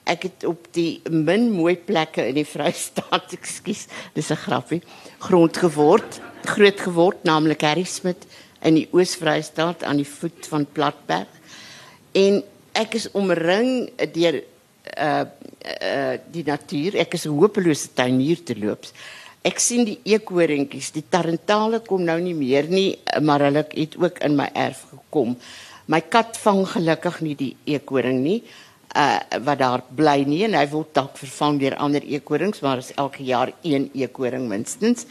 Ek 0.07 0.27
het 0.29 0.47
op 0.47 0.67
die 0.75 1.01
min 1.11 1.49
mooi 1.55 1.75
plekke 1.79 2.25
in 2.31 2.39
die 2.39 2.47
Vrystaat, 2.55 3.35
ekskuus, 3.35 3.87
dis 4.15 4.31
'n 4.31 4.43
grappie, 4.47 4.83
grond 5.19 5.57
geword, 5.57 6.21
groot 6.47 6.81
geword, 6.81 7.23
naamlik 7.25 7.63
Harrismith 7.63 8.27
in 8.63 8.79
die 8.79 8.89
Oos-Vrystaat 8.91 9.83
aan 9.83 10.03
die 10.03 10.07
voet 10.07 10.47
van 10.51 10.67
Platberg. 10.67 11.31
En 12.15 12.43
ek 12.79 12.95
is 12.95 13.11
omring 13.11 13.91
deur 14.15 14.43
uh 14.97 15.25
uh 15.83 16.15
die 16.33 16.45
natuur. 16.45 16.97
Ek 16.97 17.15
is 17.15 17.27
'n 17.27 17.39
hopelose 17.39 17.89
tuinier 17.95 18.43
te 18.45 18.55
loops. 18.59 18.93
Ek 19.43 19.59
sien 19.59 19.85
die 19.85 19.99
eekoringetjies, 20.05 20.93
die 20.93 21.05
tarantale 21.09 21.81
kom 21.81 22.05
nou 22.05 22.19
nie 22.21 22.35
meer 22.35 22.69
nie, 22.71 22.99
maar 23.21 23.41
hulle 23.41 23.67
het 23.75 23.97
ook 23.99 24.21
in 24.23 24.37
my 24.37 24.49
erf 24.55 24.85
gekom. 24.91 25.37
My 25.87 26.01
kat 26.01 26.39
vang 26.39 26.67
gelukkig 26.67 27.21
nie 27.21 27.35
die 27.35 27.57
eekoring 27.65 28.21
nie, 28.23 28.43
uh 28.95 29.19
wat 29.43 29.59
daar 29.59 29.83
bly 29.89 30.23
nie 30.29 30.45
en 30.45 30.55
hy 30.55 30.67
word 30.69 30.95
dalk 30.95 31.17
vervang 31.19 31.59
deur 31.59 31.77
ander 31.77 32.03
eekorings, 32.05 32.61
maar 32.61 32.79
is 32.79 32.95
elke 32.95 33.25
jaar 33.25 33.53
een 33.63 33.91
eekoring 33.95 34.49
minstens. 34.49 35.07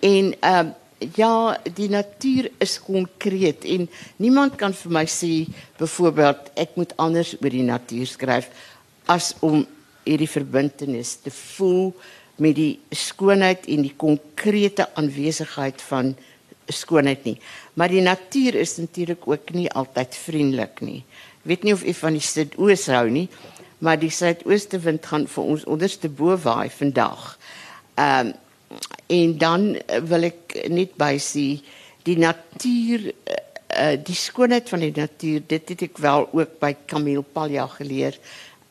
En 0.00 0.34
ehm 0.40 0.66
uh, 0.66 0.74
ja, 1.16 1.56
die 1.74 1.88
natuur 1.88 2.50
is 2.58 2.76
konkreet 2.82 3.64
en 3.64 3.88
niemand 4.16 4.56
kan 4.60 4.74
vir 4.76 4.92
my 4.92 5.06
sê 5.08 5.46
byvoorbeeld 5.80 6.50
ek 6.60 6.76
moet 6.76 6.92
anders 7.00 7.32
oor 7.40 7.54
die 7.54 7.64
natuur 7.64 8.06
skryf 8.06 8.50
as 9.06 9.34
om 9.40 9.62
hierdie 10.04 10.30
verbintenis 10.30 11.16
te 11.24 11.30
voel 11.30 11.92
met 12.40 12.56
die 12.56 12.80
skoonheid 12.90 13.66
en 13.68 13.84
die 13.84 13.94
konkrete 13.96 14.88
aanwesigheid 14.98 15.82
van 15.90 16.14
skoonheid 16.70 17.24
nie. 17.26 17.36
Maar 17.74 17.92
die 17.92 18.04
natuur 18.04 18.54
is 18.60 18.76
natuurlik 18.76 19.26
ook 19.28 19.52
nie 19.56 19.68
altyd 19.70 20.16
vriendelik 20.16 20.80
nie. 20.80 21.02
Weet 21.42 21.64
nie 21.64 21.74
of 21.74 21.84
u 21.84 21.94
van 21.94 22.16
die 22.16 22.24
suidoos 22.24 22.86
hou 22.92 23.08
nie, 23.10 23.28
maar 23.80 23.98
die 24.00 24.12
suidooste 24.12 24.80
wind 24.84 25.06
gaan 25.08 25.26
vir 25.28 25.52
ons 25.54 25.64
onderste 25.64 26.08
bo 26.08 26.36
waai 26.36 26.70
vandag. 26.72 27.34
Ehm 27.96 28.32
um, 28.32 28.38
en 29.10 29.32
dan 29.38 29.64
wil 30.06 30.28
ek 30.28 30.54
net 30.70 30.92
by 30.94 31.16
sê 31.18 31.58
die 32.06 32.14
natuur 32.20 33.08
uh, 33.10 33.96
die 33.98 34.14
skoonheid 34.14 34.68
van 34.70 34.84
die 34.84 34.92
natuur 34.94 35.42
dit 35.50 35.72
het 35.72 35.82
ek 35.88 35.98
wel 35.98 36.28
ook 36.30 36.52
by 36.62 36.70
Camille 36.86 37.24
Palja 37.26 37.66
geleer 37.72 38.14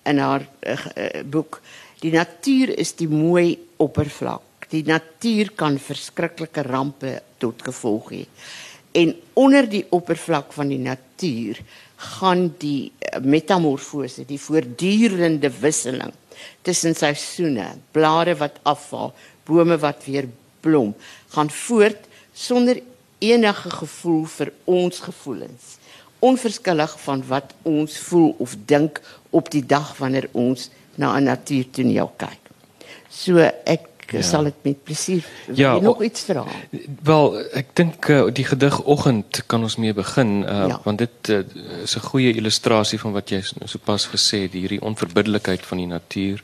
in 0.04 0.18
haar 0.18 0.46
uh, 0.64 0.74
uh, 0.76 1.24
boek 1.24 1.62
Die 2.00 2.14
natuur 2.16 2.72
is 2.80 2.94
die 2.96 3.10
mooi 3.12 3.58
oppervlak. 3.84 4.70
Die 4.72 4.86
natuur 4.88 5.52
kan 5.60 5.76
verskriklike 5.82 6.64
rampe 6.64 7.18
tot 7.42 7.64
gevolg 7.66 8.14
hê. 8.14 8.24
En 8.96 9.12
onder 9.38 9.68
die 9.70 9.84
oppervlak 9.96 10.54
van 10.56 10.72
die 10.72 10.80
natuur 10.80 11.60
gaan 12.20 12.48
die 12.62 12.92
eh, 13.04 13.20
metamorfose, 13.20 14.24
die 14.26 14.40
voortdurende 14.40 15.52
wisseling 15.60 16.14
tussen 16.64 16.96
seisoene, 16.96 17.68
blare 17.92 18.38
wat 18.40 18.62
afval, 18.64 19.12
bome 19.44 19.76
wat 19.84 20.06
weer 20.08 20.30
blom, 20.64 20.94
gaan 21.36 21.52
voort 21.52 22.08
sonder 22.32 22.80
enige 23.20 23.74
gevoel 23.82 24.24
vir 24.38 24.54
ons 24.64 25.04
gevoelens. 25.04 25.76
Onverskillig 26.20 27.00
van 27.00 27.24
wat 27.28 27.54
ons 27.62 27.98
voel 27.98 28.36
of 28.38 28.56
dink 28.66 29.02
op 29.30 29.52
die 29.52 29.66
dag 29.66 29.98
wanneer 29.98 30.30
ons 30.32 30.70
na 30.96 31.18
'n 31.18 31.24
natuurtoneel 31.24 32.12
kyk. 32.18 32.44
So 33.10 33.38
ek 33.64 33.88
ja. 34.12 34.22
sal 34.22 34.44
dit 34.44 34.56
met 34.62 34.84
plesier 34.84 35.26
ja, 35.54 35.80
nog 35.80 36.04
iets 36.04 36.22
vra. 36.22 36.46
Wel, 37.04 37.38
ek 37.54 37.74
dink 37.74 38.10
uh, 38.10 38.28
die 38.34 38.46
gedig 38.46 38.82
Oggend 38.84 39.44
kan 39.46 39.64
ons 39.64 39.78
mee 39.78 39.94
begin 39.94 40.44
uh, 40.44 40.68
ja. 40.68 40.80
want 40.84 40.98
dit 40.98 41.30
uh, 41.30 41.44
is 41.84 41.96
'n 41.96 42.08
goeie 42.10 42.34
illustrasie 42.34 43.00
van 43.00 43.12
wat 43.12 43.30
jy 43.30 43.42
sopas 43.66 44.08
gesê 44.08 44.46
het, 44.48 44.54
hierdie 44.54 44.82
onverbiddelikheid 44.82 45.66
van 45.66 45.78
die 45.78 45.88
natuur. 45.88 46.44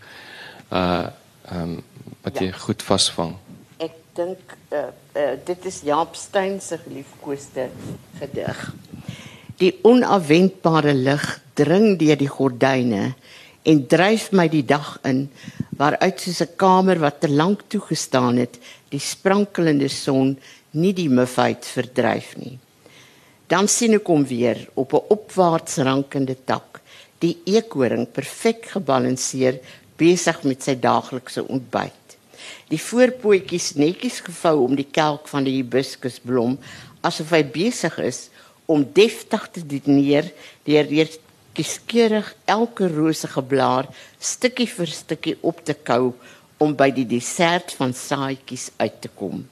Uh 0.72 1.08
ehm 1.46 1.62
um, 1.62 1.84
wat 2.22 2.40
ja. 2.40 2.46
jy 2.46 2.52
goed 2.52 2.84
vasvang. 2.84 3.36
Ek 3.78 3.94
dink 4.18 4.56
uh, 4.74 4.80
uh, 5.14 5.34
dit 5.46 5.66
is 5.66 5.82
Jaap 5.86 6.16
Steyn 6.16 6.62
se 6.62 6.78
geliefkoeste 6.78 7.70
gedig. 8.20 8.74
Die 9.56 9.72
onafwendbare 9.88 10.92
lig 10.92 11.24
dring 11.56 11.94
deur 11.96 12.18
die 12.20 12.28
gordyne 12.28 13.14
en 13.64 13.78
dryf 13.88 14.26
my 14.36 14.50
die 14.52 14.66
dag 14.68 14.98
in 15.08 15.30
waaruit 15.80 16.20
soos 16.20 16.42
'n 16.44 16.58
kamer 16.60 17.00
wat 17.00 17.22
te 17.22 17.30
lank 17.30 17.64
toegestaan 17.72 18.36
het 18.44 18.60
die 18.92 19.00
sprankelende 19.00 19.88
son 19.88 20.36
nie 20.72 20.92
die 20.94 21.08
mufheid 21.08 21.64
verdryf 21.64 22.36
nie. 22.36 22.60
Dan 23.48 23.68
sien 23.68 23.94
ek 23.94 24.08
hom 24.08 24.26
weer 24.26 24.60
op 24.76 24.94
'n 24.94 25.08
opwaarts 25.16 25.78
rankende 25.78 26.36
tak 26.46 26.82
die 27.20 27.38
eekoring 27.46 28.12
perfek 28.12 28.66
gebalanseer 28.76 29.60
besig 29.98 30.44
met 30.44 30.64
sy 30.64 30.76
daaglikse 30.76 31.48
ontbyt. 31.48 32.18
Die 32.68 32.82
voorpootjies 32.82 33.76
netjies 33.76 34.20
gevou 34.20 34.66
om 34.66 34.76
die 34.76 34.92
kelk 34.92 35.28
van 35.28 35.44
die 35.44 35.56
hibiscusblom 35.56 36.58
asof 37.02 37.30
hy 37.32 37.44
besig 37.44 37.98
is 38.00 38.30
om 38.66 38.86
deftig 38.94 39.50
te 39.52 39.62
dineer 39.66 40.32
deur 40.66 40.88
deur 40.90 41.10
kieskeurig 41.56 42.34
elke 42.52 42.88
rosige 42.92 43.42
blaar 43.42 43.88
stukkie 44.20 44.68
vir 44.68 44.92
stukkie 44.92 45.36
op 45.42 45.62
te 45.64 45.74
kou 45.74 46.14
om 46.60 46.74
by 46.76 46.90
die 46.96 47.08
dessert 47.08 47.74
van 47.80 47.94
saaitjies 47.96 48.72
uit 48.80 49.02
te 49.04 49.12
kom. 49.12 49.44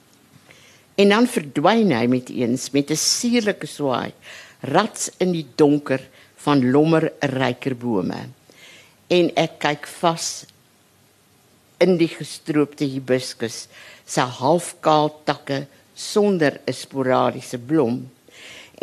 En 0.99 1.09
dan 1.09 1.27
verdwyn 1.27 1.91
hy 1.95 2.05
met 2.07 2.29
eens 2.29 2.69
met 2.71 2.91
'n 2.91 2.99
suurlike 2.99 3.67
swaai 3.67 4.13
rats 4.61 5.09
in 5.19 5.31
die 5.31 5.47
donker 5.55 6.01
van 6.35 6.71
lommer 6.71 7.11
ryker 7.19 7.75
bome. 7.75 8.29
En 9.09 9.31
ek 9.35 9.59
kyk 9.59 9.87
vas 9.87 10.45
in 11.79 11.97
die 11.97 12.07
gestroopte 12.07 12.85
hibiscus 12.85 13.67
se 14.05 14.21
halfkaal 14.21 15.09
takke 15.25 15.65
sonder 15.95 16.59
'n 16.67 16.73
sporadiese 16.73 17.57
blom 17.57 18.09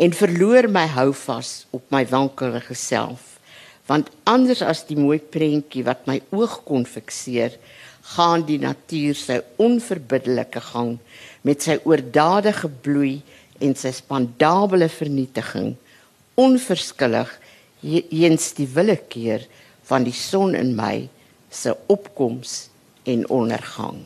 en 0.01 0.15
verloor 0.17 0.65
my 0.73 0.87
houvas 0.95 1.67
op 1.69 1.83
my 1.93 2.01
wankelende 2.09 2.73
self. 2.77 3.37
Want 3.85 4.09
anders 4.29 4.63
as 4.65 4.85
die 4.87 4.97
mooi 4.97 5.19
prentjie 5.19 5.83
wat 5.85 6.07
my 6.09 6.17
oog 6.33 6.61
kon 6.65 6.87
fikseer 6.89 7.57
gaan 8.15 8.45
die 8.47 8.57
natuur 8.61 9.17
sy 9.17 9.37
onverbiddelike 9.61 10.61
gang 10.71 10.95
met 11.45 11.61
sy 11.67 11.77
oordadige 11.85 12.69
bloei 12.81 13.19
en 13.61 13.75
sy 13.77 13.91
spandabele 13.93 14.89
vernietiging 14.89 15.75
onverskillig 16.41 17.29
eens 17.83 18.51
die 18.57 18.69
willekeur 18.73 19.45
van 19.89 20.07
die 20.07 20.15
son 20.15 20.57
in 20.57 20.73
my 20.77 20.95
se 21.53 21.75
opkoms 21.93 22.71
en 23.05 23.27
ondergang 23.29 24.01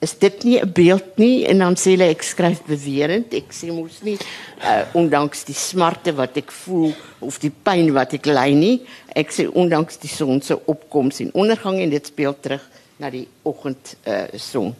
is 0.00 0.16
dit 0.18 0.44
nie 0.44 0.58
'n 0.60 0.72
beeld 0.72 1.16
nie? 1.16 1.46
En 1.46 1.58
dan 1.58 1.76
sê 1.76 1.92
hulle 1.92 2.08
ek 2.08 2.22
skryf 2.22 2.62
bewerend. 2.64 3.34
Ek 3.34 3.52
sê 3.52 3.72
mos 3.72 4.00
nie 4.02 4.18
uh, 4.64 4.84
ondanks 4.92 5.44
die 5.44 5.54
smarte 5.54 6.14
wat 6.14 6.36
ek 6.36 6.50
voel 6.50 6.94
of 7.18 7.38
die 7.38 7.52
pyn 7.52 7.92
wat 7.92 8.12
ek 8.12 8.26
ly 8.26 8.52
nie 8.52 8.80
ek 9.16 9.32
sê 9.34 9.46
ondanks 9.48 9.98
die 10.02 10.10
son 10.10 10.40
se 10.42 10.56
opkoms 10.70 11.20
en 11.24 11.32
ondergang 11.34 11.80
en 11.80 11.90
dit 11.90 12.06
speel 12.06 12.34
terug 12.40 12.62
na 13.00 13.10
die 13.10 13.26
oggend 13.48 13.96
uh, 14.06 14.26
son. 14.36 14.74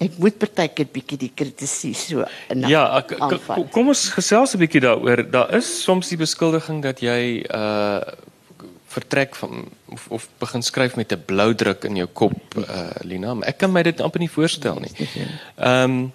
Ek 0.00 0.16
moet 0.20 0.36
partykeer 0.40 0.88
bietjie 0.88 1.18
die 1.20 1.32
kritisie 1.36 1.92
so 1.96 2.24
in 2.52 2.64
Ja 2.70 2.86
ek, 3.00 3.18
kom 3.72 3.92
ons 3.92 4.08
gesels 4.14 4.54
'n 4.54 4.62
bietjie 4.62 4.84
daaroor. 4.84 5.24
Daar 5.30 5.54
is 5.56 5.68
soms 5.82 6.08
die 6.08 6.20
beskuldiging 6.20 6.82
dat 6.82 7.00
jy 7.00 7.44
uh 7.48 8.00
vertrek 8.90 9.36
van 9.38 9.68
of, 9.94 10.06
of 10.10 10.28
begin 10.42 10.62
skryf 10.62 10.96
met 10.96 11.12
'n 11.12 11.22
blou 11.26 11.54
druk 11.54 11.84
in 11.84 11.96
jou 11.96 12.08
kop 12.12 12.56
uh, 12.58 12.90
Lina 13.06 13.34
maar 13.34 13.48
ek 13.48 13.58
kan 13.58 13.72
my 13.72 13.82
dit 13.82 14.00
amper 14.00 14.20
nie 14.20 14.30
voorstel 14.30 14.80
nie. 14.80 14.94
Ehm 15.56 15.90
um, 15.90 16.12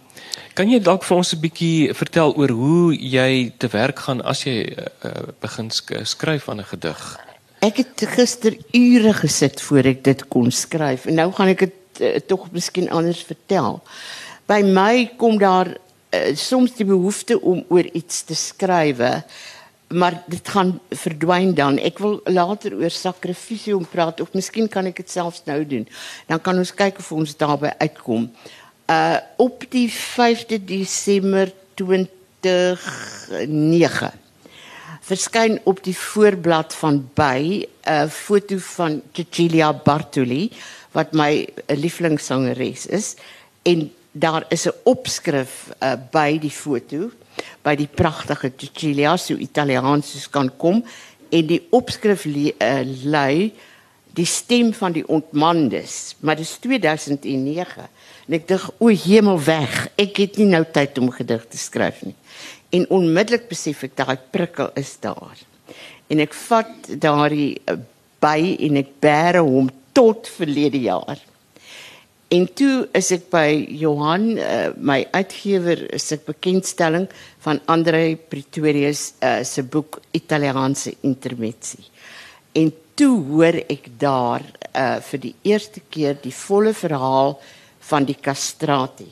Kan 0.55 0.69
jy 0.71 0.79
dalk 0.79 1.03
vir 1.03 1.17
ons 1.17 1.33
'n 1.33 1.39
bietjie 1.43 1.93
vertel 1.93 2.31
oor 2.39 2.49
hoe 2.49 2.95
jy 2.95 3.51
te 3.59 3.67
werk 3.67 3.99
gaan 4.07 4.21
as 4.21 4.43
jy 4.47 4.71
uh, 4.71 5.11
begin 5.43 5.69
skryf 5.71 6.49
aan 6.49 6.59
'n 6.59 6.71
gedig? 6.71 7.19
Ek 7.59 7.77
het 7.77 8.07
gister 8.15 8.55
ure 8.71 9.13
gesit 9.13 9.61
voor 9.61 9.85
ek 9.85 10.03
dit 10.03 10.27
kon 10.27 10.51
skryf 10.51 11.05
en 11.05 11.15
nou 11.15 11.31
gaan 11.31 11.47
ek 11.47 11.59
dit 11.59 12.01
uh, 12.01 12.19
tog 12.27 12.51
miskien 12.51 12.89
anders 12.89 13.23
vertel. 13.23 13.81
By 14.47 14.61
my 14.63 15.11
kom 15.17 15.37
daar 15.37 15.75
uh, 15.75 16.35
soms 16.35 16.75
die 16.75 16.85
behoefte 16.85 17.41
om 17.41 17.65
oor 17.67 17.85
iets 17.93 18.23
te 18.23 18.35
skryf, 18.35 18.97
maar 19.87 20.23
dit 20.27 20.49
gaan 20.49 20.79
verdwyn 20.89 21.53
dan. 21.53 21.77
Ek 21.77 21.99
wil 22.01 22.19
later 22.23 22.75
oor 22.75 22.89
sakrifisium 22.89 23.87
praat 23.89 24.21
of 24.21 24.33
miskien 24.33 24.67
kan 24.71 24.85
ek 24.89 24.95
dit 25.03 25.09
selfs 25.09 25.41
nou 25.45 25.67
doen. 25.67 25.87
Dan 26.27 26.41
kan 26.41 26.57
ons 26.57 26.73
kyk 26.73 26.97
of 27.03 27.11
ons 27.11 27.37
daarby 27.37 27.69
uitkom. 27.77 28.31
Uh 28.89 29.17
op 29.37 29.65
die 29.69 29.89
5de 29.89 30.65
Desember 30.65 31.53
2009 31.75 34.11
verskyn 35.05 35.59
op 35.69 35.83
die 35.85 35.97
voorblad 35.97 36.73
van 36.73 37.03
by 37.13 37.65
'n 37.85 38.09
foto 38.09 38.57
van 38.57 39.01
Cecilia 39.13 39.73
Bartoli 39.73 40.51
wat 40.91 41.13
my 41.13 41.47
lieflingsangeres 41.67 42.85
is 42.85 43.15
en 43.63 43.91
daar 44.11 44.45
is 44.49 44.65
'n 44.65 44.73
opskrif 44.83 45.69
uh, 45.79 45.93
by 46.11 46.39
die 46.39 46.51
foto 46.51 47.11
by 47.65 47.75
die 47.79 47.89
pragtige 47.89 48.51
Cecilia 48.57 49.15
so 49.17 49.37
Italiaans 49.39 50.11
soos 50.13 50.27
kan 50.31 50.51
kom 50.57 50.83
en 51.29 51.47
die 51.49 51.61
opskrif 51.75 52.27
uh, 52.27 52.81
lui 53.05 53.51
die 54.15 54.27
stem 54.29 54.71
van 54.73 54.95
die 54.95 55.05
ontmandes 55.07 56.15
maar 56.19 56.39
dit 56.39 56.47
is 56.47 56.57
2009 56.63 57.87
en 58.25 58.37
ek 58.37 58.47
dink 58.47 58.69
o 58.79 58.89
hemel 58.89 59.41
weg 59.43 59.89
ek 59.99 60.23
het 60.23 60.37
nie 60.41 60.51
nou 60.53 60.63
tyd 60.63 60.97
om 61.01 61.11
gedig 61.13 61.43
te 61.51 61.59
skryf 61.59 62.05
nie 62.07 62.15
en 62.75 62.87
onmiddellik 62.89 63.47
besef 63.49 63.83
ek 63.87 63.95
daai 63.99 64.17
prikkel 64.33 64.71
is 64.79 64.95
daar. 65.03 65.37
En 66.11 66.21
ek 66.23 66.35
vat 66.45 66.89
daardie 67.01 67.55
eh, 67.65 67.77
by 68.23 68.39
en 68.67 68.81
ek 68.81 68.91
bære 69.03 69.43
hom 69.45 69.69
tot 69.95 70.29
verlede 70.37 70.81
jaar. 70.85 71.19
En 72.35 72.47
toe 72.57 72.87
is 72.97 73.11
ek 73.15 73.27
by 73.31 73.49
Johan, 73.79 74.33
uh, 74.41 74.71
my 74.75 75.03
uitgewer, 75.13 75.85
is 75.95 76.07
ek 76.15 76.25
bekendstelling 76.27 77.05
van 77.45 77.61
Andre 77.71 78.17
Pretorius 78.17 79.13
uh, 79.23 79.37
se 79.47 79.63
boek 79.63 80.01
Italiaanse 80.17 80.95
Intermezzi. 81.07 81.85
En 82.57 82.73
toe 82.97 83.13
hoor 83.29 83.59
ek 83.71 83.87
daar 84.01 84.43
uh, 84.43 84.97
vir 85.11 85.23
die 85.27 85.33
eerste 85.47 85.83
keer 85.93 86.17
die 86.23 86.33
volle 86.35 86.73
verhaal 86.75 87.37
van 87.87 88.07
die 88.09 88.17
castrati. 88.19 89.07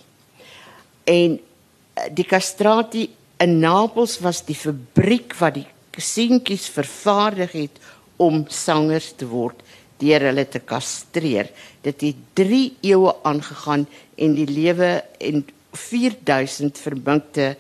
En 1.08 1.38
uh, 1.38 2.10
die 2.12 2.28
castrati 2.28 3.06
in 3.44 3.60
Napels 3.62 4.18
was 4.26 4.42
die 4.48 4.58
fabriek 4.58 5.38
wat 5.40 5.62
die 5.62 5.68
seentjies 6.02 6.66
vervaardig 6.74 7.56
het 7.56 7.80
om 8.24 8.44
sangers 8.50 9.14
te 9.16 9.30
word 9.30 9.62
deur 10.02 10.28
hulle 10.30 10.46
te 10.50 10.60
kastreer. 10.60 11.50
Dit 11.82 12.02
het 12.02 12.22
3 12.40 12.64
eeue 12.82 13.14
aangegaan 13.24 13.86
en 14.16 14.36
die 14.38 14.48
lewe 14.50 15.04
en 15.20 15.46
4000 15.74 16.78
verbinkte 16.78 17.54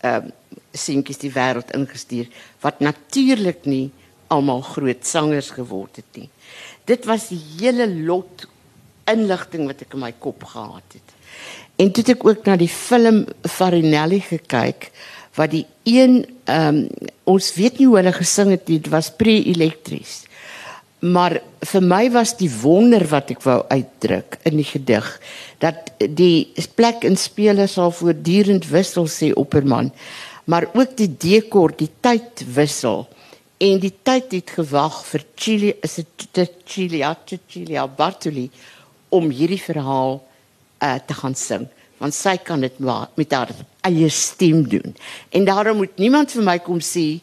ehm 0.00 0.28
uh, 0.28 0.36
seentjies 0.78 1.18
die 1.18 1.30
wêreld 1.32 1.72
ingestuur 1.74 2.28
wat 2.62 2.80
natuurlik 2.84 3.64
nie 3.66 3.88
almal 4.30 4.60
groot 4.62 5.06
sangers 5.06 5.48
geword 5.56 5.96
het 5.96 6.20
nie. 6.20 6.28
Dit 6.86 7.08
was 7.08 7.30
die 7.32 7.40
hele 7.58 7.88
lot 8.06 8.44
inligting 9.08 9.66
wat 9.66 9.82
ek 9.82 9.96
in 9.96 10.04
my 10.04 10.12
kop 10.20 10.44
gehad 10.52 10.96
het. 10.96 11.14
En 11.80 11.90
toe 11.90 12.04
het 12.04 12.12
ek 12.14 12.26
ook 12.28 12.46
na 12.46 12.56
die 12.60 12.70
film 12.70 13.24
Farinelli 13.48 14.20
gekyk 14.28 14.90
wat 15.38 15.54
die 15.56 15.66
een 15.88 16.20
ehm 16.44 16.84
um, 16.84 17.08
ons 17.28 17.50
weet 17.54 17.78
nie 17.78 17.86
hoe 17.86 17.98
hulle 17.98 18.14
gesing 18.16 18.54
het 18.54 18.64
dit 18.66 18.86
was 18.92 19.10
pre-elektries 19.12 20.22
maar 21.00 21.38
vir 21.72 21.84
my 21.84 22.08
was 22.10 22.34
die 22.38 22.50
wonder 22.62 23.04
wat 23.10 23.30
ek 23.30 23.44
wou 23.46 23.60
uitdruk 23.70 24.38
in 24.48 24.58
die 24.58 24.66
gedig 24.66 25.06
dat 25.62 25.92
die 25.98 26.48
plek 26.74 27.04
en 27.06 27.16
spelers 27.16 27.76
sal 27.78 27.94
voortdurend 27.94 28.66
wissel 28.72 29.06
sê 29.06 29.30
opperman 29.34 29.92
maar 30.50 30.66
ook 30.74 30.96
die 30.98 31.10
dekor 31.10 31.74
die 31.76 31.90
tyd 32.02 32.42
wissel 32.56 33.06
en 33.62 33.80
die 33.82 33.94
tyd 34.02 34.32
het 34.32 34.54
gewag 34.58 35.00
vir 35.06 35.24
Chili 35.34 35.72
is 35.82 35.98
dit 36.34 36.52
Chili 36.64 37.02
Chili 37.46 37.78
Bartoli 37.96 38.48
om 39.08 39.30
hierdie 39.30 39.62
verhaal 39.62 40.18
uh, 40.82 40.98
te 41.06 41.14
gaan 41.14 41.34
sing 41.34 41.66
want 41.98 42.14
sy 42.14 42.36
kan 42.42 42.62
dit 42.62 42.76
met 42.78 43.32
haar 43.34 43.50
eie 43.86 44.08
stem 44.08 44.62
doen. 44.70 44.94
En 45.34 45.44
daarom 45.44 45.82
moet 45.82 45.96
niemand 45.98 46.30
vir 46.30 46.44
my 46.46 46.58
kom 46.62 46.78
sê 46.78 47.18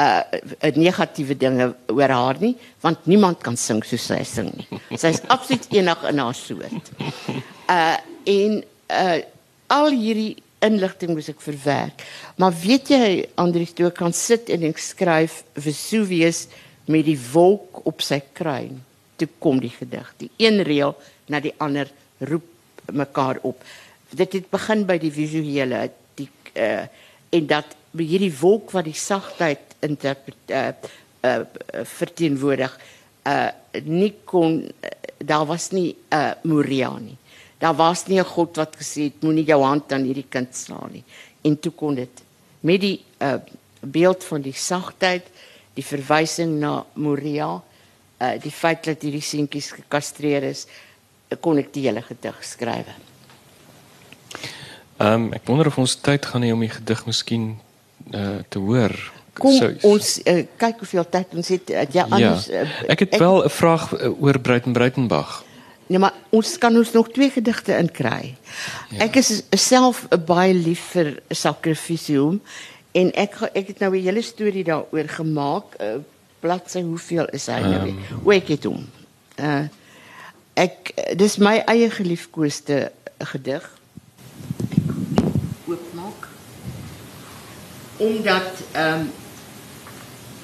uh 0.00 0.70
negatiewe 0.76 1.36
dinge 1.36 1.70
oor 1.92 2.14
haar 2.14 2.38
nie, 2.40 2.54
want 2.80 3.06
niemand 3.10 3.42
kan 3.44 3.56
sing 3.60 3.82
soos 3.84 4.06
sy 4.10 4.22
sing 4.24 4.50
nie. 4.54 4.80
Sy 4.96 5.12
is 5.14 5.22
absoluut 5.28 5.66
enig 5.76 6.06
in 6.10 6.22
haar 6.24 6.38
soort. 6.38 6.92
Uh 7.68 7.96
en 8.30 8.62
uh 8.88 9.18
al 9.70 9.92
hierdie 9.94 10.36
inligting 10.64 11.14
moet 11.14 11.28
ek 11.30 11.44
verwerk. 11.44 12.02
Maar 12.40 12.56
weet 12.62 12.90
jy 12.92 13.10
Andrius, 13.40 13.74
toe 13.76 13.92
kan 13.94 14.12
sit 14.16 14.50
en 14.52 14.66
ek 14.68 14.80
skryf 14.82 15.40
Vesuvius 15.54 16.46
met 16.90 17.06
die 17.06 17.18
wolk 17.32 17.84
op 17.88 18.02
sy 18.04 18.18
kruin. 18.36 18.80
Toe 19.20 19.28
kom 19.38 19.60
die 19.62 19.72
gedig. 19.72 20.10
Die 20.18 20.30
een 20.42 20.64
reël 20.66 20.96
na 21.30 21.40
die 21.40 21.54
ander 21.62 21.88
roep 22.18 22.48
mekaar 22.90 23.38
op 23.46 23.62
dit 24.10 24.32
het 24.32 24.50
begin 24.50 24.84
by 24.88 24.96
die 25.00 25.12
visuele 25.14 25.84
die 26.18 26.28
uh, 26.58 26.86
en 27.30 27.46
dat 27.50 27.76
hierdie 27.94 28.32
wolk 28.40 28.72
wat 28.74 28.88
die 28.88 28.96
sagtheid 28.96 29.69
interpret 29.80 30.36
uh, 30.50 30.72
uh, 31.24 31.40
verteenwoordig 31.84 32.76
uh 33.28 33.48
nie 33.84 34.14
kon 34.24 34.62
uh, 34.64 34.90
daar 35.18 35.46
was 35.46 35.70
nie 35.70 35.96
'n 36.10 36.16
uh, 36.16 36.32
Moria 36.42 36.98
nie. 36.98 37.16
Daar 37.58 37.74
was 37.74 38.06
nie 38.06 38.18
'n 38.18 38.24
God 38.24 38.56
wat 38.56 38.76
gesê 38.76 39.02
het 39.02 39.22
moenie 39.22 39.44
jou 39.44 39.62
hand 39.62 39.92
aan 39.92 40.04
hierdie 40.04 40.28
kind 40.28 40.56
slaan 40.56 40.90
nie. 40.92 41.04
En 41.42 41.60
toe 41.60 41.72
kon 41.72 41.94
dit 41.94 42.22
met 42.60 42.80
die 42.80 43.04
uh 43.18 43.40
beeld 43.80 44.24
van 44.24 44.40
die 44.40 44.52
sagtheid, 44.52 45.24
die 45.74 45.84
verwysing 45.84 46.58
na 46.58 46.84
Moria, 46.92 47.62
uh 48.18 48.40
die 48.42 48.50
feit 48.50 48.84
dat 48.84 49.02
hierdie 49.02 49.22
seentjies 49.22 49.70
gekastreer 49.70 50.42
is, 50.42 50.66
kon 51.40 51.58
ek 51.58 51.72
die 51.72 51.86
hele 51.86 52.02
gedig 52.02 52.44
skryf. 52.44 52.86
Ehm 55.00 55.12
um, 55.12 55.32
ek 55.32 55.46
wonder 55.46 55.66
of 55.66 55.78
ons 55.78 55.94
tyd 55.96 56.26
gaan 56.26 56.42
hê 56.42 56.52
om 56.52 56.60
die 56.60 56.72
gedig 56.72 57.06
miskien 57.06 57.58
uh, 58.12 58.42
te 58.48 58.58
hoor. 58.58 58.92
Kom 59.38 59.52
so, 59.54 59.70
ons 59.86 60.20
uh, 60.24 60.42
kyk 60.56 60.82
hoeveel 60.82 61.06
tyd 61.08 61.34
ons 61.34 61.48
het. 61.48 61.70
Uh, 61.70 61.84
ja, 61.94 62.06
anders 62.10 62.46
ja. 62.46 62.62
uh, 62.62 62.90
Ek 62.90 63.04
het 63.06 63.14
ek, 63.14 63.20
wel 63.22 63.44
'n 63.44 63.50
vraag 63.50 63.92
uh, 63.94 64.22
oor 64.22 64.40
Bruiten 64.40 64.72
Bruitenberg. 64.72 65.44
Nee, 65.86 65.98
maar 65.98 66.14
ons 66.30 66.58
kan 66.58 66.76
ons 66.76 66.92
nog 66.92 67.10
twee 67.10 67.30
gedigte 67.30 67.76
inkry. 67.76 68.36
Ja. 68.90 68.98
Ek 69.06 69.16
is 69.16 69.42
self 69.50 70.06
baie 70.26 70.54
lief 70.54 70.92
vir 70.94 71.22
sakrifisium 71.30 72.40
en 72.92 73.10
ek 73.14 73.40
ek 73.54 73.66
het 73.74 73.78
nou 73.78 73.96
'n 73.96 74.02
hele 74.02 74.22
storie 74.22 74.64
daaroor 74.64 75.08
gemaak. 75.08 75.74
Uh, 75.80 75.98
bladsy 76.40 76.82
hoeveel 76.82 77.26
is 77.34 77.46
hy 77.46 77.60
um, 77.62 77.70
nou? 77.70 77.88
Ehm. 77.88 78.22
Hoe 78.22 78.34
ek 78.34 78.46
dit 78.46 78.62
doen. 78.62 78.86
Uh 79.38 79.66
ek 80.54 80.92
dis 81.16 81.36
my 81.38 81.62
eie 81.66 81.90
geliefkoeste 81.90 82.90
gedig 83.18 83.64
oopmaak. 85.66 86.29
Omdat 88.00 88.64
ehm 88.72 89.04
um, 89.04 89.10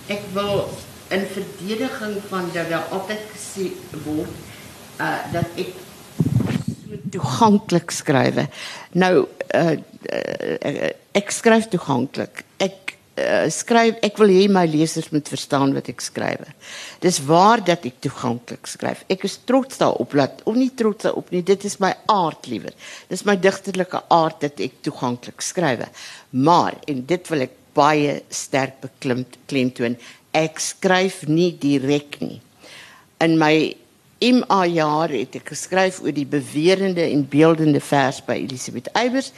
ek 0.07 0.23
wil 0.33 0.69
in 1.09 1.25
verdediging 1.33 2.19
van 2.29 2.51
dat 2.53 2.69
daar 2.71 2.87
altyd 2.95 3.23
gesê 3.33 3.71
word 4.05 4.35
uh 5.03 5.19
dat 5.33 5.59
ek 5.61 5.73
so 6.87 6.99
toeganklik 7.11 7.91
skryf. 7.91 8.39
Nou 8.93 9.27
uh, 9.55 9.77
uh 9.77 10.91
ek 11.17 11.33
skryf 11.33 11.69
toeganklik. 11.73 12.45
Ek 12.63 12.96
uh, 13.17 13.47
skryf 13.53 14.01
ek 14.05 14.19
wil 14.21 14.33
hê 14.33 14.47
my 14.53 14.65
lesers 14.69 15.09
moet 15.15 15.29
verstaan 15.31 15.75
wat 15.77 15.89
ek 15.93 16.05
skryf. 16.05 16.49
Dis 17.03 17.21
waar 17.29 17.63
dat 17.65 17.87
ek 17.89 18.01
toeganklik 18.05 18.69
skryf. 18.71 19.05
Ek 19.13 19.27
is 19.29 19.39
trots 19.49 19.81
daarop 19.81 20.17
dat 20.17 20.43
of 20.45 20.59
nie 20.59 20.71
trots 20.77 21.07
daarop 21.07 21.33
nie, 21.35 21.43
dit 21.47 21.65
is 21.69 21.79
my 21.83 21.93
aard 22.13 22.49
liewer. 22.51 22.75
Dis 23.11 23.27
my 23.29 23.37
digterlike 23.41 24.03
aard 24.13 24.41
dat 24.45 24.61
ek 24.65 24.83
toeganklik 24.87 25.45
skryf. 25.45 25.87
Maar 26.31 26.79
en 26.89 27.03
dit 27.09 27.33
wil 27.33 27.49
ek 27.49 27.57
baie 27.77 28.21
sterk 28.33 28.79
beklim 28.81 29.27
klemtoon, 29.51 29.99
ek 30.37 30.61
skryf 30.63 31.25
nie 31.29 31.51
direk 31.61 32.21
nie. 32.23 32.41
In 33.25 33.37
my 33.41 33.75
MA 34.25 34.63
jaar 34.73 35.13
het 35.13 35.35
ek 35.37 35.51
geskryf 35.53 35.99
oor 36.01 36.15
die 36.17 36.29
bewerende 36.29 37.05
en 37.05 37.27
beeldende 37.29 37.83
vers 37.85 38.23
by 38.25 38.39
Elisabeth 38.41 38.89
Eybers 38.97 39.29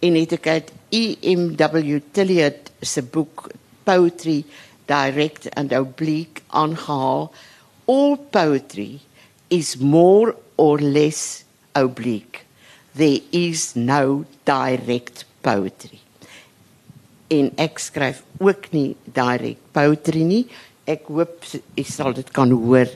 en 0.00 0.18
het 0.18 0.36
ek 0.38 0.46
uit 0.46 0.72
EMW 0.96 2.00
Tilliard 2.12 2.72
se 2.82 3.02
boek 3.02 3.48
Poetry 3.84 4.42
Direct 4.90 5.48
and 5.54 5.72
Oblique 5.76 6.42
aangehaal. 6.48 7.30
All 7.86 8.16
poetry 8.30 9.00
is 9.48 9.76
more 9.76 10.34
or 10.56 10.80
less 10.80 11.44
oblique. 11.74 12.46
there 12.94 13.20
is 13.32 13.76
no 13.76 14.24
direct 14.44 15.24
poetry. 15.42 16.00
En 17.30 17.52
ek 17.62 17.78
skryf 17.78 18.24
ook 18.42 18.70
nie 18.74 18.96
direct 19.14 19.62
poetry 19.74 20.24
nie. 20.26 20.42
Ek 20.90 21.06
hoop 21.12 21.46
jy 21.78 21.86
sal 21.86 22.16
dit 22.16 22.30
kan 22.34 22.50
hoor 22.50 22.90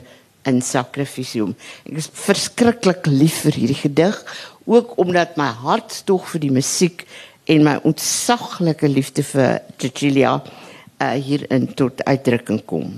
in 0.45 0.59
Sacrificium. 0.61 1.55
Ek 1.87 2.01
is 2.03 2.09
verskriklik 2.11 3.07
lief 3.07 3.41
vir 3.45 3.61
hierdie 3.61 3.79
gedig, 3.79 4.19
ook 4.65 4.97
omdat 5.01 5.37
my 5.37 5.51
hartstog 5.61 6.27
vir 6.33 6.43
die 6.45 6.53
musiek 6.53 7.05
en 7.45 7.65
my 7.65 7.75
ontsaglike 7.85 8.89
liefde 8.89 9.23
vir 9.23 9.59
Cecilia 9.81 10.39
uh, 10.41 11.11
hierin 11.13 11.67
tot 11.77 12.03
uitdrukking 12.05 12.63
kom. 12.65 12.95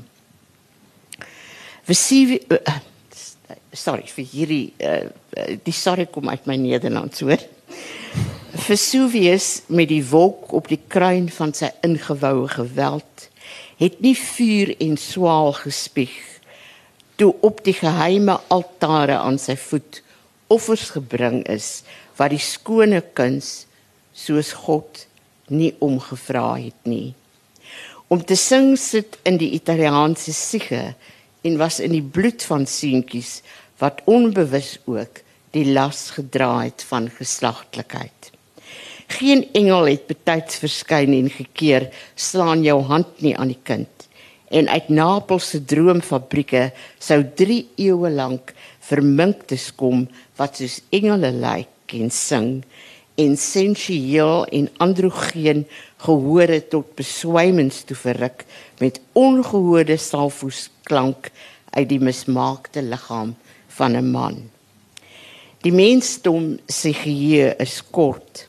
Vesuvius 1.88 2.48
uh, 2.56 2.78
sorry 3.76 4.08
vir 4.12 4.30
hierdie 4.32 4.66
uh, 4.84 5.58
die 5.64 5.76
sorry 5.76 6.08
kom 6.12 6.32
uit 6.32 6.48
my 6.50 6.56
Nederlands 6.60 7.22
hoor. 7.22 7.44
Vesuvius 8.68 9.68
met 9.68 9.92
die 9.92 10.04
wolk 10.08 10.54
op 10.56 10.70
die 10.72 10.80
kruin 10.88 11.28
van 11.30 11.54
sy 11.54 11.70
ingewoue 11.86 12.48
geweld 12.56 13.28
het 13.78 14.00
nie 14.02 14.16
vuur 14.18 14.74
en 14.82 14.98
swaal 14.98 15.54
gespieg 15.60 16.16
toe 17.18 17.34
op 17.46 17.62
die 17.66 17.76
geheime 17.78 18.40
altare 18.54 19.20
aan 19.20 19.38
sy 19.42 19.56
voet 19.60 20.02
offers 20.48 20.90
gebring 20.96 21.44
is 21.52 21.84
wat 22.18 22.34
die 22.34 22.42
skone 22.42 23.02
kuns 23.18 23.68
soos 24.18 24.54
God 24.66 25.06
nie 25.48 25.74
omgevra 25.84 26.58
het 26.58 26.90
nie. 26.90 27.14
Om 28.08 28.24
te 28.24 28.38
sing 28.40 28.76
sit 28.80 29.18
in 29.28 29.40
die 29.40 29.52
Italiaanse 29.58 30.34
siege 30.34 30.96
en 31.44 31.60
was 31.60 31.80
in 31.84 31.94
die 31.96 32.04
bloed 32.04 32.44
van 32.48 32.66
seentjies 32.68 33.42
wat 33.82 34.02
onbewus 34.10 34.78
ook 34.88 35.22
die 35.56 35.68
las 35.72 36.10
gedra 36.16 36.64
het 36.64 36.84
van 36.88 37.10
geslagtelikheid. 37.12 38.32
Geen 39.08 39.46
engel 39.56 39.88
het 39.88 40.08
betyds 40.10 40.60
verskyn 40.60 41.14
en 41.16 41.30
gekeer 41.32 41.88
slaan 42.16 42.66
jou 42.66 42.82
hand 42.90 43.22
nie 43.24 43.36
aan 43.38 43.54
die 43.54 43.62
kind. 43.64 44.08
En 44.52 44.68
uit 44.72 44.90
Napels 44.90 45.50
se 45.52 45.62
droomfabrieke 45.64 46.70
sou 47.00 47.22
3 47.36 47.60
eeue 47.76 48.12
lank 48.12 48.54
verminktes 48.88 49.72
kom 49.76 50.06
wat 50.40 50.60
soos 50.60 50.80
engele 50.96 51.32
lyk 51.36 51.96
en 51.98 52.12
sing 52.14 52.52
en 53.18 53.34
sensueel 53.42 54.46
en 54.54 54.68
androgeen 54.84 55.64
gehore 56.06 56.60
tot 56.72 56.94
beswymings 57.00 57.82
toe 57.90 57.98
verruk 57.98 58.44
met 58.84 59.00
ongehoorde 59.18 59.98
salfos 59.98 60.68
klank 60.88 61.32
uit 61.74 61.90
die 61.90 62.02
mismaakte 62.02 62.84
liggaam 62.86 63.34
van 63.78 63.98
'n 63.98 64.12
man. 64.12 64.38
Die 65.66 65.74
mensdom 65.74 66.60
se 66.68 66.94
geheue 66.94 67.56
is 67.60 67.82
kort 67.92 68.48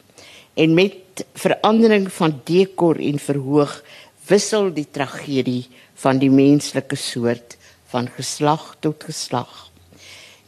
en 0.55 0.74
met 0.74 1.24
verandering 1.34 2.12
van 2.12 2.41
dekor 2.45 3.01
en 3.01 3.18
verhoog 3.18 3.82
wissel 4.28 4.72
die 4.72 4.86
tragedie 4.91 5.66
van 5.95 6.18
die 6.18 6.30
menslike 6.30 6.97
soort 6.97 7.57
van 7.89 8.09
geslag 8.16 8.76
tot 8.80 9.05
geslag. 9.05 9.67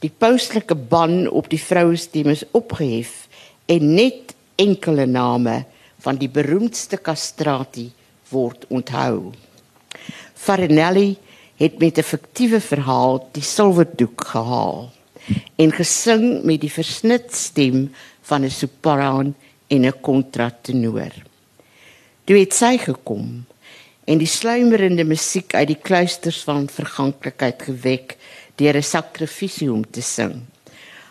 Die 0.01 0.13
pauslike 0.17 0.75
ban 0.75 1.27
op 1.29 1.51
die 1.53 1.61
vrouestem 1.61 2.31
is 2.33 2.45
opgehef 2.57 3.27
en 3.69 3.95
net 3.95 4.33
enkele 4.57 5.05
name 5.07 5.65
van 6.01 6.17
die 6.17 6.29
beroemdste 6.33 6.97
castrati 7.05 7.91
word 8.33 8.65
onthou. 8.73 9.33
Farinelli 10.35 11.19
het 11.61 11.79
met 11.79 11.99
'n 11.99 12.03
fiktiewe 12.13 12.61
verhaal 12.61 13.29
die 13.33 13.43
silwerdoek 13.43 14.25
gehaal 14.33 14.91
en 15.57 15.73
gesing 15.73 16.45
met 16.45 16.61
die 16.61 16.73
versnit 16.73 17.35
stem 17.35 17.93
van 18.23 18.45
'n 18.45 18.51
sopran 18.51 19.35
en 19.69 19.87
'n 19.87 20.01
kontratenor. 20.01 21.13
Toe 22.25 22.39
het 22.39 22.55
sy 22.55 22.79
gekom 22.79 23.45
en 24.05 24.19
die 24.19 24.27
sluimerende 24.27 25.05
musiek 25.05 25.55
uit 25.55 25.67
die 25.67 25.83
kluisters 25.83 26.43
van 26.43 26.69
verganklikheid 26.69 27.63
gewek 27.63 28.17
deur 28.61 28.77
'n 28.77 28.91
sakrifisium 28.95 29.83
te 29.91 30.03
sing. 30.03 30.45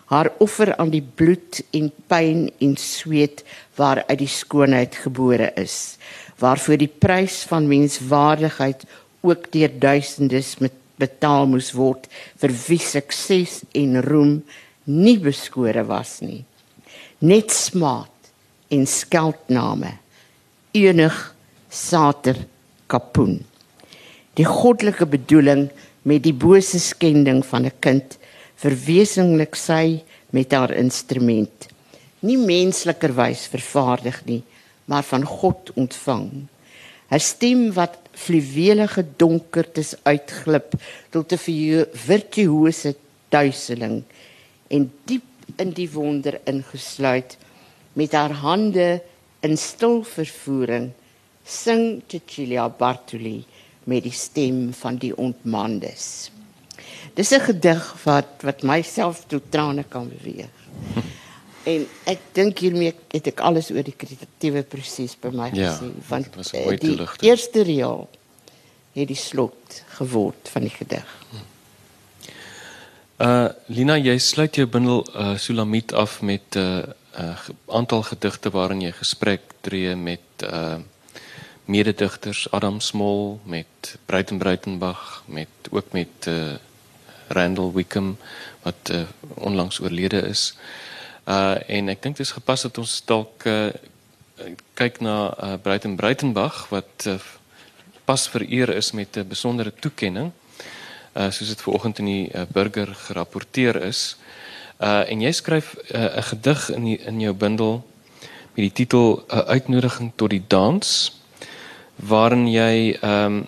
Haar 0.06 0.32
offer 0.40 0.76
aan 0.78 0.90
die 0.90 1.06
bloed 1.16 1.62
en 1.72 1.92
pyn 2.08 2.50
en 2.60 2.78
sweet 2.78 3.44
waaruit 3.78 4.18
die 4.18 4.34
skoonheid 4.42 4.96
gebore 4.96 5.52
is 5.56 5.98
waarvoor 6.40 6.78
die 6.80 6.92
prys 6.92 7.44
van 7.50 7.68
menswaardigheid 7.68 8.86
ook 9.22 9.52
deur 9.52 9.72
duisendes 9.80 10.58
met 10.64 10.76
betaal 11.00 11.48
moes 11.48 11.72
word 11.76 12.08
vir 12.42 12.54
wie 12.68 12.80
sukses 12.84 13.62
en 13.76 14.00
roem 14.04 14.40
nie 14.90 15.18
beskore 15.20 15.84
was 15.88 16.20
nie. 16.24 16.44
Net 17.20 17.52
smaat 17.52 18.32
en 18.72 18.88
skeldname 18.88 19.98
enig 20.76 21.18
sater 21.70 22.38
kapoen. 22.88 23.40
Die 24.40 24.48
goddelike 24.48 25.08
bedoeling 25.10 25.68
met 26.10 26.24
die 26.26 26.34
bose 26.34 26.80
skending 26.82 27.44
van 27.46 27.66
'n 27.66 27.80
kind 27.80 28.18
verwesenlik 28.56 29.56
sy 29.56 30.02
met 30.36 30.52
haar 30.52 30.72
instrument. 30.72 31.68
Nie 32.20 32.38
menslikerwys 32.38 33.48
vervaardig 33.48 34.26
nie 34.26 34.44
maar 34.90 35.04
van 35.04 35.24
God 35.24 35.72
ontvang. 35.74 36.48
'n 37.10 37.20
stem 37.20 37.74
wat 37.74 37.98
fluwelige 38.14 39.06
donkertes 39.18 39.96
uitglip 40.04 40.74
tot 41.10 41.32
'n 41.34 41.86
virtuose 41.94 42.96
duiseling 43.30 44.04
en 44.68 44.92
diep 45.06 45.24
in 45.58 45.72
die 45.72 45.90
wonder 45.90 46.40
ingesluit 46.46 47.38
met 47.94 48.12
haar 48.12 48.32
hande 48.32 49.02
in 49.42 49.58
stil 49.58 50.04
vervoering 50.04 50.92
sing 51.46 52.02
Cecilia 52.08 52.70
Bartoli 52.70 53.46
met 53.90 54.06
die 54.06 54.16
stem 54.16 54.70
van 54.78 55.00
die 55.02 55.16
ontmandes 55.18 56.30
Dis 57.20 57.32
'n 57.32 57.40
gedig 57.40 57.84
wat 58.04 58.30
wat 58.42 58.62
myself 58.62 59.24
tot 59.28 59.44
trane 59.50 59.84
kan 59.84 60.10
beweeg. 60.10 60.54
En 61.64 61.84
ek 62.08 62.22
dink 62.32 62.62
hiermee 62.64 62.94
het 63.12 63.28
ek 63.28 63.42
alles 63.44 63.68
oor 63.70 63.84
die 63.84 63.94
kreatiewe 63.94 64.62
proses 64.64 65.18
by 65.20 65.30
my 65.36 65.50
ja, 65.54 65.74
gesien 65.74 65.92
van 66.08 66.24
eh, 66.54 66.78
die 66.80 66.96
eerste 67.28 67.66
reël 67.68 68.08
het 68.96 69.08
die 69.12 69.18
slot 69.20 69.84
geword 69.98 70.50
van 70.50 70.66
die 70.66 70.72
gedig. 70.72 71.12
Uh 73.20 73.52
Lina, 73.68 73.98
jy 74.00 74.16
sluit 74.18 74.56
jou 74.56 74.66
bundel 74.72 75.04
uh 75.14 75.36
Sulamit 75.38 75.94
af 75.94 76.22
met 76.22 76.56
'n 76.56 76.60
uh, 76.60 76.84
uh, 77.20 77.38
aantal 77.68 78.02
gedigte 78.08 78.50
waarin 78.50 78.82
jy 78.82 78.92
gesprek 78.92 79.42
tree 79.62 79.96
met 79.96 80.48
uh 80.48 80.80
mededigters 81.70 82.48
Adam 82.52 82.80
Small, 82.80 83.38
met 83.44 83.98
Breiten 84.06 84.38
Breitenbach, 84.38 85.24
met 85.26 85.48
ook 85.70 85.92
met 85.92 86.26
uh 86.28 86.58
Randall 87.30 87.72
Wickham 87.74 88.18
wat 88.62 88.90
uh, 88.92 89.02
onlangs 89.34 89.80
oorlede 89.80 90.22
is. 90.22 90.58
Uh 91.26 91.58
en 91.70 91.92
ek 91.94 92.02
dink 92.02 92.18
dit 92.18 92.26
is 92.26 92.34
gepas 92.34 92.66
dat 92.66 92.78
ons 92.82 92.94
dalk 93.06 93.46
uh, 93.46 93.70
kyk 94.74 94.98
na 95.06 95.18
uh, 95.30 95.52
Breiten 95.62 95.94
Breitenbach 95.96 96.64
wat 96.74 97.06
uh, 97.06 97.20
pas 98.06 98.26
vereer 98.34 98.74
is 98.74 98.92
met 98.98 99.18
'n 99.18 99.28
besondere 99.30 99.74
toekenning. 99.74 100.32
Uh 101.14 101.30
soos 101.30 101.54
dit 101.54 101.62
vanoggend 101.62 102.02
in 102.02 102.06
die 102.06 102.26
uh, 102.34 102.50
burger 102.50 102.96
gerapporteer 102.96 103.78
is. 103.86 104.18
Uh 104.82 105.06
en 105.06 105.22
jy 105.22 105.32
skryf 105.32 105.78
'n 105.78 106.02
uh, 106.02 106.24
gedig 106.34 106.70
in 106.70 106.84
die, 106.84 106.98
in 106.98 107.20
jou 107.20 107.34
bundel 107.34 107.86
met 108.58 108.66
die 108.66 108.74
titel 108.74 109.22
'n 109.22 109.38
uh, 109.38 109.46
uitnodiging 109.54 110.12
tot 110.16 110.30
die 110.30 110.44
dans 110.48 111.19
waarin 112.08 112.48
jy 112.48 112.98
ehm 113.02 113.26
um, 113.26 113.48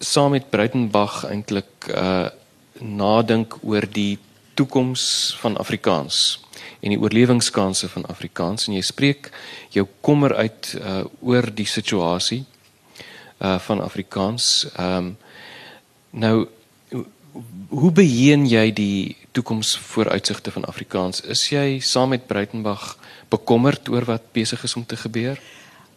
saam 0.00 0.30
met 0.32 0.50
Breitenbach 0.50 1.24
eintlik 1.28 1.90
uh 1.92 2.28
nadink 2.80 3.58
oor 3.60 3.84
die 3.84 4.18
toekoms 4.56 5.36
van 5.40 5.58
Afrikaans 5.60 6.40
en 6.80 6.94
die 6.94 7.00
oorlewingskanse 7.00 7.88
van 7.92 8.06
Afrikaans 8.08 8.68
en 8.68 8.78
jy 8.78 8.80
spreek 8.80 9.28
jou 9.74 9.84
kommer 10.00 10.32
uit 10.34 10.70
uh, 10.80 11.02
oor 11.20 11.50
die 11.52 11.68
situasie 11.68 12.46
uh, 13.38 13.58
van 13.58 13.84
Afrikaans. 13.84 14.66
Ehm 14.76 14.96
um, 14.96 15.16
nou 16.10 16.48
hoe 17.68 17.92
beheen 17.94 18.46
jy 18.50 18.72
die 18.74 19.16
toekomsvooruitsigte 19.36 20.50
van 20.50 20.64
Afrikaans? 20.66 21.20
Is 21.22 21.44
jy 21.52 21.78
saam 21.78 22.10
met 22.10 22.26
Breitenberg 22.26 22.96
bekommerd 23.30 23.88
oor 23.88 24.08
wat 24.08 24.32
besig 24.34 24.64
is 24.66 24.74
om 24.74 24.86
te 24.86 24.98
gebeur? 24.98 25.38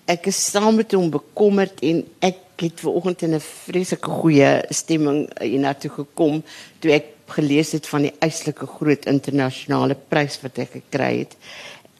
Ek 0.03 0.25
is 0.27 0.35
saam 0.35 0.75
met 0.75 0.91
hom 0.91 1.05
bekommerd 1.07 1.77
en 1.87 2.01
ek 2.27 2.59
het 2.59 2.81
vanoggend 2.83 3.21
in 3.23 3.35
'n 3.35 3.39
vreeslike 3.39 4.09
goeie 4.19 4.49
stemming 4.69 5.29
hiernatoe 5.39 5.91
gekom 5.91 6.43
toe 6.79 6.91
ek 6.91 7.05
gelees 7.27 7.71
het 7.71 7.87
van 7.87 8.01
die 8.01 8.11
eislike 8.19 8.67
groot 8.67 9.05
internasionale 9.05 9.95
prys 9.95 10.41
wat 10.43 10.59
ek 10.59 10.71
gekry 10.71 11.23
het. 11.23 11.37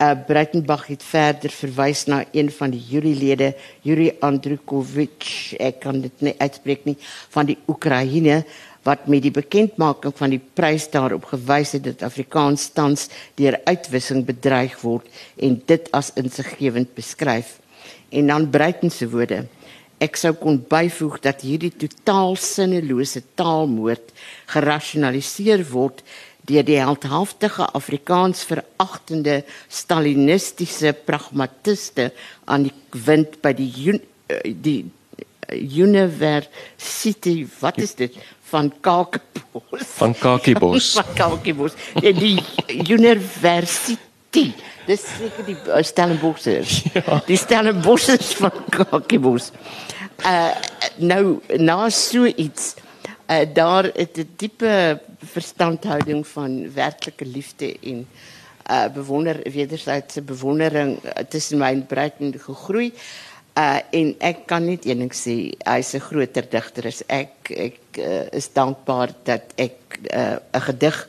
Uh 0.02 0.16
Breitenbach 0.28 0.88
het 0.88 1.04
verder 1.04 1.50
verwys 1.50 2.06
na 2.06 2.26
een 2.34 2.52
van 2.52 2.72
die 2.72 2.84
jurylede, 2.90 3.56
Yuri 3.84 4.12
Andrukovich, 4.20 5.56
ek 5.60 5.80
kan 5.80 6.02
dit 6.02 6.22
nie 6.22 6.36
uitspreek 6.40 6.86
nie, 6.86 6.98
van 7.30 7.46
die 7.46 7.58
Oekraïne 7.68 8.44
wat 8.84 9.08
met 9.08 9.22
die 9.22 9.32
bekendmaking 9.32 10.14
van 10.16 10.30
die 10.30 10.44
prys 10.54 10.90
daarop 10.92 11.24
gewys 11.24 11.72
het 11.72 11.84
dat 11.84 12.04
Afrikaans 12.04 12.70
tans 12.74 13.08
deur 13.36 13.62
uitwissing 13.64 14.26
bedreig 14.26 14.82
word 14.82 15.08
en 15.38 15.62
dit 15.66 15.92
as 15.92 16.12
insiggewend 16.16 16.94
beskryf. 16.96 17.63
En 18.14 18.30
dan 18.30 18.50
Breiten 18.54 18.92
se 18.94 19.08
woorde. 19.10 19.44
Ek 20.04 20.18
sou 20.20 20.34
kon 20.38 20.60
byvoeg 20.70 21.20
dat 21.24 21.42
hierdie 21.46 21.72
totaal 21.72 22.36
sinnelose 22.40 23.22
taalmoord 23.40 24.12
gerasionaliseer 24.52 25.64
word 25.72 26.04
deur 26.44 26.66
die 26.68 26.80
heldhaftige 26.82 27.70
Afrikaans 27.72 28.44
veragtende 28.50 29.44
stalinistiese 29.72 30.92
pragmatiste 31.08 32.10
aan 32.46 32.68
die 32.68 32.76
wind 33.06 33.40
by 33.46 33.54
die 33.56 34.00
die 34.44 34.82
university 35.54 37.48
wat 37.60 37.78
is 37.78 37.96
dit? 37.96 38.16
Van 38.50 38.74
Kakebos. 38.82 39.88
Van 40.00 40.14
Kakebos. 40.18 40.92
Van 41.00 41.14
Kakebos. 41.16 41.74
Die 42.02 42.40
university 44.34 44.54
dis 44.88 45.04
seker 45.18 45.46
die 45.48 45.58
uh, 45.68 45.82
Stellenboschers 45.84 46.84
ja. 46.94 47.22
die 47.28 47.38
Stellenboschers 47.38 48.34
van 48.42 48.52
Kakebos 48.70 49.52
uh 50.26 50.52
nou 50.98 51.42
na 51.58 51.90
so 51.90 52.26
iets 52.26 52.76
uh, 53.30 53.46
daar 53.54 53.90
het 53.94 54.18
'n 54.18 54.30
diepe 54.38 55.02
verstandhouding 55.24 56.28
van 56.28 56.74
werklike 56.74 57.26
liefde 57.26 57.78
en 57.82 58.08
uh 58.70 58.88
bewonder 58.94 59.40
wederwysige 59.44 60.22
bewondering 60.22 61.00
tussen 61.30 61.58
my 61.58 61.72
en 61.72 61.86
Breiten 61.86 62.34
gegroei. 62.40 62.94
Uh 63.58 63.80
en 63.92 64.16
ek 64.20 64.46
kan 64.46 64.66
net 64.66 64.86
een 64.86 65.00
ding 65.00 65.14
sê, 65.14 65.54
hy's 65.66 65.94
'n 65.94 66.00
groter 66.00 66.46
digter 66.50 66.88
as 66.88 67.04
ek. 67.08 67.50
Ek 67.50 67.80
uh, 67.98 68.26
is 68.32 68.54
dankbaar 68.54 69.10
dat 69.24 69.42
ek 69.56 69.83
'n 70.02 70.40
uh, 70.54 70.62
gedig 70.68 71.08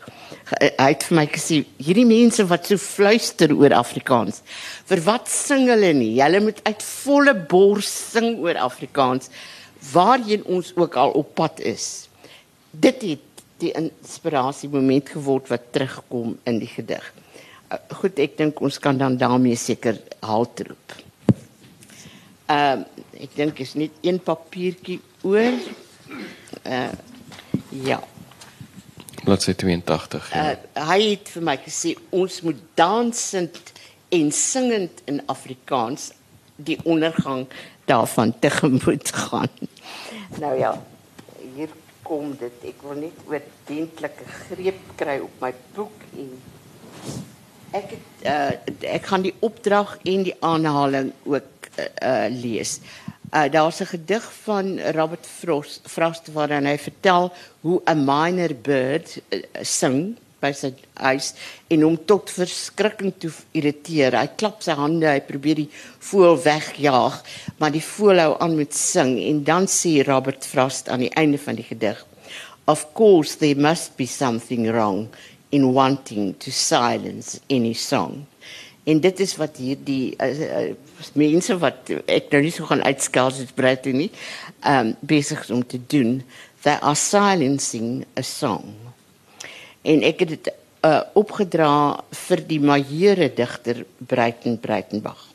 hy 0.61 0.89
het 0.93 1.05
vir 1.09 1.17
my 1.17 1.25
gesê, 1.31 1.61
hierdie 1.81 2.07
mense 2.09 2.45
wat 2.49 2.69
so 2.69 2.81
fluister 2.81 3.53
oor 3.57 3.73
Afrikaans, 3.77 4.43
vir 4.89 5.01
wat 5.07 5.29
sing 5.31 5.69
hulle 5.71 5.93
nie? 5.97 6.13
Hulle 6.21 6.43
moet 6.45 6.61
uit 6.67 6.85
volle 6.85 7.35
bors 7.49 7.89
sing 8.13 8.37
oor 8.45 8.59
Afrikaans 8.61 9.31
waarheen 9.93 10.45
ons 10.49 10.73
ook 10.77 10.97
al 11.01 11.15
op 11.17 11.35
pad 11.37 11.61
is. 11.65 12.09
Dit 12.71 13.03
het 13.05 13.43
die 13.63 13.73
inspirasie 13.79 14.69
moment 14.73 15.13
geword 15.15 15.49
wat 15.53 15.71
terugkom 15.73 16.37
in 16.49 16.61
die 16.61 16.71
gedig. 16.71 17.05
Uh, 17.73 17.81
goed, 18.01 18.19
ek 18.21 18.37
dink 18.41 18.61
ons 18.65 18.79
kan 18.83 18.99
dan 19.01 19.17
daarmee 19.21 19.57
seker 19.57 20.01
halt 20.25 20.65
roep. 20.69 20.99
Ehm 22.53 22.85
uh, 22.85 23.03
ek 23.25 23.37
dink 23.39 23.61
is 23.63 23.77
net 23.79 23.95
een 24.05 24.19
papiertjie 24.21 24.99
oor. 25.25 25.55
Uh 26.67 26.91
ja. 27.85 28.03
Bladsy 29.25 29.55
82. 29.55 30.33
Ja. 30.33 30.51
Uh, 30.51 30.87
hy 30.89 30.99
het 31.15 31.31
vir 31.33 31.47
my 31.47 31.57
gesê 31.63 31.95
ons 32.15 32.41
moet 32.45 32.61
dansend 32.79 33.61
en 34.15 34.33
singend 34.33 35.01
in 35.11 35.23
Afrikaans 35.33 36.11
die 36.57 36.79
ondergang 36.85 37.47
daarvan 37.89 38.35
tegemoet 38.39 39.11
gaan. 39.27 39.49
Nou 40.41 40.59
ja, 40.59 40.75
hier 41.55 41.73
kom 42.03 42.35
dit. 42.39 42.67
Ek 42.69 42.83
wil 42.85 43.01
net 43.07 43.25
oordentlike 43.29 44.29
greep 44.45 44.83
kry 45.01 45.19
op 45.25 45.41
my 45.43 45.53
boek 45.77 46.05
en 46.15 46.31
ek 47.75 47.97
het 47.97 48.27
uh, 48.31 48.93
ek 48.95 49.09
gaan 49.11 49.25
die 49.27 49.35
opdrag 49.43 49.97
en 50.07 50.27
die 50.29 50.37
aanhaling 50.45 51.11
ook 51.27 51.69
uh, 51.75 51.89
uh, 51.89 52.27
lees. 52.31 52.79
Uh, 53.35 53.51
Daar's 53.51 53.81
'n 53.81 53.87
gedig 53.87 54.33
van 54.43 54.81
Robert 54.81 55.27
Frost, 55.27 55.81
Frost 55.83 56.33
waarin 56.33 56.67
hy 56.67 56.79
vertel 56.79 57.33
hoe 57.61 57.81
'n 57.85 58.05
miner 58.05 58.55
bird 58.63 59.21
uh, 59.29 59.41
sing 59.61 60.17
by 60.39 60.53
sy 60.53 60.71
huis 60.95 61.33
en 61.67 61.83
hom 61.83 61.97
tot 62.05 62.31
verskrikking 62.31 63.13
toe 63.19 63.33
irriteer. 63.51 64.15
Hy 64.15 64.29
klap 64.37 64.63
sy 64.63 64.77
hande, 64.79 65.09
hy 65.09 65.21
probeer 65.21 65.55
die 65.65 65.71
voël 65.99 66.39
wegjaag, 66.45 67.23
maar 67.59 67.73
die 67.75 67.83
voël 67.83 68.23
hou 68.23 68.37
aan 68.39 68.55
met 68.57 68.75
sing 68.75 69.19
en 69.19 69.43
dan 69.45 69.67
sê 69.67 70.05
Robert 70.07 70.47
Frost 70.47 70.89
aan 70.89 71.03
die 71.03 71.15
einde 71.19 71.39
van 71.39 71.59
die 71.59 71.67
gedig: 71.67 72.07
Of 72.71 72.87
course 72.93 73.39
there 73.39 73.59
must 73.59 73.97
be 73.97 74.07
something 74.07 74.71
wrong 74.71 75.09
in 75.51 75.73
wanting 75.73 76.35
to 76.39 76.51
silence 76.51 77.41
any 77.51 77.73
song. 77.73 78.27
En 78.85 79.01
dit 79.01 79.21
is 79.21 79.37
wat 79.37 79.57
hierdie 79.57 80.15
uh, 80.21 80.29
uh, 80.29 80.75
mense 81.15 81.57
wat 81.59 81.91
ek 82.07 82.31
nou 82.33 82.43
nie 82.45 82.53
so 82.53 82.69
gaan 82.69 82.85
uitskel 82.85 83.31
as 83.33 83.39
dit 83.41 83.55
breed 83.55 83.87
nie, 83.93 84.11
ehm 84.61 84.93
um, 84.93 84.97
besig 85.01 85.51
om 85.51 85.65
te 85.67 85.81
doen. 85.87 86.23
They 86.63 86.77
are 86.81 86.95
silencing 86.97 88.05
a 88.17 88.23
song 88.23 88.85
en 89.85 90.05
ek 90.07 90.25
het 90.25 90.33
dit 90.35 90.51
uh, 90.85 91.03
opgedra 91.19 91.71
vir 92.27 92.43
die 92.49 92.61
majeure 92.61 93.29
digter 93.37 93.85
Breiten 94.01 94.59
Breitenbach. 94.61 95.31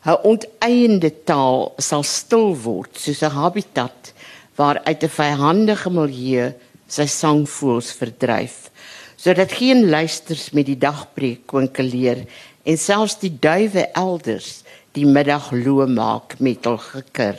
'n 0.00 0.16
Onteiende 0.24 1.10
taal 1.28 1.74
sal 1.78 2.02
stil 2.02 2.54
word 2.56 2.96
soos 2.96 3.22
'n 3.22 3.36
habitat 3.36 4.12
waar 4.56 4.80
uit 4.84 5.02
'n 5.04 5.16
vyhandige 5.20 5.90
milieu 5.90 6.52
sy 6.88 7.06
sangvoëls 7.06 7.92
verdryf, 7.94 8.70
sodat 9.16 9.52
geen 9.52 9.90
luisters 9.90 10.50
met 10.50 10.66
die 10.66 10.78
dagbreek 10.78 11.46
kwinkeleer 11.46 12.26
en 12.64 12.78
selfs 12.78 13.18
die 13.22 13.32
duwe 13.32 13.86
elders 13.96 14.60
die 14.96 15.06
middag 15.06 15.50
loo 15.54 15.86
maak 15.86 16.36
met 16.42 16.66
hul 16.66 16.78
gekir. 16.82 17.38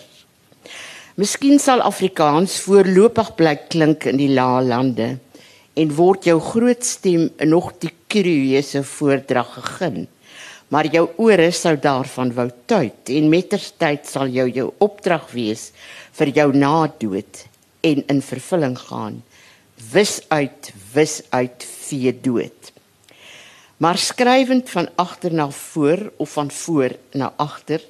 Miskien 1.19 1.59
sal 1.59 1.83
Afrikaans 1.83 2.55
voorlopig 2.63 3.33
bly 3.37 3.57
klink 3.69 4.07
in 4.09 4.17
die 4.21 4.31
lae 4.31 4.63
lande 4.63 5.09
en 5.77 5.93
word 5.97 6.25
jou 6.29 6.37
groot 6.43 6.83
stem 6.87 7.29
nog 7.47 7.73
die 7.83 7.91
kruise 8.11 8.83
voordrag 8.87 9.53
gegin. 9.59 10.07
Maar 10.71 10.87
jou 10.87 11.03
ore 11.19 11.49
sou 11.51 11.75
daarvan 11.75 12.31
wou 12.35 12.47
tuit 12.65 13.11
en 13.11 13.29
mettertyd 13.31 14.07
sal 14.07 14.31
jou 14.31 14.47
jou 14.47 14.69
opdrag 14.79 15.27
wees 15.35 15.71
vir 16.15 16.31
jou 16.37 16.47
na 16.55 16.87
dood 16.99 17.43
en 17.83 18.03
in 18.07 18.21
vervulling 18.23 18.77
gaan. 18.79 19.19
Wis 19.91 20.21
uit, 20.29 20.71
wis 20.93 21.19
uit 21.35 21.65
vee 21.67 22.13
dood. 22.23 22.71
Maar 23.81 23.97
skrywend 23.97 24.69
van 24.69 24.89
agter 24.95 25.33
na 25.33 25.49
voor 25.49 26.11
of 26.17 26.31
van 26.31 26.51
voor 26.51 26.91
na 27.11 27.33
agter 27.35 27.81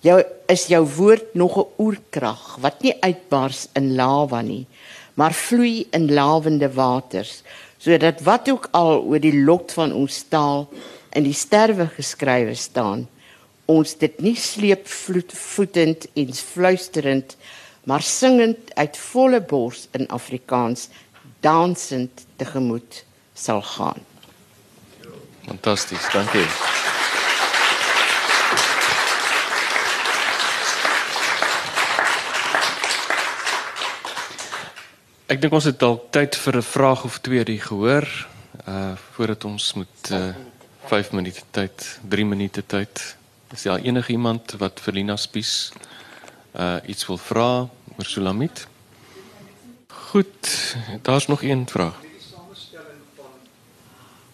jou 0.00 0.22
is 0.46 0.66
jou 0.66 0.86
woord 0.96 1.34
nog 1.34 1.58
'n 1.58 1.66
oerkrag 1.78 2.56
wat 2.60 2.82
nie 2.82 2.96
uitbars 3.00 3.66
in 3.72 3.94
lava 3.94 4.40
nie 4.40 4.66
maar 5.14 5.32
vloei 5.32 5.86
in 5.90 6.12
lawende 6.12 6.72
waters 6.72 7.42
sodat 7.76 8.20
wat 8.20 8.50
ook 8.50 8.68
al 8.70 9.02
oor 9.02 9.20
die 9.20 9.44
lot 9.44 9.72
van 9.72 9.92
ons 9.92 10.24
taal 10.28 10.68
in 11.10 11.22
die 11.22 11.38
sterwe 11.44 11.86
geskrywe 11.86 12.54
staan 12.54 13.08
ons 13.64 13.96
dit 13.98 14.20
nie 14.20 14.36
sleep 14.36 14.88
voetend 15.54 16.06
en 16.14 16.34
fluisterend 16.34 17.36
maar 17.84 18.02
singend 18.02 18.74
uit 18.74 18.96
volle 18.96 19.40
bors 19.40 19.88
in 19.90 20.08
Afrikaans 20.08 20.88
dansend 21.40 22.26
tegemoet 22.36 23.04
sal 23.34 23.62
gaan 23.62 24.07
fantasties 25.48 26.12
dankie 26.12 26.46
Ek 35.28 35.42
dink 35.42 35.52
ons 35.52 35.66
het 35.68 35.76
dalk 35.76 36.06
tyd 36.08 36.36
vir 36.40 36.56
'n 36.56 36.64
vraag 36.64 37.04
of 37.04 37.18
twee 37.20 37.44
die 37.44 37.60
gehoor. 37.60 38.06
Uh 38.64 38.96
voordat 39.12 39.44
ons 39.44 39.74
moet 39.76 40.10
uh 40.10 40.32
5 40.88 41.12
minute 41.12 41.42
tyd, 41.50 42.00
3 42.08 42.24
minute 42.24 42.62
tyd. 42.66 43.16
Is 43.52 43.62
daar 43.62 43.78
enige 43.78 44.12
iemand 44.12 44.54
wat 44.56 44.80
vir 44.80 44.94
Lina 44.94 45.16
Spies 45.16 45.72
uh 46.56 46.80
iets 46.86 47.06
wil 47.06 47.18
vra 47.18 47.68
oor 47.98 48.06
Sulamit? 48.08 48.66
Goed, 49.88 50.76
daar's 51.02 51.26
nog 51.26 51.42
een 51.42 51.68
vraag. 51.68 52.00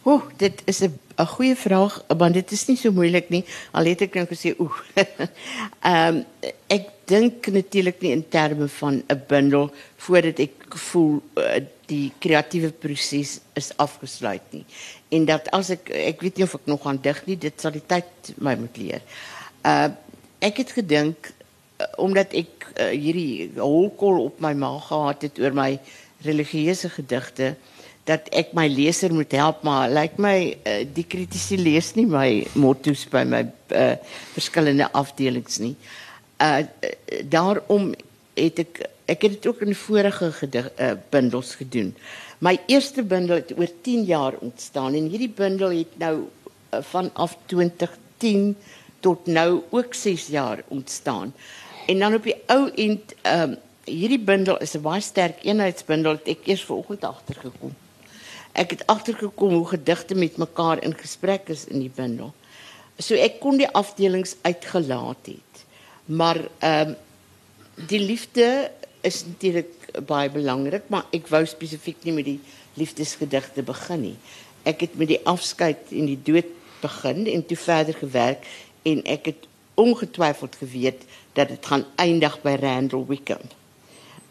Ooh, 0.02 0.22
dit 0.36 0.62
is 0.64 0.80
'n 0.80 0.98
'n 1.16 1.26
goeie 1.26 1.56
vraag, 1.56 2.04
want 2.08 2.34
dit 2.34 2.50
is 2.50 2.66
nie 2.66 2.76
so 2.76 2.92
moeilik 2.92 3.28
nie. 3.28 3.44
Al 3.72 3.84
het 3.84 4.02
ek 4.02 4.14
nou 4.18 4.26
gesê 4.26 4.54
ooh. 4.58 4.74
Ehm 4.94 6.16
um, 6.16 6.24
ek 6.66 6.90
dink 7.06 7.46
natuurlik 7.52 8.00
nie 8.00 8.12
in 8.16 8.24
terme 8.28 8.68
van 8.68 9.02
'n 9.06 9.22
bundel 9.28 9.70
voordat 9.96 10.38
ek 10.38 10.76
voel 10.90 11.20
uh, 11.38 11.60
die 11.86 12.12
kreatiewe 12.18 12.70
proses 12.70 13.40
is 13.54 13.70
afgesluit 13.76 14.42
nie. 14.50 14.64
En 15.08 15.24
dat 15.24 15.50
as 15.50 15.70
ek 15.70 15.90
ek 15.90 16.20
weet 16.20 16.36
nie 16.36 16.46
of 16.46 16.54
ek 16.54 16.66
nog 16.66 16.86
aan 16.86 16.98
dig 17.02 17.20
nie, 17.26 17.36
dit 17.36 17.60
sal 17.60 17.72
die 17.72 17.86
tyd 17.86 18.34
my 18.36 18.56
moet 18.56 18.76
leer. 18.76 19.02
Uh 19.62 19.88
ek 20.44 20.56
het 20.60 20.72
gedink 20.76 21.30
uh, 21.80 21.86
omdat 21.96 22.32
ek 22.32 22.66
uh, 22.74 22.90
hierdie 22.90 23.52
holkol 23.56 24.24
op 24.24 24.40
my 24.40 24.52
maag 24.52 24.88
gehad 24.90 25.22
het 25.22 25.38
oor 25.38 25.54
my 25.54 25.78
religieuse 26.24 26.88
gedigte 26.88 27.54
dat 28.04 28.28
ek 28.36 28.52
my 28.56 28.66
leser 28.68 29.12
moet 29.14 29.32
help 29.32 29.62
maar 29.64 29.88
lyk 29.88 30.16
like 30.16 30.20
my 30.20 30.38
uh, 30.68 30.80
die 30.96 31.06
kritiese 31.08 31.56
lees 31.56 31.94
nie 31.96 32.06
my 32.06 32.44
motto's 32.52 33.06
by 33.08 33.24
my 33.24 33.44
uh, 33.72 33.94
verskillende 34.34 34.90
afdelings 34.92 35.60
nie. 35.64 35.74
Uh 36.42 36.64
daarom 37.30 37.94
het 38.36 38.58
ek 38.58 38.82
ek 39.06 39.26
het 39.26 39.34
dit 39.36 39.46
ook 39.46 39.60
in 39.64 39.74
vorige 39.76 40.30
gedig, 40.32 40.70
uh, 40.80 40.92
bundels 41.10 41.54
gedoen. 41.60 41.92
My 42.38 42.56
eerste 42.66 43.02
bundel 43.02 43.36
het 43.36 43.52
oor 43.58 43.68
10 43.82 44.04
jaar 44.08 44.34
ontstaan 44.40 44.94
en 44.94 45.10
hierdie 45.12 45.32
bundel 45.32 45.76
het 45.76 45.98
nou 46.00 46.16
uh, 46.24 46.80
vanaf 46.80 47.36
2010 47.46 48.56
tot 49.00 49.26
nou 49.26 49.62
ook 49.70 49.94
6 49.94 50.26
jaar 50.26 50.62
ontstaan. 50.68 51.34
En 51.86 51.98
dan 51.98 52.14
op 52.14 52.22
die 52.24 52.36
ou 52.46 52.70
end 52.80 53.14
um, 53.28 53.56
hierdie 53.84 54.20
bundel 54.20 54.58
is 54.58 54.74
'n 54.74 54.80
baie 54.80 55.00
sterk 55.00 55.44
eenheidsbundel 55.44 56.12
het 56.12 56.28
ek 56.28 56.46
eers 56.46 56.64
vanoggend 56.64 57.04
agtergekom. 57.04 57.74
Ek 58.54 58.70
het 58.76 58.86
agtergekom 58.86 59.52
hoe 59.58 59.66
gedigte 59.74 60.14
met 60.14 60.38
mekaar 60.38 60.82
in 60.82 60.94
gesprek 60.94 61.50
is 61.50 61.66
in 61.66 61.82
die 61.82 61.92
bundel. 61.94 62.32
So 62.98 63.18
ek 63.18 63.40
kon 63.42 63.58
die 63.58 63.70
afdelings 63.74 64.36
uitgelaat 64.46 65.32
het. 65.34 65.64
Maar 66.06 66.38
ehm 66.58 66.94
um, 66.94 66.96
die 67.90 67.98
liefde 67.98 68.70
is 69.02 69.24
natuurlik 69.26 69.88
baie 70.06 70.30
belangrik, 70.30 70.84
maar 70.86 71.08
ek 71.10 71.26
wou 71.26 71.40
spesifiek 71.46 72.04
nie 72.06 72.12
met 72.14 72.28
die 72.28 72.38
liefdesgedigte 72.78 73.64
begin 73.66 74.00
nie. 74.00 74.14
Ek 74.62 74.84
het 74.86 74.94
met 74.94 75.10
die 75.10 75.18
afskeid 75.26 75.90
en 75.90 76.06
die 76.06 76.20
dood 76.22 76.52
begin 76.80 77.26
en 77.26 77.42
toe 77.46 77.58
verder 77.58 77.98
gewerk 77.98 78.46
en 78.86 79.02
ek 79.10 79.26
het 79.32 79.50
ongetwyfeld 79.74 80.56
geweet 80.62 81.02
dat 81.34 81.50
dit 81.50 81.66
gaan 81.66 81.84
eindig 81.96 82.38
by 82.46 82.54
Randall 82.62 83.06
Wickham. 83.10 83.42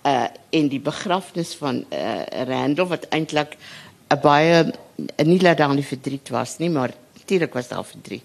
Uh 0.07 0.27
in 0.49 0.67
die 0.71 0.79
begrafnis 0.79 1.53
van 1.59 1.83
uh 1.91 2.23
Randall 2.47 2.91
wat 2.95 3.07
eintlik 3.11 3.57
'n 4.13 4.21
baie 4.21 4.73
nie 5.25 5.41
laat 5.41 5.57
dan 5.57 5.75
die 5.75 5.85
verdriet 5.85 6.29
was 6.29 6.57
nie, 6.57 6.69
maar 6.69 6.93
natuurlik 7.17 7.53
was 7.53 7.67
daar 7.67 7.85
verdriet. 7.85 8.23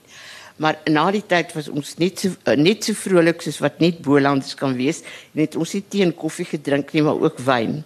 Maar 0.58 0.78
na 0.90 1.10
die 1.14 1.22
tyd 1.26 1.52
was 1.54 1.68
ons 1.70 1.94
net 2.02 2.18
so 2.18 2.54
net 2.58 2.84
so 2.84 2.96
vrolik 2.98 3.42
soos 3.44 3.60
wat 3.62 3.78
net 3.78 4.00
Bolanders 4.02 4.56
kan 4.58 4.74
wees. 4.74 5.04
Net 5.38 5.54
ons 5.56 5.72
het 5.72 5.86
teen 5.90 6.14
koffie 6.14 6.46
gedrink 6.48 6.92
nie, 6.92 7.04
maar 7.06 7.20
ook 7.20 7.38
wyn. 7.46 7.84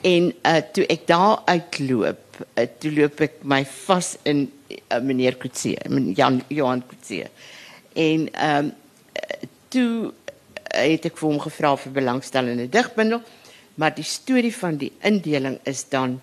En 0.00 0.30
uh 0.32 0.62
toe 0.72 0.86
ek 0.88 1.04
daar 1.10 1.42
uitloop, 1.44 2.40
uh, 2.56 2.64
toe 2.80 2.92
loop 2.96 3.20
ek 3.20 3.42
my 3.44 3.60
vas 3.84 4.14
in 4.24 4.46
uh, 4.46 5.00
meneer 5.04 5.36
Kutse, 5.36 5.76
Jan 6.16 6.40
Johan 6.48 6.82
Kutse. 6.88 7.28
En 7.92 8.28
ehm 8.32 8.70
um, 8.70 8.72
toe 9.70 10.10
het 10.70 11.04
ek 11.06 11.18
vir 11.18 11.28
hom 11.28 11.38
gevra 11.42 11.76
vir 11.78 11.92
belangstellende 11.94 12.66
digbundel, 12.70 13.20
maar 13.78 13.92
die 13.94 14.06
storie 14.06 14.54
van 14.54 14.80
die 14.80 14.90
indeling 15.06 15.60
is 15.68 15.84
dan 15.92 16.16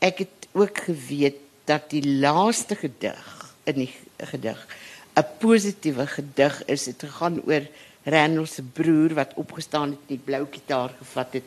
ek 0.00 0.24
het 0.24 0.39
ook 0.52 0.78
geweet 0.78 1.36
dat 1.64 1.90
die 1.90 2.06
laaste 2.18 2.74
gedig 2.74 3.54
in 3.64 3.74
die 3.74 3.92
gedig 4.16 4.66
'n 5.14 5.26
positiewe 5.38 6.06
gedig 6.06 6.64
is. 6.64 6.84
Dit 6.84 7.02
gaan 7.06 7.42
oor 7.44 7.66
Randall 8.02 8.46
se 8.46 8.62
broer 8.62 9.14
wat 9.14 9.34
opgestaan 9.34 9.90
het, 9.90 9.98
die 10.06 10.20
blou 10.24 10.46
gitaar 10.50 10.94
gevat 10.98 11.32
het 11.32 11.42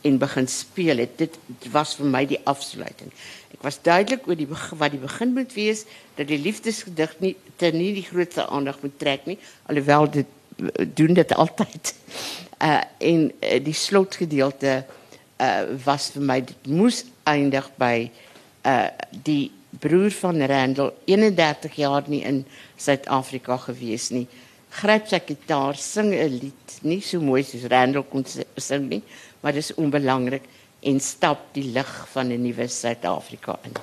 en 0.00 0.18
begin 0.18 0.48
speel 0.48 0.96
het. 0.96 1.18
Dit, 1.18 1.38
was 1.70 1.96
vir 1.98 2.06
my 2.06 2.26
die 2.26 2.40
afsluiting. 2.44 3.10
Ek 3.52 3.62
was 3.62 3.82
duidelik 3.82 4.26
oor 4.26 4.36
die 4.36 4.48
wat 4.48 4.90
die 4.90 5.02
begin 5.02 5.34
moet 5.34 5.52
wees 5.52 5.84
dat 6.14 6.28
die 6.28 6.38
liefdesgedig 6.38 7.14
nie 7.18 7.36
ter 7.56 7.72
nie 7.72 7.92
die 7.92 8.06
grootste 8.06 8.46
aandag 8.46 8.80
moet 8.82 8.98
trek 8.98 9.26
nie, 9.26 9.38
alhoewel 9.66 10.10
dit 10.10 10.26
doen 10.94 11.14
dit 11.14 11.34
altyd. 11.34 11.94
Uh 12.62 12.80
en 13.10 13.32
uh, 13.40 13.64
die 13.64 13.74
slotgedeelte 13.74 14.84
was 15.84 16.08
vir 16.10 16.22
my 16.22 16.40
dit 16.42 16.66
moes 16.66 17.04
eindig 17.28 17.68
by 17.78 18.10
uh 18.68 18.88
die 19.24 19.50
broer 19.80 20.10
van 20.10 20.42
Randall 20.50 20.92
31 21.04 21.76
jaar 21.76 22.04
nie 22.06 22.22
in 22.26 22.44
Suid-Afrika 22.76 23.56
gewees 23.68 24.08
nie. 24.10 24.26
Gryp 24.80 25.08
sy 25.08 25.20
gitaar, 25.26 25.76
sing 25.76 26.12
'n 26.14 26.38
lied, 26.40 26.78
nie 26.82 27.00
so 27.00 27.20
mooi 27.20 27.42
soos 27.42 27.68
Randall 27.70 28.04
kon 28.10 28.24
sing 28.56 28.88
nie, 28.88 29.02
maar 29.40 29.52
dis 29.52 29.74
onbelangrik 29.74 30.44
en 30.82 31.00
stap 31.00 31.54
die 31.54 31.70
lig 31.72 31.92
van 32.12 32.32
'n 32.32 32.42
nuwe 32.42 32.68
Suid-Afrika 32.68 33.58
in. 33.64 33.74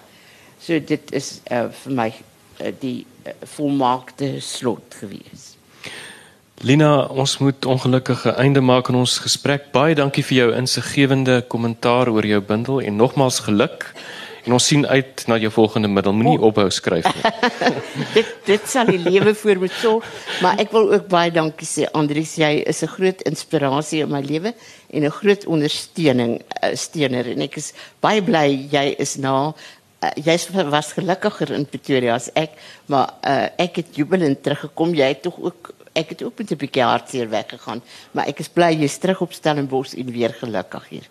So 0.59 0.79
dit 0.79 1.11
is 1.11 1.41
uh 1.51 1.69
vir 1.69 1.93
my 1.93 2.13
uh, 2.61 2.71
die 2.79 3.05
uh, 3.25 3.31
volmaakte 3.43 4.39
slot 4.39 4.95
gewees. 4.99 5.55
Lina, 6.63 7.05
ons 7.11 7.37
moet 7.37 7.65
ongelukkige 7.65 8.31
einde 8.39 8.61
maak 8.61 8.89
aan 8.89 8.95
ons 8.95 9.17
gesprek. 9.19 9.71
Baie 9.71 9.95
dankie 9.95 10.23
vir 10.23 10.37
jou 10.37 10.53
insiggewende 10.55 11.41
kommentaar 11.51 12.09
oor 12.09 12.25
jou 12.25 12.39
bundel 12.41 12.79
en 12.81 12.95
nogmaals 12.95 13.39
geluk. 13.39 13.91
En 14.45 14.53
ons 14.53 14.67
sien 14.67 14.85
uit 14.85 15.23
na 15.27 15.37
jou 15.41 15.49
volgende 15.51 15.89
middel. 15.89 16.13
Moenie 16.13 16.37
oh. 16.37 16.49
ophou 16.51 16.67
skryf 16.69 17.07
nie. 17.09 17.31
dit 18.17 18.33
dit 18.45 18.67
sal 18.69 18.89
die 18.93 18.99
lewe 19.01 19.33
voor 19.35 19.61
moet 19.63 19.77
sorg, 19.81 20.09
maar 20.45 20.59
ek 20.61 20.73
wil 20.75 20.91
ook 20.93 21.07
baie 21.09 21.31
dankie 21.33 21.67
sê 21.67 21.87
Andries, 21.97 22.35
jy 22.37 22.61
is 22.61 22.83
'n 22.85 22.93
groot 22.93 23.23
inspirasie 23.25 24.03
in 24.05 24.11
my 24.13 24.21
lewe 24.21 24.53
en 24.93 25.05
'n 25.05 25.17
groot 25.21 25.45
ondersteuning 25.45 26.37
uh, 26.41 26.75
steuner 26.77 27.31
en 27.33 27.41
ek 27.41 27.57
is 27.57 27.73
baie 27.99 28.21
bly 28.21 28.69
jy 28.71 28.95
is 28.99 29.17
na 29.17 29.49
uh, 29.49 30.11
jy 30.15 30.37
was 30.69 30.93
gelukkiger 30.93 31.51
in 31.51 31.65
Pretoria 31.65 32.13
as 32.13 32.29
ek, 32.35 32.53
maar 32.85 33.17
uh, 33.25 33.49
ek 33.57 33.81
het 33.81 33.97
jubelend 33.97 34.43
teruggekom. 34.43 34.93
Jy 34.93 35.09
het 35.09 35.21
tog 35.25 35.41
ook 35.41 35.73
ek 35.95 36.09
het 36.09 36.23
ook 36.23 36.37
met 36.37 36.51
'n 36.51 36.59
bietjie 36.59 36.83
hartseer 36.83 37.29
weggegaan, 37.29 37.81
maar 38.11 38.27
ek 38.27 38.39
is 38.39 38.49
bly 38.49 38.71
jy's 38.75 38.97
terug 38.97 39.21
op 39.21 39.33
Stellenbosch 39.33 39.95
en 39.95 40.11
weer 40.11 40.33
gelukkig 40.33 40.89
hier. 40.89 41.07